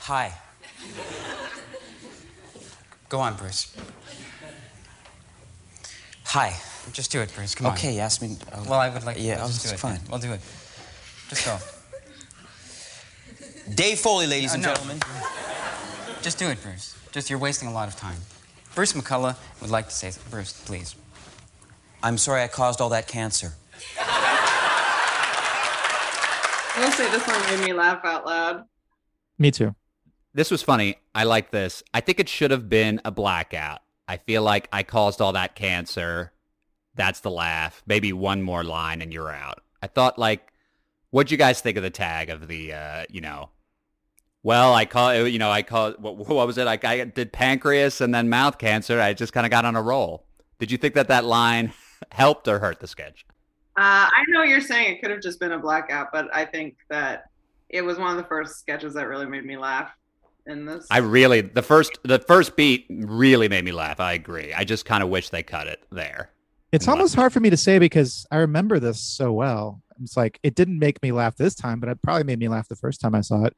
Hi. 0.00 0.32
Go 3.08 3.20
on, 3.20 3.34
Bruce. 3.36 3.74
Hi. 6.24 6.54
Just 6.92 7.10
do 7.10 7.20
it, 7.20 7.32
Bruce. 7.34 7.54
Come 7.54 7.68
on. 7.68 7.72
Okay, 7.72 7.94
you 7.94 8.00
ask 8.00 8.20
me. 8.20 8.36
uh, 8.52 8.62
Well, 8.68 8.78
I 8.78 8.88
would 8.90 9.04
like. 9.04 9.16
Yeah, 9.18 9.42
let's 9.42 9.42
oh, 9.42 9.46
just 9.48 9.68
do 9.68 9.74
it. 9.74 9.78
fine. 9.80 10.00
We'll 10.10 10.20
do 10.20 10.32
it. 10.32 10.40
Just 11.28 11.44
go. 11.44 11.58
Dave 13.74 13.98
Foley, 13.98 14.26
ladies 14.26 14.52
Uh, 14.52 14.54
and 14.54 14.62
no. 14.62 14.68
gentlemen. 14.74 15.00
Just 16.22 16.38
do 16.38 16.48
it, 16.48 16.62
Bruce. 16.62 16.96
Just 17.12 17.30
you're 17.30 17.38
wasting 17.38 17.68
a 17.68 17.72
lot 17.72 17.88
of 17.88 17.96
time. 17.96 18.16
Bruce 18.74 18.92
McCulloch 18.92 19.36
would 19.60 19.70
like 19.70 19.88
to 19.88 19.94
say, 19.94 20.12
Bruce, 20.30 20.52
please. 20.64 20.94
I'm 22.02 22.18
sorry 22.18 22.42
I 22.42 22.48
caused 22.48 22.80
all 22.80 22.90
that 22.90 23.08
cancer. 23.08 23.54
I 23.98 24.04
will 26.84 26.92
say 26.92 27.10
this 27.10 27.26
one 27.26 27.40
made 27.58 27.64
me 27.66 27.72
laugh 27.72 28.04
out 28.04 28.26
loud. 28.26 28.64
Me 29.38 29.50
too. 29.50 29.74
This 30.34 30.50
was 30.50 30.62
funny. 30.62 30.96
I 31.14 31.24
like 31.24 31.50
this. 31.50 31.82
I 31.94 32.00
think 32.00 32.20
it 32.20 32.28
should 32.28 32.50
have 32.50 32.68
been 32.68 33.00
a 33.04 33.10
blackout. 33.10 33.80
I 34.06 34.18
feel 34.18 34.42
like 34.42 34.68
I 34.72 34.82
caused 34.82 35.20
all 35.22 35.32
that 35.32 35.54
cancer. 35.54 36.32
That's 36.94 37.20
the 37.20 37.30
laugh. 37.30 37.82
Maybe 37.86 38.12
one 38.12 38.42
more 38.42 38.62
line 38.62 39.00
and 39.00 39.12
you're 39.12 39.32
out. 39.32 39.62
I 39.82 39.86
thought 39.86 40.18
like, 40.18 40.52
what'd 41.10 41.30
you 41.30 41.38
guys 41.38 41.60
think 41.62 41.78
of 41.78 41.82
the 41.82 41.90
tag 41.90 42.28
of 42.28 42.46
the, 42.48 42.74
uh, 42.74 43.04
you 43.08 43.22
know, 43.22 43.48
well, 44.46 44.74
I 44.74 44.84
call 44.84 45.26
you 45.26 45.40
know, 45.40 45.50
I 45.50 45.62
call 45.62 45.90
what, 45.94 46.16
what 46.28 46.46
was 46.46 46.56
it? 46.56 46.66
Like 46.66 46.84
I 46.84 47.02
did 47.02 47.32
pancreas 47.32 48.00
and 48.00 48.14
then 48.14 48.28
mouth 48.28 48.58
cancer. 48.58 49.00
I 49.00 49.12
just 49.12 49.32
kind 49.32 49.44
of 49.44 49.50
got 49.50 49.64
on 49.64 49.74
a 49.74 49.82
roll. 49.82 50.24
Did 50.60 50.70
you 50.70 50.78
think 50.78 50.94
that 50.94 51.08
that 51.08 51.24
line 51.24 51.72
helped 52.12 52.46
or 52.46 52.60
hurt 52.60 52.78
the 52.78 52.86
sketch? 52.86 53.26
Uh, 53.76 54.06
I 54.06 54.22
know 54.28 54.38
what 54.38 54.48
you're 54.48 54.60
saying 54.60 54.94
it 54.94 55.02
could 55.02 55.10
have 55.10 55.20
just 55.20 55.40
been 55.40 55.50
a 55.50 55.58
blackout, 55.58 56.10
but 56.12 56.28
I 56.32 56.44
think 56.44 56.76
that 56.90 57.24
it 57.68 57.82
was 57.82 57.98
one 57.98 58.12
of 58.12 58.16
the 58.16 58.28
first 58.28 58.60
sketches 58.60 58.94
that 58.94 59.08
really 59.08 59.26
made 59.26 59.44
me 59.44 59.56
laugh 59.56 59.90
in 60.46 60.64
this. 60.64 60.86
I 60.92 60.98
really 60.98 61.40
the 61.40 61.62
first 61.62 61.98
the 62.04 62.20
first 62.20 62.54
beat 62.54 62.86
really 62.88 63.48
made 63.48 63.64
me 63.64 63.72
laugh. 63.72 63.98
I 63.98 64.12
agree. 64.12 64.54
I 64.54 64.62
just 64.62 64.84
kind 64.84 65.02
of 65.02 65.08
wish 65.08 65.30
they 65.30 65.42
cut 65.42 65.66
it 65.66 65.82
there. 65.90 66.30
It's 66.70 66.86
almost 66.86 67.16
hard 67.16 67.32
for 67.32 67.40
me 67.40 67.50
to 67.50 67.56
say 67.56 67.80
because 67.80 68.28
I 68.30 68.36
remember 68.36 68.78
this 68.78 69.00
so 69.00 69.32
well. 69.32 69.82
It's 70.00 70.16
like 70.16 70.38
it 70.44 70.54
didn't 70.54 70.78
make 70.78 71.02
me 71.02 71.10
laugh 71.10 71.34
this 71.34 71.56
time, 71.56 71.80
but 71.80 71.88
it 71.88 72.00
probably 72.00 72.22
made 72.22 72.38
me 72.38 72.46
laugh 72.46 72.68
the 72.68 72.76
first 72.76 73.00
time 73.00 73.16
I 73.16 73.22
saw 73.22 73.42
it. 73.44 73.56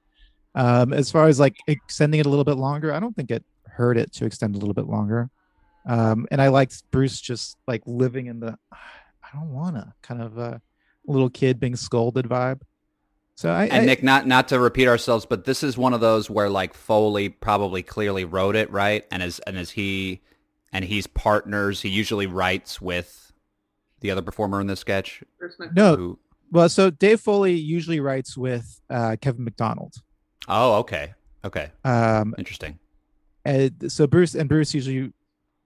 Um, 0.58 0.92
as 0.92 1.10
far 1.10 1.28
as 1.28 1.38
like 1.38 1.56
extending 1.68 2.18
it 2.20 2.26
a 2.26 2.28
little 2.28 2.44
bit 2.44 2.56
longer, 2.56 2.92
I 2.92 2.98
don't 3.00 3.14
think 3.14 3.30
it 3.30 3.44
hurt 3.66 3.96
it 3.96 4.12
to 4.14 4.24
extend 4.26 4.56
a 4.56 4.58
little 4.58 4.74
bit 4.74 4.86
longer. 4.86 5.30
Um, 5.86 6.26
and 6.30 6.42
I 6.42 6.48
liked 6.48 6.82
Bruce 6.90 7.20
just 7.20 7.56
like 7.66 7.82
living 7.86 8.26
in 8.26 8.40
the 8.40 8.58
I 8.72 9.28
don't 9.34 9.52
wanna 9.52 9.94
kind 10.02 10.20
of 10.22 10.38
a 10.38 10.60
little 11.06 11.30
kid 11.30 11.60
being 11.60 11.76
scolded 11.76 12.26
vibe. 12.26 12.60
So 13.36 13.50
I, 13.52 13.64
And 13.66 13.82
I- 13.82 13.84
Nick, 13.84 14.02
not 14.02 14.26
not 14.26 14.48
to 14.48 14.58
repeat 14.58 14.88
ourselves, 14.88 15.24
but 15.26 15.44
this 15.44 15.62
is 15.62 15.78
one 15.78 15.94
of 15.94 16.00
those 16.00 16.28
where 16.28 16.48
like 16.50 16.74
Foley 16.74 17.28
probably 17.28 17.82
clearly 17.82 18.24
wrote 18.24 18.56
it, 18.56 18.70
right? 18.72 19.04
And 19.12 19.22
as 19.22 19.38
and 19.46 19.56
as 19.56 19.70
he 19.70 20.22
and 20.72 20.84
he's 20.84 21.06
partners, 21.06 21.82
he 21.82 21.88
usually 21.88 22.26
writes 22.26 22.80
with 22.80 23.32
the 24.00 24.10
other 24.10 24.22
performer 24.22 24.60
in 24.60 24.66
this 24.66 24.80
sketch. 24.80 25.22
no, 25.74 25.96
Who- 25.96 26.18
well, 26.50 26.68
so 26.68 26.90
Dave 26.90 27.20
Foley 27.20 27.52
usually 27.54 28.00
writes 28.00 28.36
with 28.36 28.80
uh, 28.90 29.16
Kevin 29.20 29.44
McDonald. 29.44 29.94
Oh, 30.48 30.74
okay. 30.78 31.14
Okay. 31.44 31.70
Um, 31.84 32.34
Interesting. 32.38 32.78
and 33.44 33.92
so 33.92 34.06
Bruce 34.06 34.34
and 34.34 34.48
Bruce 34.48 34.74
usually 34.74 35.12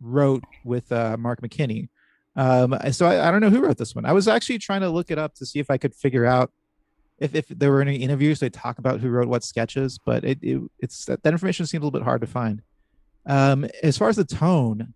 wrote 0.01 0.43
with 0.65 0.91
uh, 0.93 1.17
Mark 1.19 1.41
McKinney. 1.41 1.89
Um, 2.35 2.77
so 2.91 3.07
I, 3.07 3.29
I 3.29 3.31
don't 3.31 3.41
know 3.41 3.51
who 3.51 3.61
wrote 3.65 3.79
this 3.79 3.95
one. 3.95 4.05
I 4.05 4.13
was 4.13 4.27
actually 4.29 4.59
trying 4.59 4.81
to 4.81 4.91
look 4.91 5.11
it 5.11 5.19
up 5.19 5.35
to 5.37 5.47
see 5.47 5.59
if 5.61 5.71
I 5.71 5.77
could 5.79 5.95
figure 5.95 6.27
out 6.27 6.51
if, 7.19 7.35
if 7.35 7.47
there 7.49 7.71
were 7.71 7.81
any 7.83 7.97
interviews 7.97 8.41
they 8.41 8.51
talk 8.51 8.79
about 8.79 9.01
who 9.01 9.09
wrote 9.11 9.29
what 9.29 9.45
sketches, 9.45 9.99
but 10.05 10.25
it, 10.25 10.39
it 10.43 10.61
it's 10.81 11.05
that, 11.05 11.23
that 11.23 11.33
information 11.33 11.67
seemed 11.67 11.83
a 11.83 11.87
little 11.87 11.99
bit 12.01 12.05
hard 12.05 12.21
to 12.23 12.27
find. 12.27 12.63
Um, 13.27 13.67
as 13.83 13.97
far 13.97 14.09
as 14.09 14.17
the 14.17 14.25
tone, 14.25 14.95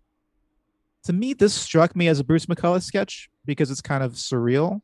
to 1.03 1.13
me, 1.13 1.33
this 1.33 1.53
struck 1.53 1.95
me 1.95 2.07
as 2.09 2.19
a 2.19 2.23
Bruce 2.25 2.47
McCulloch 2.47 2.81
sketch 2.83 3.29
because 3.45 3.71
it's 3.71 3.81
kind 3.81 4.03
of 4.03 4.13
surreal, 4.13 4.81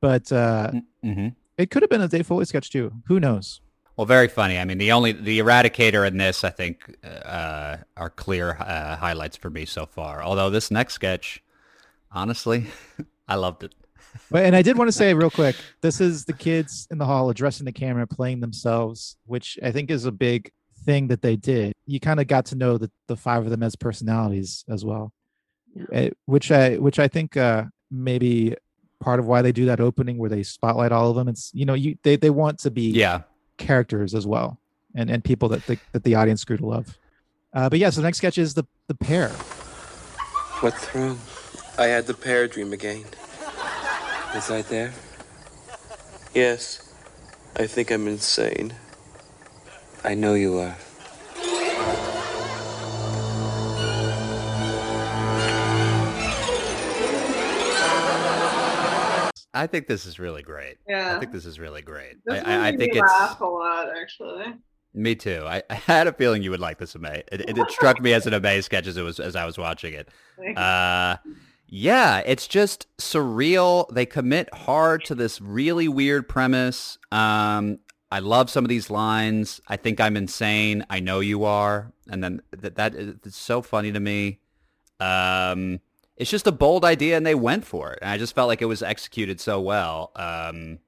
but 0.00 0.32
uh, 0.32 0.72
Mm-hmm. 1.04 1.28
it 1.58 1.70
could 1.70 1.82
have 1.82 1.90
been 1.90 2.00
a 2.00 2.08
Dave 2.08 2.26
Foley 2.26 2.44
sketch 2.46 2.70
too. 2.70 2.92
Who 3.06 3.20
knows? 3.20 3.60
Well, 4.00 4.06
very 4.06 4.28
funny. 4.28 4.58
I 4.58 4.64
mean, 4.64 4.78
the 4.78 4.92
only 4.92 5.12
the 5.12 5.40
Eradicator 5.40 6.06
and 6.06 6.18
this, 6.18 6.42
I 6.42 6.48
think, 6.48 6.96
uh, 7.04 7.76
are 7.98 8.08
clear 8.08 8.56
uh, 8.58 8.96
highlights 8.96 9.36
for 9.36 9.50
me 9.50 9.66
so 9.66 9.84
far. 9.84 10.22
Although 10.22 10.48
this 10.48 10.70
next 10.70 10.94
sketch, 10.94 11.42
honestly, 12.10 12.68
I 13.28 13.34
loved 13.34 13.62
it. 13.62 13.74
But 14.30 14.46
and 14.46 14.56
I 14.56 14.62
did 14.62 14.78
want 14.78 14.88
to 14.88 14.92
say 14.92 15.12
real 15.22 15.28
quick, 15.28 15.54
this 15.82 16.00
is 16.00 16.24
the 16.24 16.32
kids 16.32 16.88
in 16.90 16.96
the 16.96 17.04
hall 17.04 17.28
addressing 17.28 17.66
the 17.66 17.72
camera, 17.72 18.06
playing 18.06 18.40
themselves, 18.40 19.18
which 19.26 19.58
I 19.62 19.70
think 19.70 19.90
is 19.90 20.06
a 20.06 20.12
big 20.12 20.50
thing 20.86 21.08
that 21.08 21.20
they 21.20 21.36
did. 21.36 21.74
You 21.84 22.00
kind 22.00 22.20
of 22.20 22.26
got 22.26 22.46
to 22.46 22.56
know 22.56 22.78
the, 22.78 22.90
the 23.06 23.16
five 23.16 23.44
of 23.44 23.50
them 23.50 23.62
as 23.62 23.76
personalities 23.76 24.64
as 24.66 24.82
well, 24.82 25.12
Eh, 25.92 26.08
which 26.24 26.50
I 26.50 26.76
which 26.76 26.98
I 26.98 27.06
think 27.06 27.36
uh, 27.36 27.64
maybe 27.90 28.56
part 28.98 29.20
of 29.20 29.26
why 29.26 29.42
they 29.42 29.52
do 29.52 29.66
that 29.66 29.78
opening 29.78 30.16
where 30.16 30.30
they 30.30 30.42
spotlight 30.42 30.90
all 30.90 31.10
of 31.10 31.16
them. 31.16 31.28
It's 31.28 31.50
you 31.52 31.66
know 31.66 31.74
you 31.74 31.98
they 32.02 32.16
they 32.16 32.30
want 32.30 32.60
to 32.60 32.70
be 32.70 32.92
Yeah. 32.92 33.24
Characters 33.60 34.14
as 34.14 34.26
well, 34.26 34.58
and 34.94 35.10
and 35.10 35.22
people 35.22 35.48
that 35.50 35.64
the, 35.66 35.78
that 35.92 36.02
the 36.02 36.14
audience 36.14 36.44
grew 36.44 36.56
to 36.56 36.66
love. 36.66 36.98
Uh, 37.52 37.68
but 37.68 37.78
yeah, 37.78 37.90
so 37.90 38.00
the 38.00 38.06
next 38.06 38.18
sketch 38.18 38.38
is 38.38 38.54
the 38.54 38.64
the 38.88 38.94
pear. 38.94 39.28
What's 40.60 40.94
wrong? 40.94 41.18
I 41.78 41.86
had 41.86 42.06
the 42.06 42.14
pear 42.14 42.48
dream 42.48 42.72
again. 42.72 43.04
Is 44.34 44.50
I 44.50 44.62
there? 44.62 44.92
Yes. 46.34 46.92
I 47.56 47.66
think 47.66 47.90
I'm 47.90 48.06
insane. 48.06 48.74
I 50.04 50.14
know 50.14 50.34
you 50.34 50.58
are. 50.58 50.76
I 59.52 59.66
think 59.66 59.88
this 59.88 60.06
is 60.06 60.18
really 60.18 60.42
great. 60.42 60.76
Yeah. 60.88 61.16
I 61.16 61.18
think 61.18 61.32
this 61.32 61.44
is 61.44 61.58
really 61.58 61.82
great. 61.82 62.24
This 62.24 62.42
I, 62.44 62.54
I, 62.54 62.66
I 62.68 62.76
think 62.76 62.94
me 62.94 63.00
it's 63.00 63.12
laugh 63.12 63.40
a 63.40 63.44
lot, 63.44 63.88
actually. 64.00 64.54
me 64.94 65.14
too. 65.14 65.42
I, 65.46 65.62
I 65.70 65.74
had 65.74 66.06
a 66.06 66.12
feeling 66.12 66.42
you 66.42 66.50
would 66.50 66.60
like 66.60 66.78
this 66.78 66.94
Amay. 66.94 67.22
It, 67.32 67.42
it, 67.42 67.58
it 67.58 67.70
struck 67.70 68.00
me 68.00 68.12
as 68.12 68.26
an 68.26 68.32
Amay 68.40 68.62
sketch 68.62 68.86
as 68.86 68.96
it 68.96 69.02
was 69.02 69.18
as 69.18 69.36
I 69.36 69.44
was 69.44 69.58
watching 69.58 69.94
it. 69.94 70.08
Uh, 70.56 71.16
yeah, 71.66 72.22
it's 72.26 72.46
just 72.48 72.86
surreal. 72.98 73.88
They 73.92 74.06
commit 74.06 74.52
hard 74.52 75.04
to 75.04 75.14
this 75.14 75.40
really 75.40 75.88
weird 75.88 76.28
premise. 76.28 76.98
Um, 77.12 77.78
I 78.10 78.18
love 78.18 78.50
some 78.50 78.64
of 78.64 78.68
these 78.68 78.90
lines. 78.90 79.60
I 79.68 79.76
think 79.76 80.00
I'm 80.00 80.16
insane. 80.16 80.84
I 80.90 80.98
know 80.98 81.20
you 81.20 81.44
are, 81.44 81.92
and 82.08 82.24
then 82.24 82.42
that 82.50 82.74
that 82.74 82.94
is 82.94 83.14
it's 83.24 83.36
so 83.36 83.62
funny 83.62 83.92
to 83.92 84.00
me. 84.00 84.40
Um, 84.98 85.80
it's 86.20 86.30
just 86.30 86.46
a 86.46 86.52
bold 86.52 86.84
idea, 86.84 87.16
and 87.16 87.24
they 87.26 87.34
went 87.34 87.64
for 87.64 87.92
it. 87.92 87.98
And 88.02 88.10
I 88.10 88.18
just 88.18 88.34
felt 88.34 88.46
like 88.48 88.60
it 88.62 88.66
was 88.66 88.82
executed 88.82 89.40
so 89.40 89.60
well. 89.60 90.12
Um, 90.14 90.78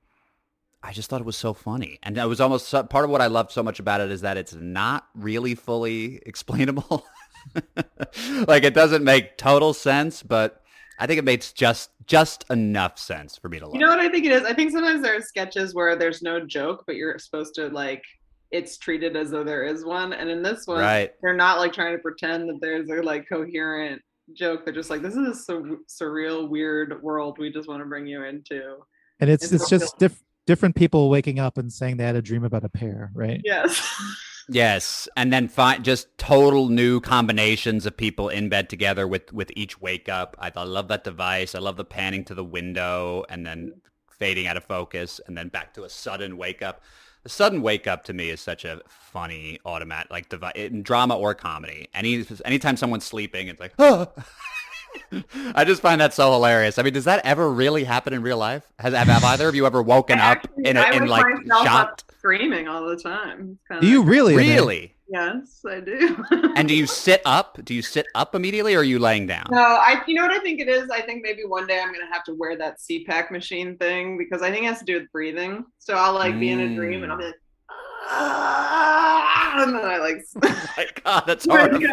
I 0.82 0.92
just 0.92 1.08
thought 1.08 1.20
it 1.20 1.26
was 1.26 1.36
so 1.36 1.54
funny, 1.54 1.98
and 2.02 2.18
it 2.18 2.26
was 2.28 2.40
almost 2.40 2.68
so- 2.68 2.82
part 2.84 3.04
of 3.04 3.10
what 3.10 3.20
I 3.20 3.28
loved 3.28 3.50
so 3.50 3.62
much 3.62 3.80
about 3.80 4.00
it 4.00 4.10
is 4.10 4.20
that 4.20 4.36
it's 4.36 4.54
not 4.54 5.06
really 5.14 5.54
fully 5.54 6.20
explainable. 6.26 7.06
like 8.46 8.64
it 8.64 8.74
doesn't 8.74 9.04
make 9.04 9.36
total 9.36 9.72
sense, 9.74 10.22
but 10.22 10.62
I 10.98 11.06
think 11.06 11.18
it 11.18 11.24
makes 11.24 11.52
just 11.52 11.90
just 12.06 12.44
enough 12.50 12.98
sense 12.98 13.36
for 13.36 13.48
me 13.48 13.58
to 13.58 13.66
love. 13.66 13.74
You 13.74 13.80
know 13.80 13.88
what 13.88 14.00
I 14.00 14.08
think 14.08 14.26
it 14.26 14.32
is? 14.32 14.44
I 14.44 14.52
think 14.52 14.70
sometimes 14.72 15.02
there 15.02 15.16
are 15.16 15.20
sketches 15.20 15.74
where 15.74 15.96
there's 15.96 16.22
no 16.22 16.44
joke, 16.44 16.84
but 16.86 16.96
you're 16.96 17.18
supposed 17.18 17.54
to 17.54 17.68
like 17.68 18.02
it's 18.50 18.76
treated 18.76 19.16
as 19.16 19.30
though 19.30 19.44
there 19.44 19.64
is 19.64 19.84
one. 19.84 20.12
And 20.12 20.28
in 20.28 20.42
this 20.42 20.66
one, 20.66 20.80
Right. 20.80 21.12
they're 21.22 21.32
not 21.34 21.58
like 21.58 21.72
trying 21.72 21.96
to 21.96 22.02
pretend 22.02 22.48
that 22.50 22.60
there's 22.60 22.88
a 22.90 23.02
like 23.02 23.26
coherent 23.28 24.02
joke. 24.34 24.64
They're 24.64 24.74
just 24.74 24.90
like, 24.90 25.02
this 25.02 25.14
is 25.14 25.28
a 25.28 25.34
sur- 25.34 25.78
surreal, 25.88 26.48
weird 26.48 27.02
world 27.02 27.38
we 27.38 27.50
just 27.50 27.68
want 27.68 27.80
to 27.80 27.86
bring 27.86 28.06
you 28.06 28.24
into. 28.24 28.76
And 29.20 29.30
it's 29.30 29.44
It's 29.44 29.52
it's 29.52 29.70
just 29.70 29.98
diff- 29.98 30.22
different 30.46 30.74
people 30.74 31.10
waking 31.10 31.38
up 31.38 31.58
and 31.58 31.72
saying 31.72 31.96
they 31.96 32.04
had 32.04 32.16
a 32.16 32.22
dream 32.22 32.44
about 32.44 32.64
a 32.64 32.68
pear, 32.68 33.10
right? 33.14 33.40
Yes. 33.44 33.94
Yes, 34.48 35.08
and 35.16 35.32
then 35.32 35.46
find 35.46 35.84
just 35.84 36.18
total 36.18 36.68
new 36.68 37.00
combinations 37.00 37.86
of 37.86 37.96
people 37.96 38.28
in 38.28 38.48
bed 38.48 38.68
together 38.68 39.06
with 39.06 39.32
with 39.32 39.52
each 39.54 39.80
wake 39.80 40.08
up. 40.08 40.36
I, 40.38 40.50
I 40.56 40.64
love 40.64 40.88
that 40.88 41.04
device. 41.04 41.54
I 41.54 41.60
love 41.60 41.76
the 41.76 41.84
panning 41.84 42.24
to 42.24 42.34
the 42.34 42.44
window 42.44 43.24
and 43.28 43.46
then 43.46 43.80
fading 44.18 44.48
out 44.48 44.56
of 44.56 44.64
focus 44.64 45.20
and 45.26 45.36
then 45.36 45.48
back 45.48 45.72
to 45.74 45.84
a 45.84 45.88
sudden 45.88 46.36
wake 46.36 46.60
up. 46.60 46.82
The 47.22 47.28
sudden 47.28 47.62
wake 47.62 47.86
up 47.86 48.04
to 48.04 48.12
me 48.12 48.30
is 48.30 48.40
such 48.40 48.64
a 48.64 48.80
funny 48.88 49.60
automatic 49.64 50.10
like 50.10 50.28
device 50.28 50.52
eh, 50.56 50.64
in 50.66 50.82
drama 50.82 51.16
or 51.16 51.34
comedy. 51.34 51.88
Any 51.94 52.24
anytime 52.44 52.76
someone's 52.76 53.04
sleeping, 53.04 53.48
it's 53.48 53.60
like 53.60 53.74
oh. 53.78 54.08
I 55.54 55.64
just 55.64 55.80
find 55.80 56.00
that 56.00 56.12
so 56.12 56.32
hilarious. 56.32 56.78
I 56.78 56.82
mean, 56.82 56.92
does 56.92 57.04
that 57.04 57.24
ever 57.24 57.50
really 57.50 57.84
happen 57.84 58.12
in 58.12 58.22
real 58.22 58.36
life? 58.38 58.70
Has 58.78 58.92
have, 58.92 59.08
have 59.08 59.24
either 59.24 59.48
of 59.48 59.54
you 59.54 59.66
ever 59.66 59.82
woken 59.82 60.18
up 60.18 60.38
Actually, 60.38 60.64
in, 60.66 60.76
a, 60.76 60.80
I 60.80 60.90
in 60.90 61.06
like 61.06 61.24
myself 61.44 61.64
shocked? 61.66 62.04
screaming 62.18 62.68
all 62.68 62.86
the 62.86 62.96
time. 62.96 63.58
It's 63.70 63.80
Do 63.80 63.86
you 63.86 64.00
kinda- 64.00 64.10
really? 64.10 64.34
Amay? 64.34 64.54
Really? 64.54 64.94
Yes, 65.12 65.62
I 65.68 65.80
do. 65.80 66.24
And 66.56 66.68
do 66.68 66.74
you 66.74 66.86
sit 66.86 67.20
up? 67.26 67.58
Do 67.64 67.74
you 67.74 67.82
sit 67.82 68.06
up 68.14 68.34
immediately, 68.34 68.74
or 68.74 68.78
are 68.78 68.84
you 68.84 68.98
laying 68.98 69.26
down? 69.26 69.46
No, 69.50 69.58
I. 69.60 70.02
You 70.06 70.14
know 70.14 70.22
what 70.22 70.30
I 70.32 70.38
think 70.38 70.60
it 70.60 70.68
is. 70.68 70.88
I 70.90 71.02
think 71.02 71.22
maybe 71.22 71.44
one 71.44 71.66
day 71.66 71.80
I'm 71.80 71.92
gonna 71.92 72.12
have 72.12 72.24
to 72.24 72.34
wear 72.34 72.56
that 72.56 72.78
CPAP 72.78 73.30
machine 73.30 73.76
thing 73.76 74.16
because 74.16 74.42
I 74.42 74.50
think 74.50 74.64
it 74.64 74.68
has 74.68 74.78
to 74.78 74.84
do 74.86 74.94
with 75.00 75.10
breathing. 75.12 75.64
So 75.78 75.94
I'll 75.94 76.14
like 76.14 76.38
be 76.40 76.50
in 76.50 76.60
a 76.60 76.74
dream 76.74 77.02
and 77.02 77.12
I'll 77.12 77.18
be 77.18 77.24
like, 77.26 77.34
"Ah," 78.08 79.62
and 79.62 79.74
then 79.74 79.84
I 79.84 79.98
like. 79.98 80.24
My 80.76 80.86
God, 81.04 81.24
that's 81.26 81.44
horrifying. 81.50 81.86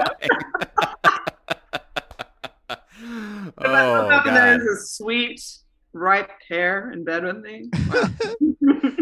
Oh 2.69 3.63
I 3.65 4.01
look 4.01 4.11
and 4.11 4.25
God. 4.25 4.35
there's 4.35 4.63
a 4.63 4.85
sweet, 4.85 5.41
ripe 5.93 6.31
pear 6.47 6.91
in 6.91 7.03
bed 7.03 7.23
with 7.23 7.37
me. 7.37 7.69
Wow. 7.89 8.95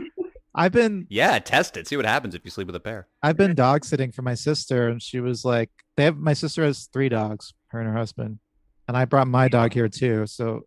I've 0.57 0.71
been 0.71 1.05
Yeah, 1.09 1.37
test 1.39 1.77
it. 1.77 1.87
See 1.87 1.95
what 1.95 2.05
happens 2.05 2.35
if 2.35 2.43
you 2.43 2.51
sleep 2.51 2.67
with 2.67 2.75
a 2.75 2.79
pair. 2.79 3.07
I've 3.21 3.37
been 3.37 3.55
dog 3.55 3.85
sitting 3.85 4.11
for 4.11 4.23
my 4.23 4.33
sister, 4.33 4.89
and 4.89 5.01
she 5.01 5.19
was 5.19 5.45
like, 5.45 5.69
"They 5.95 6.05
have 6.05 6.17
my 6.17 6.33
sister 6.33 6.63
has 6.65 6.89
three 6.91 7.09
dogs, 7.09 7.53
her 7.67 7.79
and 7.79 7.87
her 7.87 7.95
husband, 7.95 8.39
and 8.87 8.97
I 8.97 9.05
brought 9.05 9.27
my 9.27 9.47
dog 9.47 9.73
here 9.73 9.87
too." 9.87 10.25
So, 10.25 10.61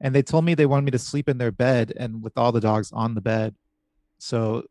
and 0.00 0.14
they 0.14 0.22
told 0.22 0.44
me 0.44 0.54
they 0.54 0.66
wanted 0.66 0.84
me 0.84 0.90
to 0.92 0.98
sleep 0.98 1.28
in 1.28 1.38
their 1.38 1.50
bed 1.50 1.92
and 1.96 2.22
with 2.22 2.36
all 2.36 2.52
the 2.52 2.60
dogs 2.60 2.92
on 2.92 3.14
the 3.14 3.20
bed. 3.22 3.54
So, 4.18 4.64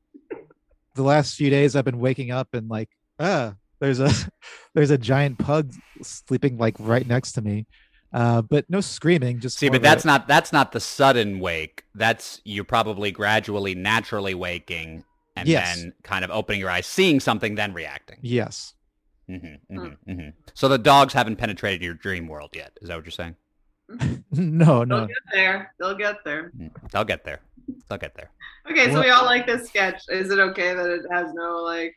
the 0.95 1.03
last 1.03 1.35
few 1.35 1.49
days 1.49 1.75
I've 1.75 1.85
been 1.85 1.99
waking 1.99 2.29
up 2.31 2.49
and 2.53 2.69
like, 2.69 2.89
ah, 3.19 3.55
there's 3.79 3.99
a 3.99 4.11
there's 4.75 4.91
a 4.91 4.97
giant 4.97 5.39
pug 5.39 5.73
sleeping 6.01 6.57
like 6.57 6.75
right 6.79 7.07
next 7.07 7.33
to 7.33 7.41
me, 7.41 7.65
uh, 8.13 8.41
but 8.41 8.69
no 8.69 8.81
screaming. 8.81 9.39
Just 9.39 9.57
See, 9.59 9.69
but 9.69 9.81
that's 9.81 10.03
a- 10.03 10.07
not 10.07 10.27
that's 10.27 10.51
not 10.51 10.71
the 10.71 10.79
sudden 10.79 11.39
wake. 11.39 11.83
That's 11.95 12.41
you 12.43 12.63
probably 12.63 13.11
gradually, 13.11 13.75
naturally 13.75 14.33
waking, 14.33 15.03
and 15.35 15.47
Yes. 15.47 15.75
then 15.77 15.93
kind 16.03 16.23
of 16.25 16.31
opening 16.31 16.59
your 16.59 16.69
eyes, 16.69 16.85
seeing 16.85 17.19
something, 17.19 17.55
then 17.55 17.73
reacting. 17.73 18.17
yes. 18.21 18.73
hmm 19.27 19.37
hmm 19.69 19.87
hmm 20.07 20.29
So 20.55 20.67
the 20.67 20.77
dogs 20.79 21.13
haven't 21.13 21.35
penetrated 21.35 21.81
your 21.83 21.93
dream 21.93 22.27
world 22.27 22.49
yet. 22.55 22.71
Is 22.81 22.87
that 22.87 22.95
what 22.95 23.05
you're 23.05 23.11
saying? 23.11 23.35
no, 24.31 24.83
no. 24.83 24.85
They'll 24.85 24.85
no. 24.85 25.07
get 25.07 25.17
there. 25.33 25.73
They'll 25.79 25.95
get 25.95 26.15
there. 26.25 26.51
Mm, 26.59 26.71
They'll 26.91 27.03
get 27.05 27.23
there. 27.23 27.41
They'll 27.87 27.97
get 27.99 28.15
there. 28.15 28.31
Okay, 28.69 28.87
so 28.87 28.93
Well- 28.93 29.03
we 29.03 29.09
all 29.09 29.25
like 29.25 29.45
this 29.47 29.67
sketch. 29.67 30.01
Is 30.09 30.31
it 30.31 30.39
okay 30.39 30.73
that 30.73 30.89
it 30.89 31.01
has 31.11 31.33
no 31.33 31.61
like 31.63 31.95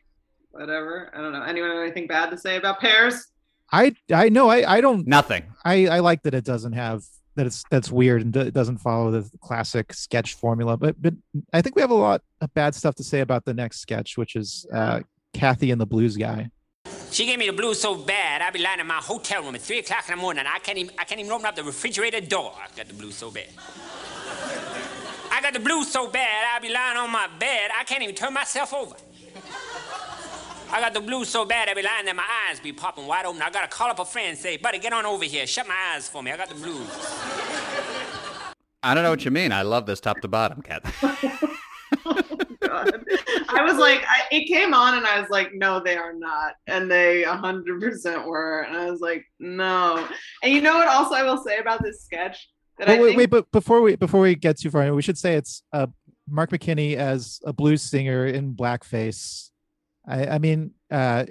whatever? 0.51 1.11
I 1.15 1.21
don't 1.21 1.33
know. 1.33 1.41
Anyone 1.43 1.69
have 1.71 1.79
anything 1.79 2.07
bad 2.07 2.29
to 2.31 2.37
say 2.37 2.55
about 2.57 2.79
pears? 2.79 3.27
I 3.71 3.95
I 4.11 4.29
know 4.29 4.49
I 4.49 4.77
I 4.77 4.81
don't 4.81 5.07
Nothing. 5.07 5.43
I 5.65 5.87
I 5.87 5.99
like 5.99 6.23
that 6.23 6.33
it 6.33 6.43
doesn't 6.43 6.73
have 6.73 7.03
that 7.35 7.47
it's 7.47 7.63
that's 7.71 7.91
weird 7.91 8.21
and 8.21 8.35
it 8.35 8.53
doesn't 8.53 8.77
follow 8.77 9.11
the 9.11 9.29
classic 9.41 9.93
sketch 9.93 10.35
formula. 10.35 10.77
But 10.77 11.01
but 11.01 11.13
I 11.53 11.61
think 11.61 11.75
we 11.75 11.81
have 11.81 11.91
a 11.91 11.95
lot 11.95 12.21
of 12.41 12.53
bad 12.53 12.75
stuff 12.75 12.95
to 12.95 13.03
say 13.03 13.21
about 13.21 13.45
the 13.45 13.53
next 13.53 13.79
sketch, 13.79 14.17
which 14.17 14.35
is 14.35 14.65
uh, 14.71 15.01
Kathy 15.33 15.71
and 15.71 15.81
the 15.81 15.85
Blues 15.85 16.17
Guy. 16.17 16.49
She 17.11 17.25
gave 17.25 17.37
me 17.37 17.47
the 17.47 17.53
blues 17.53 17.79
so 17.79 17.95
bad, 17.95 18.41
I'd 18.41 18.53
be 18.53 18.59
lying 18.59 18.79
in 18.79 18.87
my 18.87 18.95
hotel 18.95 19.43
room 19.43 19.53
at 19.53 19.61
3 19.61 19.79
o'clock 19.79 20.09
in 20.09 20.15
the 20.15 20.21
morning. 20.21 20.45
I 20.47 20.57
can't 20.59 20.79
even, 20.79 20.95
I 20.99 21.03
can't 21.03 21.19
even 21.19 21.31
open 21.31 21.45
up 21.45 21.55
the 21.55 21.63
refrigerator 21.63 22.21
door. 22.21 22.53
I 22.57 22.75
got 22.75 22.87
the 22.87 22.95
blues 22.95 23.15
so 23.15 23.29
bad. 23.29 23.49
I 25.31 25.39
got 25.41 25.53
the 25.53 25.59
blues 25.59 25.91
so 25.91 26.07
bad, 26.09 26.55
I'd 26.55 26.61
be 26.61 26.69
lying 26.69 26.97
on 26.97 27.11
my 27.11 27.27
bed. 27.39 27.69
I 27.77 27.83
can't 27.83 28.01
even 28.01 28.15
turn 28.15 28.33
myself 28.33 28.73
over. 28.73 28.95
I 30.73 30.79
got 30.79 30.95
the 30.95 31.01
blues 31.01 31.29
so 31.29 31.45
bad, 31.45 31.69
I'd 31.69 31.75
be 31.75 31.83
lying 31.83 32.05
there, 32.05 32.15
my 32.15 32.25
eyes 32.49 32.59
be 32.59 32.73
popping 32.73 33.05
wide 33.05 33.27
open. 33.27 33.43
I 33.43 33.51
gotta 33.51 33.67
call 33.67 33.91
up 33.91 33.99
a 33.99 34.05
friend 34.05 34.29
and 34.29 34.37
say, 34.37 34.57
buddy, 34.57 34.79
get 34.79 34.91
on 34.91 35.05
over 35.05 35.23
here. 35.23 35.45
Shut 35.45 35.67
my 35.67 35.93
eyes 35.93 36.09
for 36.09 36.23
me. 36.23 36.31
I 36.31 36.37
got 36.37 36.49
the 36.49 36.55
blues. 36.55 36.89
I 38.81 38.95
don't 38.95 39.03
know 39.03 39.11
what 39.11 39.23
you 39.23 39.29
mean. 39.29 39.51
I 39.51 39.61
love 39.61 39.85
this 39.85 39.99
top 39.99 40.19
to 40.21 40.27
bottom, 40.27 40.63
Kat. 40.63 40.83
God. 42.59 43.05
I 43.49 43.61
was 43.61 43.77
like, 43.77 44.03
I, 44.07 44.23
it 44.31 44.47
came 44.47 44.73
on, 44.73 44.97
and 44.97 45.05
I 45.05 45.21
was 45.21 45.29
like, 45.29 45.53
no, 45.53 45.79
they 45.79 45.95
are 45.95 46.13
not, 46.13 46.55
and 46.65 46.89
they 46.89 47.21
hundred 47.21 47.79
percent 47.79 48.25
were, 48.25 48.61
and 48.61 48.75
I 48.75 48.89
was 48.89 48.99
like, 48.99 49.25
no. 49.39 50.07
And 50.41 50.51
you 50.51 50.61
know 50.61 50.77
what? 50.77 50.87
Also, 50.87 51.13
I 51.13 51.21
will 51.21 51.41
say 51.43 51.59
about 51.59 51.83
this 51.83 52.03
sketch 52.03 52.49
that 52.79 52.89
I 52.89 52.93
Wait, 52.93 53.01
wait, 53.01 53.07
think 53.09 53.17
wait, 53.19 53.29
but 53.29 53.51
before 53.51 53.81
we 53.81 53.95
before 53.95 54.21
we 54.21 54.33
get 54.33 54.59
too 54.59 54.71
far, 54.71 54.91
we 54.93 55.03
should 55.03 55.19
say 55.19 55.35
it's 55.35 55.61
uh, 55.71 55.87
Mark 56.27 56.49
McKinney 56.49 56.95
as 56.95 57.39
a 57.45 57.53
blues 57.53 57.83
singer 57.83 58.25
in 58.25 58.55
blackface. 58.55 59.51
I, 60.07 60.27
I 60.27 60.37
mean, 60.39 60.71
uh, 60.91 61.25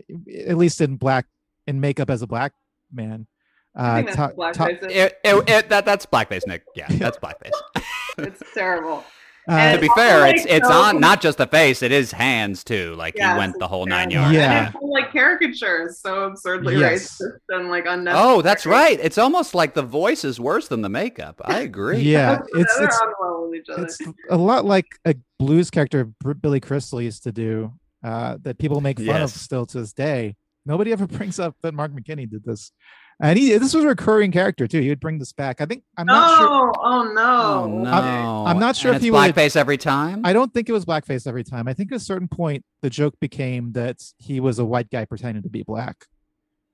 at 0.47 0.57
least 0.57 0.81
in 0.81 0.97
black 0.97 1.27
in 1.66 1.81
makeup 1.81 2.11
as 2.11 2.23
a 2.23 2.27
black 2.27 2.53
man. 2.93 3.27
I 3.75 3.81
Uh, 3.81 3.95
think 3.97 4.07
that's 4.09 4.16
ta- 4.16 4.29
ta- 4.29 4.35
blackface. 4.35 4.83
It, 4.91 5.18
it, 5.25 5.49
it, 5.49 5.68
that, 5.70 5.85
that's 5.85 6.05
blackface, 6.07 6.47
Nick. 6.47 6.64
Yeah, 6.75 6.87
that's 6.91 7.18
blackface. 7.18 7.53
it's 8.18 8.43
terrible. 8.55 9.05
uh, 9.49 9.73
to 9.75 9.81
be 9.81 9.89
fair, 9.97 10.20
like, 10.20 10.37
it's 10.37 10.47
it's 10.47 10.68
so- 10.68 10.75
on 10.75 11.01
not 11.01 11.20
just 11.20 11.37
the 11.39 11.47
face; 11.47 11.83
it 11.83 11.91
is 11.91 12.12
hands 12.12 12.62
too. 12.64 12.95
Like 12.97 13.14
Yes, 13.16 13.33
he 13.35 13.39
went 13.39 13.59
the 13.59 13.66
whole 13.68 13.87
nine 13.87 14.11
yards. 14.11 14.35
Yeah. 14.35 14.68
it's 14.68 14.77
all, 14.77 14.93
like 14.93 15.11
caricatures, 15.11 15.99
so 16.01 16.25
absurdly 16.25 16.77
Yes. 16.79 17.18
racist 17.20 17.39
and 17.49 17.68
like 17.68 17.85
unnecessary. 17.87 18.29
Oh, 18.29 18.41
that's 18.43 18.66
right. 18.66 18.99
It's 19.03 19.18
almost 19.18 19.55
like 19.55 19.75
the 19.75 19.83
voice 19.83 20.25
is 20.25 20.39
worse 20.39 20.68
than 20.68 20.83
the 20.83 20.89
makeup. 20.91 21.41
I 21.45 21.61
agree. 21.68 22.01
yeah, 22.01 22.41
it's 22.55 22.79
it's 22.81 23.01
on 23.01 23.12
well 23.20 23.49
with 23.51 23.61
each 23.61 23.68
other. 23.70 23.85
it's 23.85 23.99
a 24.31 24.37
lot 24.37 24.64
like 24.64 24.87
a 25.07 25.14
blues 25.39 25.70
character 25.70 26.05
Billy 26.41 26.61
Crystal 26.61 27.01
used 27.03 27.23
to 27.25 27.33
do 27.33 27.73
uh, 28.03 28.38
that 28.42 28.59
people 28.59 28.80
make 28.80 28.98
fun 29.00 29.22
of 29.22 29.30
still 29.30 29.66
to 29.66 29.80
this 29.80 29.92
day. 29.92 30.36
Nobody 30.64 30.92
ever 30.92 31.07
brings 31.18 31.38
up 31.38 31.57
that 31.62 31.74
Mark 31.74 31.92
McKinney 31.92 32.30
did 32.30 32.44
this, 32.44 32.72
and 33.20 33.38
he 33.38 33.57
this 33.59 33.74
was 33.74 33.84
a 33.84 33.88
recurring 33.88 34.30
character 34.32 34.66
too. 34.68 34.80
He 34.80 34.88
would 34.88 35.00
bring 35.00 35.18
this 35.18 35.32
back. 35.32 35.61
I 35.61 35.66
think 35.66 35.82
I'm 35.96 36.07
no, 36.07 36.12
not 36.14 36.38
sure. 36.38 36.72
oh 36.80 37.12
no, 37.12 37.64
Oh 37.64 37.78
no! 37.82 38.44
I'm 38.46 38.59
not 38.61 38.76
sure 38.76 38.90
And 38.92 38.96
if 38.96 39.00
it's 39.00 39.05
he 39.05 39.11
would- 39.11 39.18
blackface 39.34 39.57
every 39.57 39.76
time. 39.78 40.22
I 40.24 40.32
don't 40.32 40.53
think 40.55 40.68
it 40.68 40.72
was 40.72 40.84
blackface 40.84 41.26
every 41.26 41.44
time. 41.44 41.66
I 41.68 41.74
think 41.74 41.90
at 41.92 41.96
a 41.96 42.00
certain 42.00 42.28
point 42.28 42.64
the 42.80 42.90
joke 42.90 43.14
became 43.20 43.72
that 43.72 43.98
he 44.18 44.38
was 44.40 44.59
a 44.59 44.64
white 44.64 44.90
guy 44.90 45.05
pretending 45.05 45.42
to 45.42 45.48
be 45.50 45.62
black. 45.64 46.07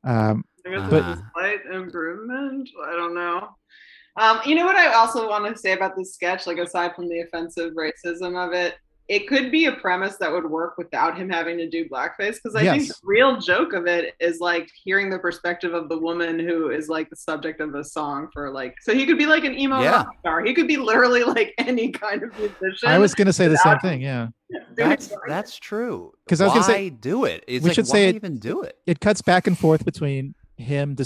Um, 0.04 0.44
I 0.66 0.70
guess 0.70 0.90
But- 0.90 1.10
it's 1.12 1.20
a 1.20 1.30
slight 1.34 1.60
improvement. 1.72 2.68
I 2.86 2.92
don't 2.92 3.14
know. 3.14 3.48
Um, 4.20 4.40
you 4.44 4.54
know 4.56 4.66
what 4.66 4.76
I 4.76 4.92
also 4.94 5.28
want 5.28 5.46
to 5.54 5.56
say 5.58 5.72
about 5.72 5.96
this 5.96 6.12
sketch, 6.12 6.46
like 6.46 6.58
aside 6.58 6.94
from 6.96 7.08
the 7.08 7.20
offensive 7.20 7.72
racism 7.74 8.36
of 8.36 8.52
it, 8.52 8.74
it 9.08 9.26
could 9.26 9.50
be 9.50 9.64
a 9.66 9.72
premise 9.72 10.16
that 10.16 10.30
would 10.30 10.44
work 10.48 10.76
without 10.76 11.16
him 11.16 11.30
having 11.30 11.56
to 11.56 11.68
do 11.68 11.88
blackface. 11.88 12.34
Because 12.34 12.54
I 12.54 12.62
think 12.64 12.88
the 12.88 12.94
real 13.02 13.40
joke 13.40 13.72
of 13.72 13.86
it 13.86 14.14
is 14.20 14.38
like 14.38 14.68
hearing 14.84 15.08
the 15.08 15.18
perspective 15.18 15.72
of 15.72 15.88
the 15.88 15.96
woman 15.98 16.38
who 16.38 16.70
is 16.70 16.88
like 16.90 17.08
the 17.08 17.16
subject 17.16 17.60
of 17.60 17.72
the 17.72 17.82
song 17.82 18.28
for 18.34 18.50
like. 18.50 18.74
So 18.82 18.92
he 18.94 19.06
could 19.06 19.16
be 19.18 19.24
like 19.26 19.44
an 19.44 19.58
emo 19.58 19.80
Yeah. 19.80 19.90
rock 19.92 20.08
star. 20.20 20.44
He 20.44 20.52
could 20.52 20.68
be 20.68 20.76
literally 20.76 21.24
like 21.24 21.54
any 21.58 21.90
kind 21.90 22.22
of 22.22 22.38
musician. 22.38 22.88
I 22.88 22.98
was 22.98 23.14
gonna 23.14 23.32
say 23.32 23.48
the 23.48 23.56
same 23.58 23.78
thing. 23.78 24.02
Yeah, 24.02 24.28
doing 24.76 24.98
That's 25.26 25.56
true. 25.56 26.12
Because 26.26 26.40
I 26.42 26.44
was 26.44 26.52
gonna 26.54 26.64
say- 26.64 26.90
do 26.90 27.24
it? 27.24 27.44
It's 27.48 27.62
we 27.64 27.70
like, 27.70 27.74
should 27.76 27.86
why 27.86 27.92
say 27.92 28.08
it- 28.10 28.14
even 28.16 28.36
do 28.38 28.62
it. 28.62 28.76
it 28.86 29.00
cuts 29.00 29.22
back 29.22 29.46
and 29.46 29.56
forth 29.58 29.84
between 29.86 30.34
him, 30.58 30.96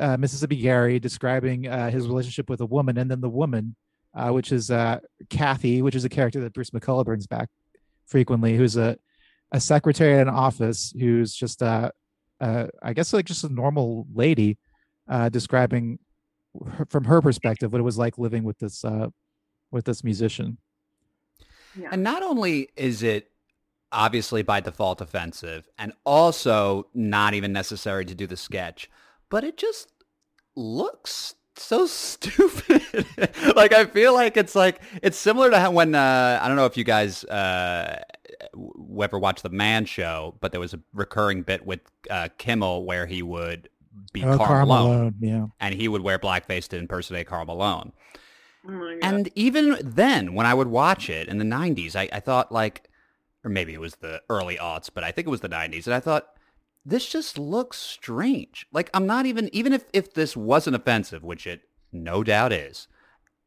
uh, 0.00 0.16
Mississippi 0.16 0.56
Gary, 0.56 0.98
describing 0.98 1.66
uh, 1.66 1.90
his 1.90 2.06
relationship 2.06 2.48
with 2.48 2.60
a 2.60 2.66
woman, 2.66 2.96
and 2.96 3.10
then 3.10 3.20
the 3.20 3.28
woman, 3.28 3.74
uh, 4.14 4.30
which 4.30 4.52
is 4.52 4.70
uh, 4.70 5.00
Kathy, 5.30 5.82
which 5.82 5.94
is 5.94 6.04
a 6.04 6.08
character 6.08 6.40
that 6.40 6.52
Bruce 6.52 6.70
McCulloch 6.70 7.04
brings 7.04 7.26
back 7.26 7.48
frequently, 8.06 8.56
who's 8.56 8.76
a 8.76 8.96
a 9.52 9.60
secretary 9.60 10.14
at 10.14 10.26
an 10.26 10.34
office 10.34 10.94
who's 10.98 11.34
just 11.34 11.62
uh, 11.62 11.90
uh, 12.40 12.66
I 12.82 12.92
guess 12.92 13.12
like 13.12 13.26
just 13.26 13.44
a 13.44 13.48
normal 13.48 14.06
lady, 14.12 14.58
uh, 15.08 15.28
describing 15.28 15.98
her, 16.76 16.86
from 16.86 17.04
her 17.04 17.22
perspective 17.22 17.72
what 17.72 17.78
it 17.78 17.84
was 17.84 17.98
like 17.98 18.18
living 18.18 18.44
with 18.44 18.58
this 18.58 18.84
uh, 18.84 19.08
with 19.70 19.84
this 19.84 20.02
musician. 20.02 20.58
Yeah. 21.78 21.88
And 21.92 22.02
not 22.02 22.22
only 22.22 22.68
is 22.76 23.02
it 23.02 23.30
obviously 23.92 24.42
by 24.42 24.60
default 24.60 25.00
offensive 25.00 25.68
and 25.78 25.92
also 26.04 26.88
not 26.94 27.34
even 27.34 27.52
necessary 27.52 28.04
to 28.06 28.14
do 28.14 28.26
the 28.26 28.36
sketch, 28.36 28.90
but 29.30 29.44
it 29.44 29.56
just 29.56 29.88
looks 30.56 31.34
so 31.56 31.86
stupid. 31.86 32.82
like 33.56 33.72
I 33.72 33.86
feel 33.86 34.14
like 34.14 34.36
it's 34.36 34.54
like 34.54 34.80
it's 35.02 35.18
similar 35.18 35.50
to 35.50 35.58
how 35.58 35.70
when 35.70 35.94
uh, 35.94 36.38
I 36.42 36.48
don't 36.48 36.56
know 36.56 36.66
if 36.66 36.76
you 36.76 36.84
guys 36.84 37.24
uh, 37.24 38.02
ever 39.00 39.18
watched 39.18 39.42
the 39.42 39.50
Man 39.50 39.84
Show, 39.84 40.36
but 40.40 40.52
there 40.52 40.60
was 40.60 40.74
a 40.74 40.80
recurring 40.92 41.42
bit 41.42 41.64
with 41.66 41.80
uh, 42.10 42.28
Kimmel 42.38 42.84
where 42.84 43.06
he 43.06 43.22
would 43.22 43.68
be 44.12 44.22
Oh, 44.24 44.36
Karl 44.36 44.46
Karl 44.46 44.66
Malone, 44.66 44.96
Malone, 44.96 45.14
yeah. 45.20 45.46
and 45.60 45.74
he 45.74 45.88
would 45.88 46.02
wear 46.02 46.18
blackface 46.18 46.68
to 46.68 46.76
impersonate 46.76 47.26
Karl 47.26 47.44
Malone. 47.44 47.92
Oh. 48.68 48.98
And 49.02 49.28
even 49.34 49.76
then, 49.82 50.34
when 50.34 50.46
I 50.46 50.54
would 50.54 50.68
watch 50.68 51.10
it 51.10 51.28
in 51.28 51.38
the 51.38 51.44
90s, 51.44 51.96
I, 51.96 52.08
I 52.12 52.20
thought 52.20 52.52
like, 52.52 52.88
or 53.44 53.50
maybe 53.50 53.74
it 53.74 53.80
was 53.80 53.96
the 53.96 54.22
early 54.30 54.56
aughts, 54.56 54.88
but 54.92 55.02
I 55.02 55.10
think 55.10 55.26
it 55.26 55.30
was 55.30 55.40
the 55.40 55.48
90s. 55.48 55.86
And 55.86 55.94
I 55.94 56.00
thought, 56.00 56.28
this 56.84 57.08
just 57.08 57.38
looks 57.38 57.78
strange. 57.78 58.66
Like 58.72 58.90
I'm 58.94 59.06
not 59.06 59.26
even, 59.26 59.48
even 59.52 59.72
if, 59.72 59.84
if 59.92 60.14
this 60.14 60.36
wasn't 60.36 60.76
offensive, 60.76 61.22
which 61.22 61.46
it 61.46 61.62
no 61.92 62.22
doubt 62.24 62.52
is, 62.52 62.88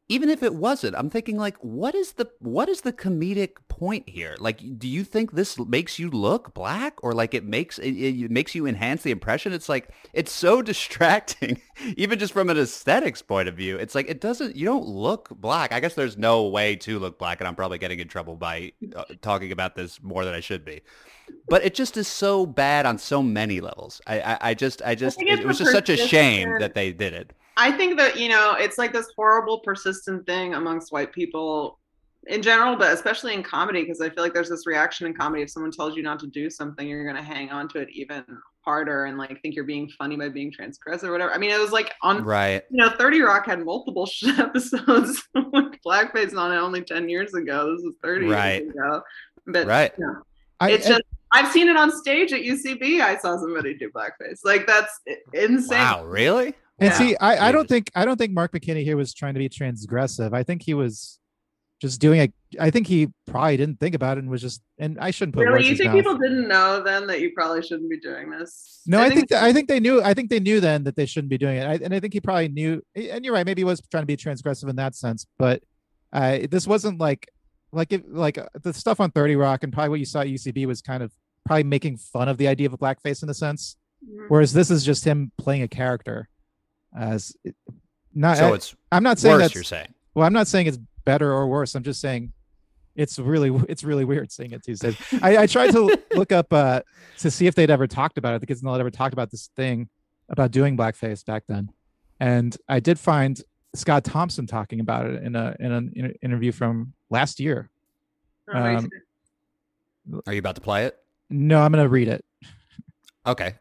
even 0.08 0.28
if 0.28 0.42
it 0.42 0.54
wasn't, 0.54 0.94
I'm 0.94 1.10
thinking 1.10 1.36
like, 1.36 1.56
what 1.58 1.94
is 1.94 2.12
the 2.12 2.30
what 2.38 2.68
is 2.68 2.82
the 2.82 2.92
comedic 2.92 3.56
point 3.68 4.08
here? 4.08 4.36
Like, 4.38 4.78
do 4.78 4.86
you 4.86 5.02
think 5.02 5.32
this 5.32 5.58
makes 5.58 5.98
you 5.98 6.10
look 6.10 6.54
black, 6.54 7.02
or 7.02 7.12
like 7.12 7.34
it 7.34 7.44
makes 7.44 7.78
it, 7.78 7.90
it 7.90 8.30
makes 8.30 8.54
you 8.54 8.66
enhance 8.66 9.02
the 9.02 9.10
impression? 9.10 9.52
It's 9.52 9.68
like 9.68 9.88
it's 10.12 10.30
so 10.30 10.62
distracting, 10.70 11.60
even 11.96 12.20
just 12.20 12.32
from 12.32 12.50
an 12.50 12.56
aesthetics 12.56 13.20
point 13.20 13.48
of 13.48 13.56
view. 13.56 13.76
It's 13.78 13.96
like 13.96 14.08
it 14.08 14.20
doesn't. 14.20 14.54
You 14.54 14.64
don't 14.64 14.86
look 14.86 15.28
black. 15.30 15.72
I 15.72 15.80
guess 15.80 15.94
there's 15.94 16.16
no 16.16 16.46
way 16.46 16.76
to 16.76 17.00
look 17.00 17.18
black, 17.18 17.40
and 17.40 17.48
I'm 17.48 17.56
probably 17.56 17.78
getting 17.78 17.98
in 17.98 18.06
trouble 18.06 18.36
by 18.36 18.72
uh, 18.94 19.04
talking 19.22 19.50
about 19.50 19.74
this 19.74 20.00
more 20.02 20.24
than 20.24 20.34
I 20.34 20.40
should 20.40 20.64
be. 20.64 20.82
But 21.48 21.64
it 21.64 21.74
just 21.74 21.96
is 21.96 22.06
so 22.06 22.46
bad 22.46 22.86
on 22.86 22.98
so 22.98 23.24
many 23.24 23.60
levels. 23.60 24.00
I 24.06 24.20
I, 24.20 24.38
I 24.40 24.54
just 24.54 24.82
I 24.82 24.94
just 24.94 25.18
think 25.18 25.30
it, 25.30 25.40
it's 25.40 25.46
was 25.46 25.58
just 25.58 25.72
such 25.72 25.88
a 25.88 25.96
shame 25.96 26.60
that 26.60 26.74
they 26.74 26.92
did 26.92 27.12
it. 27.12 27.32
I 27.56 27.72
think 27.72 27.96
that 27.98 28.18
you 28.18 28.28
know 28.28 28.54
it's 28.58 28.78
like 28.78 28.92
this 28.92 29.08
horrible, 29.16 29.60
persistent 29.60 30.26
thing 30.26 30.54
amongst 30.54 30.92
white 30.92 31.12
people 31.12 31.78
in 32.28 32.42
general, 32.42 32.74
but 32.76 32.92
especially 32.92 33.34
in 33.34 33.42
comedy, 33.42 33.82
because 33.82 34.00
I 34.00 34.10
feel 34.10 34.22
like 34.24 34.34
there's 34.34 34.48
this 34.48 34.66
reaction 34.66 35.06
in 35.06 35.14
comedy 35.14 35.42
if 35.42 35.50
someone 35.50 35.70
tells 35.70 35.96
you 35.96 36.02
not 36.02 36.18
to 36.20 36.26
do 36.26 36.50
something, 36.50 36.86
you're 36.86 37.06
gonna 37.06 37.22
hang 37.22 37.50
on 37.50 37.68
to 37.70 37.78
it 37.78 37.88
even 37.92 38.24
harder 38.62 39.04
and 39.04 39.16
like 39.16 39.40
think 39.42 39.54
you're 39.54 39.62
being 39.64 39.88
funny 39.96 40.16
by 40.16 40.28
being 40.28 40.52
transgressive 40.52 41.04
or 41.04 41.12
whatever. 41.12 41.32
I 41.32 41.38
mean, 41.38 41.50
it 41.52 41.60
was 41.60 41.70
like 41.70 41.94
on 42.02 42.24
Right. 42.24 42.62
you 42.68 42.78
know, 42.78 42.90
30 42.90 43.20
Rock 43.22 43.46
had 43.46 43.64
multiple 43.64 44.08
episodes 44.38 45.22
with 45.34 45.76
blackface 45.86 46.36
on 46.36 46.50
it 46.52 46.56
only 46.56 46.82
10 46.82 47.08
years 47.08 47.32
ago. 47.34 47.72
This 47.76 47.84
was 47.84 47.94
30 48.02 48.26
Right. 48.26 48.62
years 48.64 48.74
ago. 48.74 49.02
But 49.46 49.66
Right. 49.68 49.92
you 49.96 50.04
know, 50.06 50.22
I- 50.60 50.70
it's 50.72 50.86
and- 50.86 50.94
just 50.96 51.02
I've 51.32 51.52
seen 51.52 51.68
it 51.68 51.76
on 51.76 51.90
stage 51.92 52.32
at 52.32 52.42
UCB. 52.42 53.00
I 53.02 53.16
saw 53.18 53.36
somebody 53.36 53.74
do 53.74 53.88
blackface. 53.90 54.40
Like 54.44 54.66
that's 54.66 55.00
insane. 55.32 55.78
Wow, 55.78 56.04
really? 56.06 56.54
And 56.78 56.90
Yeah. 56.90 56.98
see, 56.98 57.16
I, 57.16 57.48
I 57.48 57.52
don't 57.52 57.68
think 57.68 57.90
I 57.94 58.04
don't 58.04 58.16
think 58.16 58.32
Mark 58.32 58.52
McKinney 58.52 58.84
here 58.84 58.96
was 58.96 59.14
trying 59.14 59.34
to 59.34 59.38
be 59.38 59.48
transgressive. 59.48 60.32
I 60.34 60.42
think 60.42 60.62
he 60.62 60.74
was 60.74 61.18
just 61.80 62.00
doing 62.00 62.20
it. 62.20 62.32
I 62.58 62.70
think 62.70 62.86
he 62.86 63.08
probably 63.26 63.56
didn't 63.58 63.80
think 63.80 63.94
about 63.94 64.16
it 64.16 64.20
and 64.22 64.30
was 64.30 64.40
just. 64.42 64.62
And 64.78 64.98
I 64.98 65.10
shouldn't 65.10 65.34
put 65.34 65.46
Really, 65.46 65.64
in 65.66 65.70
you 65.72 65.76
think 65.76 65.88
mouth. 65.88 65.96
people 65.96 66.18
didn't 66.18 66.48
know 66.48 66.82
then 66.82 67.06
that 67.08 67.20
you 67.20 67.32
probably 67.34 67.62
shouldn't 67.62 67.90
be 67.90 67.98
doing 67.98 68.30
this? 68.30 68.80
No, 68.86 69.00
I 69.00 69.10
think 69.10 69.28
that, 69.30 69.42
I 69.42 69.52
think 69.52 69.68
they 69.68 69.80
knew. 69.80 70.02
I 70.02 70.14
think 70.14 70.30
they 70.30 70.40
knew 70.40 70.60
then 70.60 70.84
that 70.84 70.96
they 70.96 71.06
shouldn't 71.06 71.30
be 71.30 71.38
doing 71.38 71.56
it. 71.58 71.64
I, 71.66 71.74
and 71.82 71.94
I 71.94 72.00
think 72.00 72.12
he 72.14 72.20
probably 72.20 72.48
knew. 72.48 72.82
And 72.94 73.24
you're 73.24 73.34
right. 73.34 73.44
Maybe 73.46 73.60
he 73.60 73.64
was 73.64 73.80
trying 73.90 74.02
to 74.02 74.06
be 74.06 74.16
transgressive 74.16 74.68
in 74.68 74.76
that 74.76 74.94
sense. 74.94 75.26
But 75.38 75.62
uh, 76.12 76.40
this 76.50 76.66
wasn't 76.66 76.98
like 77.00 77.28
like 77.72 77.92
it, 77.92 78.10
like 78.10 78.38
uh, 78.38 78.46
the 78.62 78.72
stuff 78.72 79.00
on 79.00 79.10
Thirty 79.10 79.36
Rock 79.36 79.62
and 79.62 79.72
probably 79.72 79.90
what 79.90 79.98
you 79.98 80.06
saw 80.06 80.20
at 80.20 80.28
UCB 80.28 80.66
was 80.66 80.80
kind 80.82 81.02
of 81.02 81.12
probably 81.46 81.64
making 81.64 81.96
fun 81.98 82.28
of 82.28 82.38
the 82.38 82.48
idea 82.48 82.66
of 82.66 82.72
a 82.72 82.78
blackface 82.78 83.22
in 83.22 83.28
a 83.28 83.34
sense. 83.34 83.76
Mhm. 84.06 84.26
Whereas 84.28 84.52
this 84.52 84.70
is 84.70 84.84
just 84.84 85.04
him 85.04 85.32
playing 85.38 85.62
a 85.62 85.68
character. 85.68 86.28
As 86.96 87.36
it- 87.44 87.54
not. 88.14 88.38
So 88.38 88.54
it's 88.54 88.74
I'm 88.90 89.02
not 89.02 89.18
saying 89.18 89.34
worse, 89.34 89.42
that's 89.42 89.54
you're 89.54 89.64
saying. 89.64 89.88
Well, 90.14 90.26
I'm 90.26 90.32
not 90.32 90.46
saying 90.46 90.66
it's 90.66 90.78
better 91.04 91.30
or 91.32 91.46
worse. 91.46 91.74
I'm 91.74 91.82
just 91.82 92.00
saying 92.00 92.32
it's 92.94 93.18
really 93.18 93.50
it's 93.68 93.84
really 93.84 94.04
weird 94.04 94.32
seeing 94.32 94.52
it 94.52 94.62
Tuesdays. 94.64 94.96
I, 95.22 95.38
I 95.38 95.46
tried 95.46 95.72
to 95.72 95.98
look 96.14 96.32
up 96.32 96.52
uh 96.52 96.80
to 97.18 97.30
see 97.30 97.46
if 97.46 97.54
they'd 97.54 97.70
ever 97.70 97.86
talked 97.86 98.16
about 98.18 98.34
it. 98.34 98.40
The 98.40 98.46
kids 98.46 98.62
had 98.62 98.80
ever 98.80 98.90
talked 98.90 99.12
about 99.12 99.30
this 99.30 99.50
thing 99.56 99.88
about 100.28 100.50
doing 100.50 100.76
blackface 100.76 101.24
back 101.24 101.44
then, 101.46 101.70
and 102.18 102.56
I 102.68 102.80
did 102.80 102.98
find 102.98 103.40
Scott 103.74 104.04
Thompson 104.04 104.46
talking 104.46 104.80
about 104.80 105.06
it 105.06 105.22
in 105.22 105.36
a 105.36 105.54
in 105.60 105.70
an 105.72 105.92
inter- 105.94 106.14
interview 106.22 106.52
from 106.52 106.94
last 107.10 107.38
year. 107.38 107.68
Um, 108.52 108.88
Are 110.26 110.32
you 110.32 110.38
about 110.38 110.54
to 110.54 110.60
play 110.62 110.86
it? 110.86 110.96
no, 111.28 111.60
I'm 111.60 111.72
gonna 111.72 111.88
read 111.88 112.08
it. 112.08 112.24
Okay. 113.26 113.54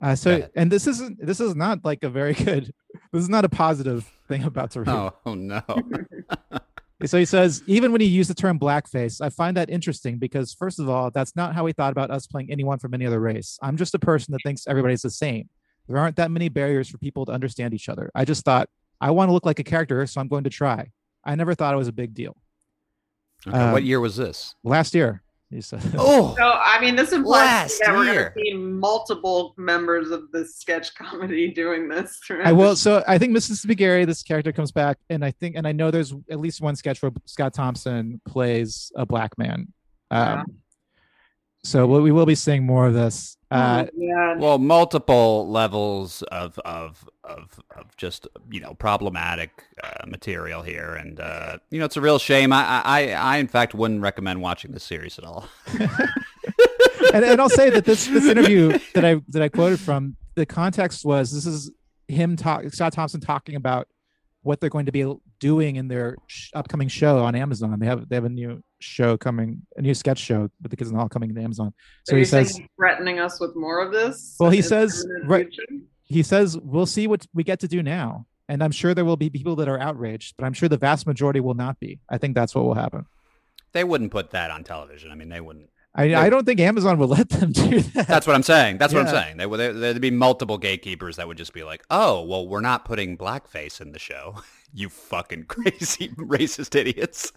Uh, 0.00 0.14
so, 0.14 0.48
and 0.54 0.70
this 0.70 0.86
isn't 0.86 1.24
this 1.24 1.40
is 1.40 1.56
not 1.56 1.84
like 1.84 2.04
a 2.04 2.08
very 2.08 2.32
good. 2.44 2.72
This 3.12 3.22
is 3.22 3.28
not 3.28 3.44
a 3.44 3.48
positive 3.48 4.04
thing 4.28 4.44
about 4.44 4.70
to 4.72 4.80
read. 4.80 4.88
Oh, 4.88 5.14
oh 5.26 5.34
no. 5.34 5.62
So 7.06 7.16
he 7.16 7.26
says, 7.26 7.62
even 7.68 7.92
when 7.92 8.00
he 8.00 8.08
used 8.08 8.28
the 8.28 8.34
term 8.34 8.58
blackface, 8.58 9.20
I 9.20 9.30
find 9.30 9.56
that 9.56 9.70
interesting 9.70 10.18
because, 10.18 10.52
first 10.52 10.80
of 10.80 10.88
all, 10.88 11.12
that's 11.12 11.36
not 11.36 11.54
how 11.54 11.64
he 11.64 11.72
thought 11.72 11.92
about 11.92 12.10
us 12.10 12.26
playing 12.26 12.50
anyone 12.50 12.80
from 12.80 12.92
any 12.92 13.06
other 13.06 13.20
race. 13.20 13.56
I'm 13.62 13.76
just 13.76 13.94
a 13.94 14.00
person 14.00 14.32
that 14.32 14.40
thinks 14.44 14.66
everybody's 14.66 15.02
the 15.02 15.10
same. 15.10 15.48
There 15.86 15.96
aren't 15.96 16.16
that 16.16 16.32
many 16.32 16.48
barriers 16.48 16.88
for 16.88 16.98
people 16.98 17.24
to 17.26 17.30
understand 17.32 17.72
each 17.72 17.88
other. 17.88 18.10
I 18.16 18.24
just 18.24 18.44
thought, 18.44 18.68
I 19.00 19.12
want 19.12 19.28
to 19.28 19.32
look 19.32 19.46
like 19.46 19.60
a 19.60 19.64
character, 19.64 20.04
so 20.08 20.20
I'm 20.20 20.26
going 20.26 20.42
to 20.42 20.50
try. 20.50 20.90
I 21.24 21.36
never 21.36 21.54
thought 21.54 21.72
it 21.72 21.76
was 21.76 21.86
a 21.86 21.92
big 21.92 22.14
deal. 22.14 22.36
Okay, 23.46 23.56
Um, 23.56 23.70
what 23.70 23.84
year 23.84 24.00
was 24.00 24.16
this? 24.16 24.56
Last 24.64 24.92
year. 24.92 25.22
Oh, 25.96 26.34
So 26.36 26.44
I 26.44 26.78
mean, 26.80 26.94
this 26.94 27.12
implies 27.12 27.46
Last 27.46 27.80
that 27.84 27.94
we're 27.94 28.04
going 28.04 28.16
to 28.16 28.32
see 28.36 28.54
multiple 28.54 29.54
members 29.56 30.10
of 30.10 30.30
the 30.30 30.44
sketch 30.44 30.94
comedy 30.94 31.48
doing 31.52 31.88
this. 31.88 32.20
I 32.44 32.52
will. 32.52 32.76
So 32.76 33.02
I 33.08 33.16
think 33.18 33.32
Mississippi 33.32 33.74
Gary, 33.74 34.04
this 34.04 34.22
character 34.22 34.52
comes 34.52 34.72
back, 34.72 34.98
and 35.08 35.24
I 35.24 35.30
think, 35.30 35.56
and 35.56 35.66
I 35.66 35.72
know 35.72 35.90
there's 35.90 36.12
at 36.30 36.38
least 36.38 36.60
one 36.60 36.76
sketch 36.76 37.00
where 37.02 37.12
Scott 37.24 37.54
Thompson 37.54 38.20
plays 38.26 38.92
a 38.94 39.06
black 39.06 39.38
man. 39.38 39.72
Um, 40.10 40.44
So 41.68 41.86
we 41.86 42.00
we 42.00 42.12
will 42.12 42.24
be 42.24 42.34
seeing 42.34 42.64
more 42.64 42.86
of 42.86 42.94
this. 42.94 43.36
Uh, 43.50 43.86
yeah. 43.94 44.36
Well, 44.36 44.58
multiple 44.58 45.48
levels 45.50 46.22
of 46.22 46.58
of 46.60 47.06
of, 47.24 47.60
of 47.76 47.94
just 47.96 48.26
you 48.50 48.60
know 48.60 48.72
problematic 48.74 49.64
uh, 49.84 50.06
material 50.06 50.62
here, 50.62 50.94
and 50.94 51.20
uh, 51.20 51.58
you 51.70 51.78
know 51.78 51.84
it's 51.84 51.98
a 51.98 52.00
real 52.00 52.18
shame. 52.18 52.54
I, 52.54 52.82
I 52.84 53.10
I 53.10 53.36
in 53.36 53.48
fact 53.48 53.74
wouldn't 53.74 54.00
recommend 54.00 54.40
watching 54.40 54.72
this 54.72 54.82
series 54.82 55.18
at 55.18 55.24
all. 55.24 55.46
and, 57.12 57.24
and 57.24 57.40
I'll 57.40 57.50
say 57.50 57.68
that 57.68 57.84
this 57.84 58.06
this 58.06 58.24
interview 58.24 58.78
that 58.94 59.04
I 59.04 59.20
that 59.28 59.42
I 59.42 59.50
quoted 59.50 59.78
from 59.78 60.16
the 60.36 60.46
context 60.46 61.04
was 61.04 61.32
this 61.32 61.44
is 61.44 61.70
him 62.06 62.36
talk 62.36 62.64
Scott 62.70 62.94
Thompson 62.94 63.20
talking 63.20 63.56
about 63.56 63.88
what 64.40 64.60
they're 64.60 64.70
going 64.70 64.86
to 64.86 64.92
be 64.92 65.14
doing 65.38 65.76
in 65.76 65.88
their 65.88 66.16
sh- 66.28 66.50
upcoming 66.54 66.88
show 66.88 67.18
on 67.18 67.34
Amazon. 67.34 67.78
They 67.78 67.86
have 67.86 68.08
they 68.08 68.16
have 68.16 68.24
a 68.24 68.30
new 68.30 68.62
show 68.80 69.16
coming, 69.16 69.62
a 69.76 69.82
new 69.82 69.94
sketch 69.94 70.18
show 70.18 70.50
with 70.62 70.70
the 70.70 70.76
Kids 70.76 70.90
in 70.90 70.94
the 70.94 71.00
Hall 71.00 71.08
coming 71.08 71.34
to 71.34 71.40
Amazon. 71.40 71.72
So 72.04 72.14
Are 72.14 72.16
he 72.16 72.20
you 72.20 72.26
says 72.26 72.56
he's 72.56 72.66
threatening 72.76 73.18
us 73.18 73.40
with 73.40 73.56
more 73.56 73.80
of 73.80 73.92
this. 73.92 74.36
Well, 74.38 74.50
he 74.50 74.62
says 74.62 75.06
right. 75.24 75.48
He 76.04 76.22
says 76.22 76.56
we'll 76.58 76.86
see 76.86 77.06
what 77.06 77.26
we 77.34 77.44
get 77.44 77.60
to 77.60 77.68
do 77.68 77.82
now, 77.82 78.26
and 78.48 78.62
I'm 78.62 78.70
sure 78.70 78.94
there 78.94 79.04
will 79.04 79.16
be 79.16 79.30
people 79.30 79.56
that 79.56 79.68
are 79.68 79.78
outraged, 79.78 80.34
but 80.38 80.44
I'm 80.44 80.52
sure 80.54 80.68
the 80.68 80.76
vast 80.76 81.06
majority 81.06 81.40
will 81.40 81.54
not 81.54 81.78
be. 81.80 82.00
I 82.08 82.18
think 82.18 82.34
that's 82.34 82.54
what 82.54 82.64
will 82.64 82.74
happen. 82.74 83.06
They 83.72 83.84
wouldn't 83.84 84.10
put 84.10 84.30
that 84.30 84.50
on 84.50 84.64
television. 84.64 85.10
I 85.10 85.14
mean, 85.14 85.28
they 85.28 85.40
wouldn't. 85.40 85.68
I, 85.94 86.14
I 86.14 86.30
don't 86.30 86.44
think 86.44 86.60
Amazon 86.60 86.98
will 86.98 87.08
let 87.08 87.28
them 87.30 87.52
do 87.52 87.80
that. 87.80 88.06
That's 88.06 88.26
what 88.26 88.36
I'm 88.36 88.42
saying. 88.42 88.78
That's 88.78 88.92
what 88.94 89.06
I'm 89.06 89.12
saying. 89.12 89.36
They 89.36 89.46
would 89.46 89.58
there, 89.58 89.72
there'd 89.72 90.00
be 90.00 90.10
multiple 90.10 90.58
gatekeepers 90.58 91.16
that 91.16 91.26
would 91.26 91.36
just 91.36 91.52
be 91.52 91.64
like, 91.64 91.84
"Oh, 91.90 92.22
well, 92.22 92.46
we're 92.46 92.60
not 92.60 92.84
putting 92.84 93.16
blackface 93.16 93.80
in 93.80 93.92
the 93.92 93.98
show." 93.98 94.36
you 94.74 94.88
fucking 94.90 95.44
crazy 95.48 96.08
racist 96.10 96.74
idiots. 96.74 97.32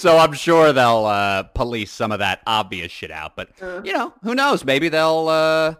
so 0.00 0.16
I'm 0.16 0.32
sure 0.32 0.72
they'll 0.72 1.04
uh, 1.04 1.44
police 1.44 1.92
some 1.92 2.12
of 2.12 2.18
that 2.20 2.40
obvious 2.46 2.90
shit 2.90 3.10
out. 3.10 3.36
But 3.36 3.50
you 3.84 3.92
know, 3.92 4.14
who 4.22 4.34
knows? 4.34 4.64
Maybe 4.64 4.88
they'll. 4.88 5.28
Uh, 5.28 5.74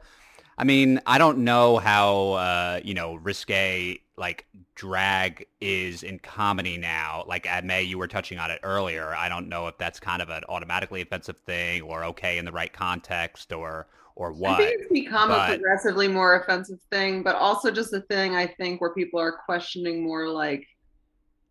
I 0.57 0.65
mean, 0.65 1.01
I 1.07 1.19
don't 1.19 1.39
know 1.39 1.79
how 1.79 2.33
uh, 2.33 2.81
you 2.85 2.95
know 2.95 3.15
risque 3.17 4.01
like 4.17 4.47
drag 4.75 5.47
is 5.61 6.03
in 6.03 6.19
comedy 6.19 6.77
now. 6.79 7.25
Like 7.27 7.47
Amay, 7.47 7.87
you 7.87 7.99
were 7.99 8.09
touching 8.09 8.39
on 8.39 8.51
it 8.51 8.61
earlier. 8.63 9.15
I 9.15 9.29
don't 9.29 9.49
know 9.49 9.67
if 9.69 9.79
that's 9.79 9.99
kind 10.01 10.23
of 10.23 10.29
an 10.29 10.45
automatically 10.49 11.03
offensive 11.03 11.39
thing 11.39 11.83
or 11.83 12.05
okay 12.05 12.39
in 12.39 12.45
the 12.45 12.53
right 12.53 12.73
context 12.73 13.53
or 13.53 13.89
or 14.17 14.33
what. 14.33 14.53
I 14.53 14.57
think 14.59 14.81
it's 14.81 14.93
become 14.93 15.31
a 15.33 15.45
progressively 15.47 16.09
more 16.09 16.37
offensive 16.37 16.79
thing, 16.91 17.23
but 17.23 17.35
also 17.37 17.71
just 17.71 17.93
a 17.93 18.01
thing 18.03 18.37
I 18.37 18.47
think 18.47 18.81
where 18.81 18.95
people 18.95 19.21
are 19.21 19.33
questioning 19.45 20.05
more 20.05 20.29
like, 20.29 20.65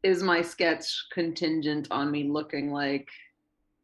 is 0.03 0.24
my 0.24 0.41
sketch 0.41 0.86
contingent 1.14 1.88
on 1.91 2.11
me 2.11 2.26
looking 2.26 2.72
like 2.72 3.09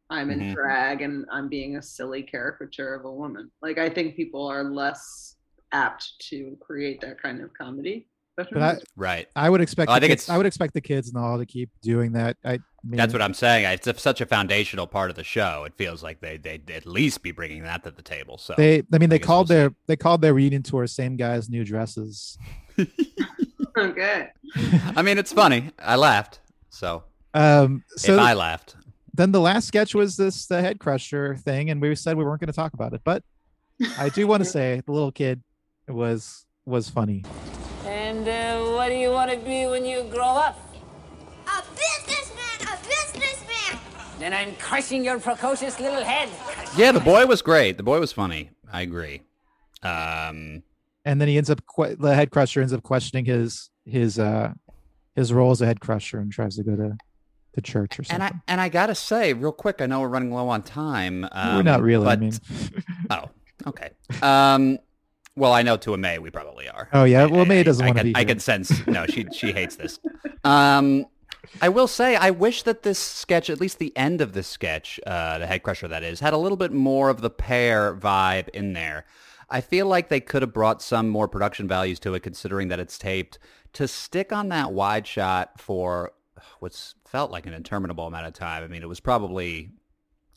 I'm 0.10 0.32
in 0.32 0.40
Mhm. 0.42 0.54
drag 0.56 1.02
and 1.02 1.26
I'm 1.32 1.50
being 1.50 1.78
a 1.78 1.82
silly 1.82 2.24
caricature 2.24 2.96
of 2.96 3.06
a 3.06 3.12
woman? 3.14 3.52
Like, 3.62 3.78
I 3.78 3.90
think 3.90 4.16
people 4.16 4.46
are 4.48 4.64
less 4.66 5.38
apt 5.72 6.20
to 6.30 6.58
create 6.62 7.02
that 7.02 7.22
kind 7.22 7.42
of 7.42 7.54
comedy. 7.54 8.09
But 8.52 8.62
I, 8.62 8.78
Right. 8.96 9.28
I 9.36 9.50
would 9.50 9.62
expect. 9.62 9.88
Well, 9.90 9.98
I 9.98 10.00
think 10.00 10.12
kids, 10.12 10.24
it's- 10.24 10.34
I 10.34 10.38
would 10.38 10.46
expect 10.46 10.74
the 10.74 10.82
Kids 10.82 11.08
in 11.08 11.14
the 11.16 11.20
Hall 11.20 11.38
to 11.38 11.46
keep 11.46 11.70
doing 11.82 12.14
that. 12.14 12.38
I 12.46 12.60
mean, 12.86 12.98
That's 12.98 13.12
what 13.12 13.22
I'm 13.22 13.34
saying. 13.34 13.66
It's 13.66 13.88
a, 13.88 13.98
such 13.98 14.22
a 14.22 14.26
foundational 14.26 14.88
part 14.88 15.10
of 15.10 15.16
the 15.18 15.24
show. 15.24 15.66
It 15.66 15.74
feels 15.76 16.02
like 16.02 16.22
they 16.22 16.38
they 16.38 16.60
would 16.60 16.72
at 16.72 16.86
least 16.86 17.22
be 17.22 17.32
bringing 17.32 17.64
that 17.64 17.84
to 17.84 17.92
the 17.92 18.02
table. 18.02 18.38
So 18.38 18.54
they. 18.58 18.84
I 18.94 18.98
mean, 18.98 19.10
they 19.10 19.20
guess 19.20 19.26
called 19.28 19.50
we'll 19.50 19.58
their 19.58 19.76
they 19.88 19.96
called 19.98 20.22
their 20.22 20.34
reunion 20.34 20.64
tour 20.64 20.88
"Same 20.88 21.18
Guys, 21.18 21.50
New 21.50 21.66
Dresses." 21.66 22.38
okay. 23.78 24.30
I 24.96 25.02
mean, 25.02 25.18
it's 25.18 25.34
funny. 25.34 25.72
I 25.80 25.96
laughed. 25.96 26.40
So 26.70 27.04
Um, 27.34 27.84
so 27.98 28.14
if 28.14 28.20
I 28.20 28.34
laughed, 28.34 28.76
then 29.14 29.32
the 29.32 29.42
last 29.42 29.68
sketch 29.68 29.94
was 29.94 30.16
this 30.18 30.46
the 30.46 30.62
head 30.62 30.80
crusher 30.80 31.36
thing, 31.36 31.70
and 31.70 31.82
we 31.82 31.94
said 31.96 32.18
we 32.18 32.24
weren't 32.24 32.40
going 32.40 32.48
to 32.48 32.54
talk 32.54 32.74
about 32.74 32.94
it, 32.94 33.02
but 33.04 33.24
I 33.98 34.10
do 34.10 34.28
want 34.28 34.44
to 34.44 34.50
say 34.50 34.82
the 34.86 34.92
little 34.92 35.12
kid 35.12 35.42
was 35.88 36.46
was 36.66 36.90
funny. 36.90 37.24
And 37.86 38.28
uh, 38.28 38.72
what 38.76 38.90
do 38.90 38.96
you 38.96 39.09
want 39.20 39.32
to 39.32 39.38
be 39.45 39.65
when 39.67 39.86
you 39.86 40.03
grow 40.03 40.24
up? 40.47 40.57
A 41.45 41.61
businessman, 41.76 42.74
a 42.74 42.78
businessman. 42.88 43.78
Then 44.17 44.34
I'm 44.34 44.55
crushing 44.55 45.03
your 45.03 45.20
precocious 45.20 45.78
little 45.78 46.05
head. 46.05 46.30
yeah, 46.78 46.93
the 46.93 47.01
boy 47.01 47.26
was 47.26 47.41
great. 47.41 47.76
The 47.76 47.84
boy 47.84 47.99
was 47.99 48.13
funny. 48.13 48.51
I 48.72 48.80
agree. 48.82 49.24
Um, 49.84 50.63
and 51.03 51.20
then 51.20 51.28
he 51.28 51.36
ends 51.38 51.49
up 51.49 51.59
que- 51.76 51.95
the 51.97 52.15
head 52.15 52.32
crusher 52.32 52.61
ends 52.61 52.72
up 52.72 52.82
questioning 52.84 53.26
his 53.26 53.70
his 53.86 54.17
uh 54.20 54.53
his 55.15 55.34
role 55.34 55.51
as 55.51 55.61
a 55.61 55.65
head 55.65 55.82
crusher 55.82 56.20
and 56.20 56.32
tries 56.32 56.55
to 56.55 56.63
go 56.63 56.78
to 56.78 56.97
the 57.55 57.61
church 57.61 57.99
or 57.99 58.03
something. 58.05 58.22
And. 58.26 58.36
I 58.36 58.51
and 58.53 58.61
I 58.61 58.70
gotta 58.70 58.95
say, 58.95 59.34
real 59.34 59.51
quick, 59.51 59.82
I 59.82 59.86
know 59.86 59.99
we're 59.99 60.07
running 60.07 60.32
low 60.34 60.47
on 60.47 60.61
time. 60.63 61.28
Um, 61.34 61.55
We're 61.57 61.63
not 61.63 61.82
really. 61.82 62.05
I 62.07 62.15
But, 62.15 62.20
mean, 62.22 62.34
oh, 63.09 63.26
okay. 63.67 63.89
Um, 64.22 64.80
well, 65.40 65.54
I 65.54 65.64
know 65.64 65.78
to 65.78 65.94
a 65.94 65.98
May 65.98 66.20
we 66.20 66.30
probably 66.30 66.68
are. 66.70 66.90
oh 66.94 67.06
yeah. 67.06 67.26
Well, 67.26 67.46
May 67.46 67.64
doesn't 67.64 67.84
I 67.84 67.88
want 67.88 67.98
to 67.98 68.04
can, 68.04 68.14
be. 68.14 68.20
I 68.20 68.26
can 68.26 68.40
sense. 68.40 68.86
No, 68.88 69.06
she 69.06 69.26
she 69.34 69.52
hates 69.52 69.76
this. 69.78 70.00
Um, 70.44 71.06
I 71.62 71.70
will 71.70 71.88
say, 71.88 72.16
I 72.16 72.32
wish 72.32 72.64
that 72.64 72.84
this 72.84 73.00
sketch, 73.00 73.50
at 73.50 73.60
least 73.60 73.80
the 73.80 73.96
end 73.98 74.22
of 74.22 74.34
this 74.34 74.48
sketch, 74.48 75.00
uh, 75.08 75.40
the 75.40 75.48
head 75.48 75.64
crusher 75.64 75.88
that 75.88 76.04
is, 76.04 76.20
had 76.20 76.34
a 76.34 76.38
little 76.38 76.58
bit 76.58 76.72
more 76.72 77.10
of 77.10 77.22
the 77.22 77.30
pear 77.30 77.96
vibe 77.96 78.50
in 78.50 78.74
there. 78.74 79.06
I 79.50 79.62
feel 79.62 79.88
like 79.88 80.10
they 80.10 80.20
could 80.20 80.44
have 80.44 80.54
brought 80.54 80.82
some 80.82 81.10
more 81.10 81.28
production 81.28 81.68
values 81.68 82.00
to 82.02 82.14
it, 82.14 82.22
considering 82.22 82.68
that 82.68 82.80
it's 82.80 82.98
taped. 82.98 83.40
To 83.74 83.88
stick 83.88 84.32
on 84.32 84.50
that 84.50 84.74
wide 84.74 85.08
shot 85.08 85.60
for 85.60 86.12
what's 86.60 86.96
felt 87.06 87.32
like 87.32 87.46
an 87.46 87.54
interminable 87.54 88.08
amount 88.08 88.28
of 88.28 88.34
time. 88.34 88.64
I 88.64 88.68
mean, 88.68 88.84
it 88.84 88.90
was 88.90 89.00
probably 89.00 89.72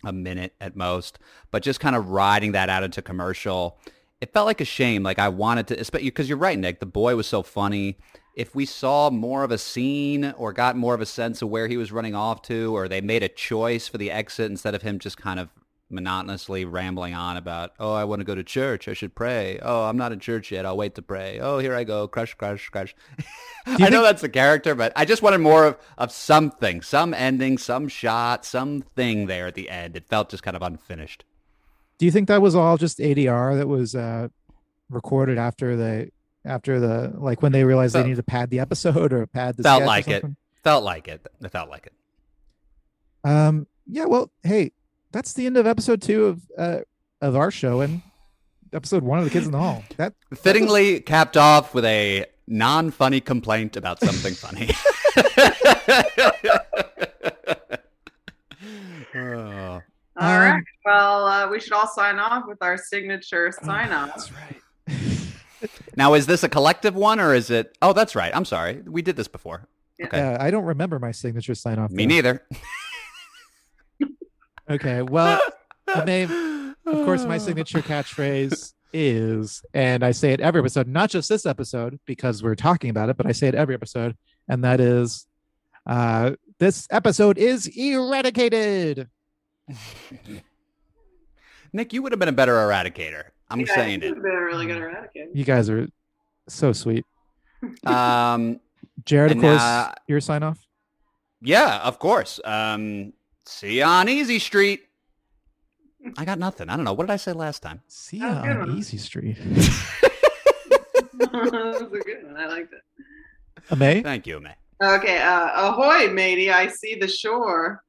a 0.05 0.13
minute 0.13 0.55
at 0.61 0.77
most, 0.77 1.19
but 1.51 1.63
just 1.63 1.81
kind 1.81 1.95
of 1.97 2.09
riding 2.09 2.53
that 2.53 2.69
out 2.69 2.83
into 2.83 3.03
commercial. 3.03 3.79
It 4.23 4.33
felt 4.33 4.47
like 4.47 4.61
a 4.61 4.65
shame. 4.65 5.03
Like 5.03 5.19
I 5.19 5.29
wanted 5.29 5.67
to, 5.67 6.01
because 6.01 6.29
you're 6.29 6.39
right, 6.39 6.57
Nick. 6.57 6.79
The 6.79 6.87
boy 6.87 7.17
was 7.17 7.27
so 7.27 7.43
funny. 7.43 7.99
If 8.37 8.55
we 8.55 8.65
saw 8.65 9.11
more 9.11 9.43
of 9.43 9.51
a 9.51 9.59
scene 9.59 10.33
or 10.39 10.53
got 10.53 10.77
more 10.77 10.95
of 10.95 11.01
a 11.01 11.07
sense 11.07 11.43
of 11.43 11.49
where 11.49 11.67
he 11.67 11.77
was 11.77 11.91
running 11.91 12.15
off 12.15 12.41
to, 12.43 12.75
or 12.75 12.87
they 12.87 13.01
made 13.01 13.25
a 13.25 13.29
choice 13.29 13.89
for 13.89 13.99
the 13.99 14.13
exit 14.13 14.49
instead 14.49 14.77
of 14.77 14.83
him 14.83 15.01
just 15.01 15.19
kind 15.19 15.41
of 15.41 15.49
monotonously 15.91 16.65
rambling 16.65 17.15
on 17.15 17.37
about, 17.37 17.73
oh, 17.81 17.95
I 17.95 18.05
want 18.05 18.21
to 18.21 18.25
go 18.25 18.37
to 18.37 18.45
church. 18.45 18.87
I 18.87 18.93
should 18.93 19.17
pray. 19.17 19.59
Oh, 19.61 19.87
I'm 19.87 19.97
not 19.97 20.13
in 20.13 20.21
church 20.21 20.53
yet. 20.53 20.65
I'll 20.65 20.77
wait 20.77 20.95
to 20.95 21.03
pray. 21.03 21.41
Oh, 21.41 21.59
here 21.59 21.75
I 21.75 21.83
go. 21.83 22.07
Crush, 22.07 22.35
crush, 22.35 22.69
crush. 22.69 22.95
I 23.67 23.91
know 23.91 24.03
that's 24.03 24.23
the 24.23 24.29
character, 24.29 24.77
but 24.77 24.93
I 24.95 25.05
just 25.05 25.23
wanted 25.23 25.39
more 25.39 25.67
of, 25.67 25.79
of 25.99 26.13
something, 26.13 26.81
some 26.81 27.13
ending, 27.13 27.59
some 27.59 27.89
shot, 27.89 28.45
something 28.45 29.27
there 29.27 29.49
at 29.49 29.57
the 29.57 29.69
end. 29.69 29.97
It 29.97 30.07
felt 30.07 30.31
just 30.31 30.45
kind 30.45 30.57
of 30.57 30.63
unfinished. 30.63 31.25
Do 32.03 32.07
you 32.07 32.11
think 32.11 32.27
that 32.27 32.43
was 32.43 32.57
all 32.57 32.77
just 32.77 32.99
ADR 32.99 33.57
that 33.59 33.69
was 33.69 33.95
uh, 33.95 34.27
recorded 34.91 35.39
after 35.39 35.77
the 35.77 36.11
after 36.45 36.81
the 36.81 37.13
like 37.15 37.43
when 37.43 37.53
they 37.53 37.63
realized 37.63 37.95
they 37.95 38.03
needed 38.03 38.17
to 38.17 38.25
pad 38.25 38.51
the 38.51 38.59
episode 38.59 39.13
or 39.13 39.25
pad 39.29 39.57
the 39.57 39.63
felt 39.63 39.85
like 39.85 40.09
it. 40.09 40.25
Felt 40.65 40.83
like 40.83 41.07
it. 41.07 41.25
It 41.41 41.49
felt 41.53 41.71
like 41.71 41.87
it. 41.87 41.93
Um. 43.23 43.69
Yeah. 43.87 44.07
Well. 44.07 44.33
Hey, 44.43 44.73
that's 45.13 45.33
the 45.35 45.47
end 45.47 45.57
of 45.57 45.65
episode 45.65 46.03
two 46.03 46.25
of 46.25 46.43
uh 46.59 46.79
of 47.21 47.37
our 47.37 47.53
show 47.53 47.83
and 47.83 48.03
episode 48.73 49.05
one 49.05 49.21
of 49.21 49.25
the 49.25 49.31
Kids 49.31 49.47
in 49.47 49.53
the 49.53 49.59
Hall. 49.61 49.85
That 49.97 50.15
Fittingly 50.35 50.99
capped 51.03 51.37
off 51.37 51.73
with 51.73 51.85
a 51.85 52.27
non-funny 52.49 53.21
complaint 53.21 53.77
about 53.77 54.01
something 54.01 54.35
funny. 54.35 54.71
Oh. 59.15 59.83
All 60.17 60.29
Um, 60.29 60.41
right. 60.43 60.63
Well, 60.85 61.27
uh, 61.27 61.49
we 61.51 61.52
should 61.63 61.73
all 61.73 61.89
sign 61.89 62.19
off 62.19 62.45
with 62.47 62.59
our 62.61 62.77
signature 62.77 63.53
sign 63.63 63.93
off. 63.93 64.09
That's 64.09 64.33
right. 64.33 64.59
Now, 65.97 66.15
is 66.15 66.27
this 66.27 66.43
a 66.43 66.49
collective 66.49 66.97
one 66.97 67.21
or 67.21 67.35
is 67.35 67.49
it? 67.49 67.77
Oh, 67.81 67.93
that's 67.93 68.17
right. 68.17 68.35
I'm 68.35 68.45
sorry. 68.45 68.83
We 68.85 69.01
did 69.01 69.15
this 69.15 69.29
before. 69.29 69.69
Okay. 70.03 70.17
Yeah, 70.17 70.37
I 70.41 70.51
don't 70.51 70.65
remember 70.65 70.99
my 70.99 71.13
signature 71.13 71.55
sign 71.55 71.79
off. 71.79 71.93
Me 71.93 72.05
though. 72.05 72.15
neither. 72.15 72.47
Okay. 74.71 75.03
Well, 75.03 75.41
the 75.87 76.05
name, 76.05 76.75
of 76.87 77.05
course, 77.05 77.25
my 77.25 77.37
signature 77.37 77.81
catchphrase 77.81 78.73
is, 78.93 79.63
and 79.75 80.05
I 80.05 80.13
say 80.13 80.33
it 80.33 80.41
every 80.41 80.61
episode, 80.61 80.87
not 80.87 81.11
just 81.11 81.29
this 81.29 81.45
episode 81.45 81.99
because 82.07 82.43
we're 82.43 82.55
talking 82.55 82.89
about 82.89 83.09
it, 83.09 83.17
but 83.17 83.27
I 83.27 83.33
say 83.33 83.49
it 83.49 83.55
every 83.55 83.75
episode, 83.75 84.17
and 84.49 84.65
that 84.65 84.81
is, 84.81 85.27
uh, 85.87 86.33
this 86.59 86.87
episode 86.91 87.39
is 87.39 87.67
eradicated. 87.77 89.09
Nick, 91.73 91.93
you 91.93 92.03
would 92.03 92.13
have 92.13 92.19
been 92.19 92.29
a 92.29 92.33
better 92.33 92.55
eradicator. 92.55 93.25
I'm 93.51 93.61
Yeah, 93.61 93.75
saying 93.75 94.03
you've 94.03 94.17
it. 94.17 94.23
been 94.23 94.33
a 94.33 94.45
really 94.45 94.67
good 94.67 94.79
eradicator. 94.79 95.29
You 95.35 95.45
guys 95.45 95.69
are 95.71 95.89
so 96.49 96.73
sweet. 96.73 97.05
Um, 97.87 98.59
Jared, 99.05 99.31
of 99.31 99.37
And, 99.37 99.43
course, 99.43 99.61
uh, 99.63 99.93
your 100.09 100.21
sign 100.21 100.43
off. 100.43 100.67
yeah, 101.41 101.79
of 101.83 101.99
course. 102.01 102.41
Um, 102.45 103.13
see 103.47 103.79
you 103.79 103.85
on 103.85 104.09
Easy 104.09 104.41
Street. 104.41 104.83
I 106.19 106.25
got 106.25 106.41
nothing. 106.41 106.69
I 106.69 106.75
don't 106.75 106.85
know. 106.85 106.93
What 106.93 107.07
did 107.07 107.13
I 107.13 107.17
say 107.19 107.33
last 107.33 107.63
time? 107.63 107.81
See 107.87 108.19
That 108.19 108.27
ya 108.29 108.35
was 108.35 108.43
good 108.43 108.51
on 108.63 108.69
one. 108.71 108.79
Easy 108.79 108.99
Street. 108.99 109.37
that 111.19 111.31
was 111.33 111.83
a 111.83 111.87
good 112.05 112.25
one. 112.27 112.37
I 112.37 112.47
liked 112.47 112.73
it. 112.73 112.83
Amay? 113.71 114.03
Thank 114.03 114.27
you, 114.27 114.41
May. 114.41 114.55
Okay. 114.83 115.19
Uh, 115.23 115.51
ahoy, 115.71 116.09
matey! 116.13 116.51
I 116.51 116.67
see 116.67 116.97
the 116.97 117.07
shore. 117.07 117.85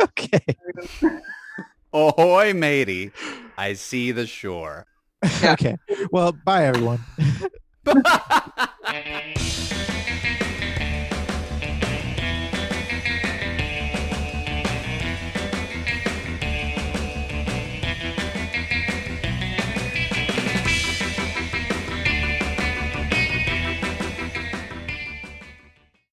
okay. 0.00 0.44
Ahoy, 1.92 2.54
matey. 2.54 3.10
I 3.58 3.74
see 3.74 4.12
the 4.12 4.26
shore. 4.26 4.86
okay. 5.44 5.76
Well, 6.10 6.32
bye, 6.32 6.66
everyone. 6.66 7.00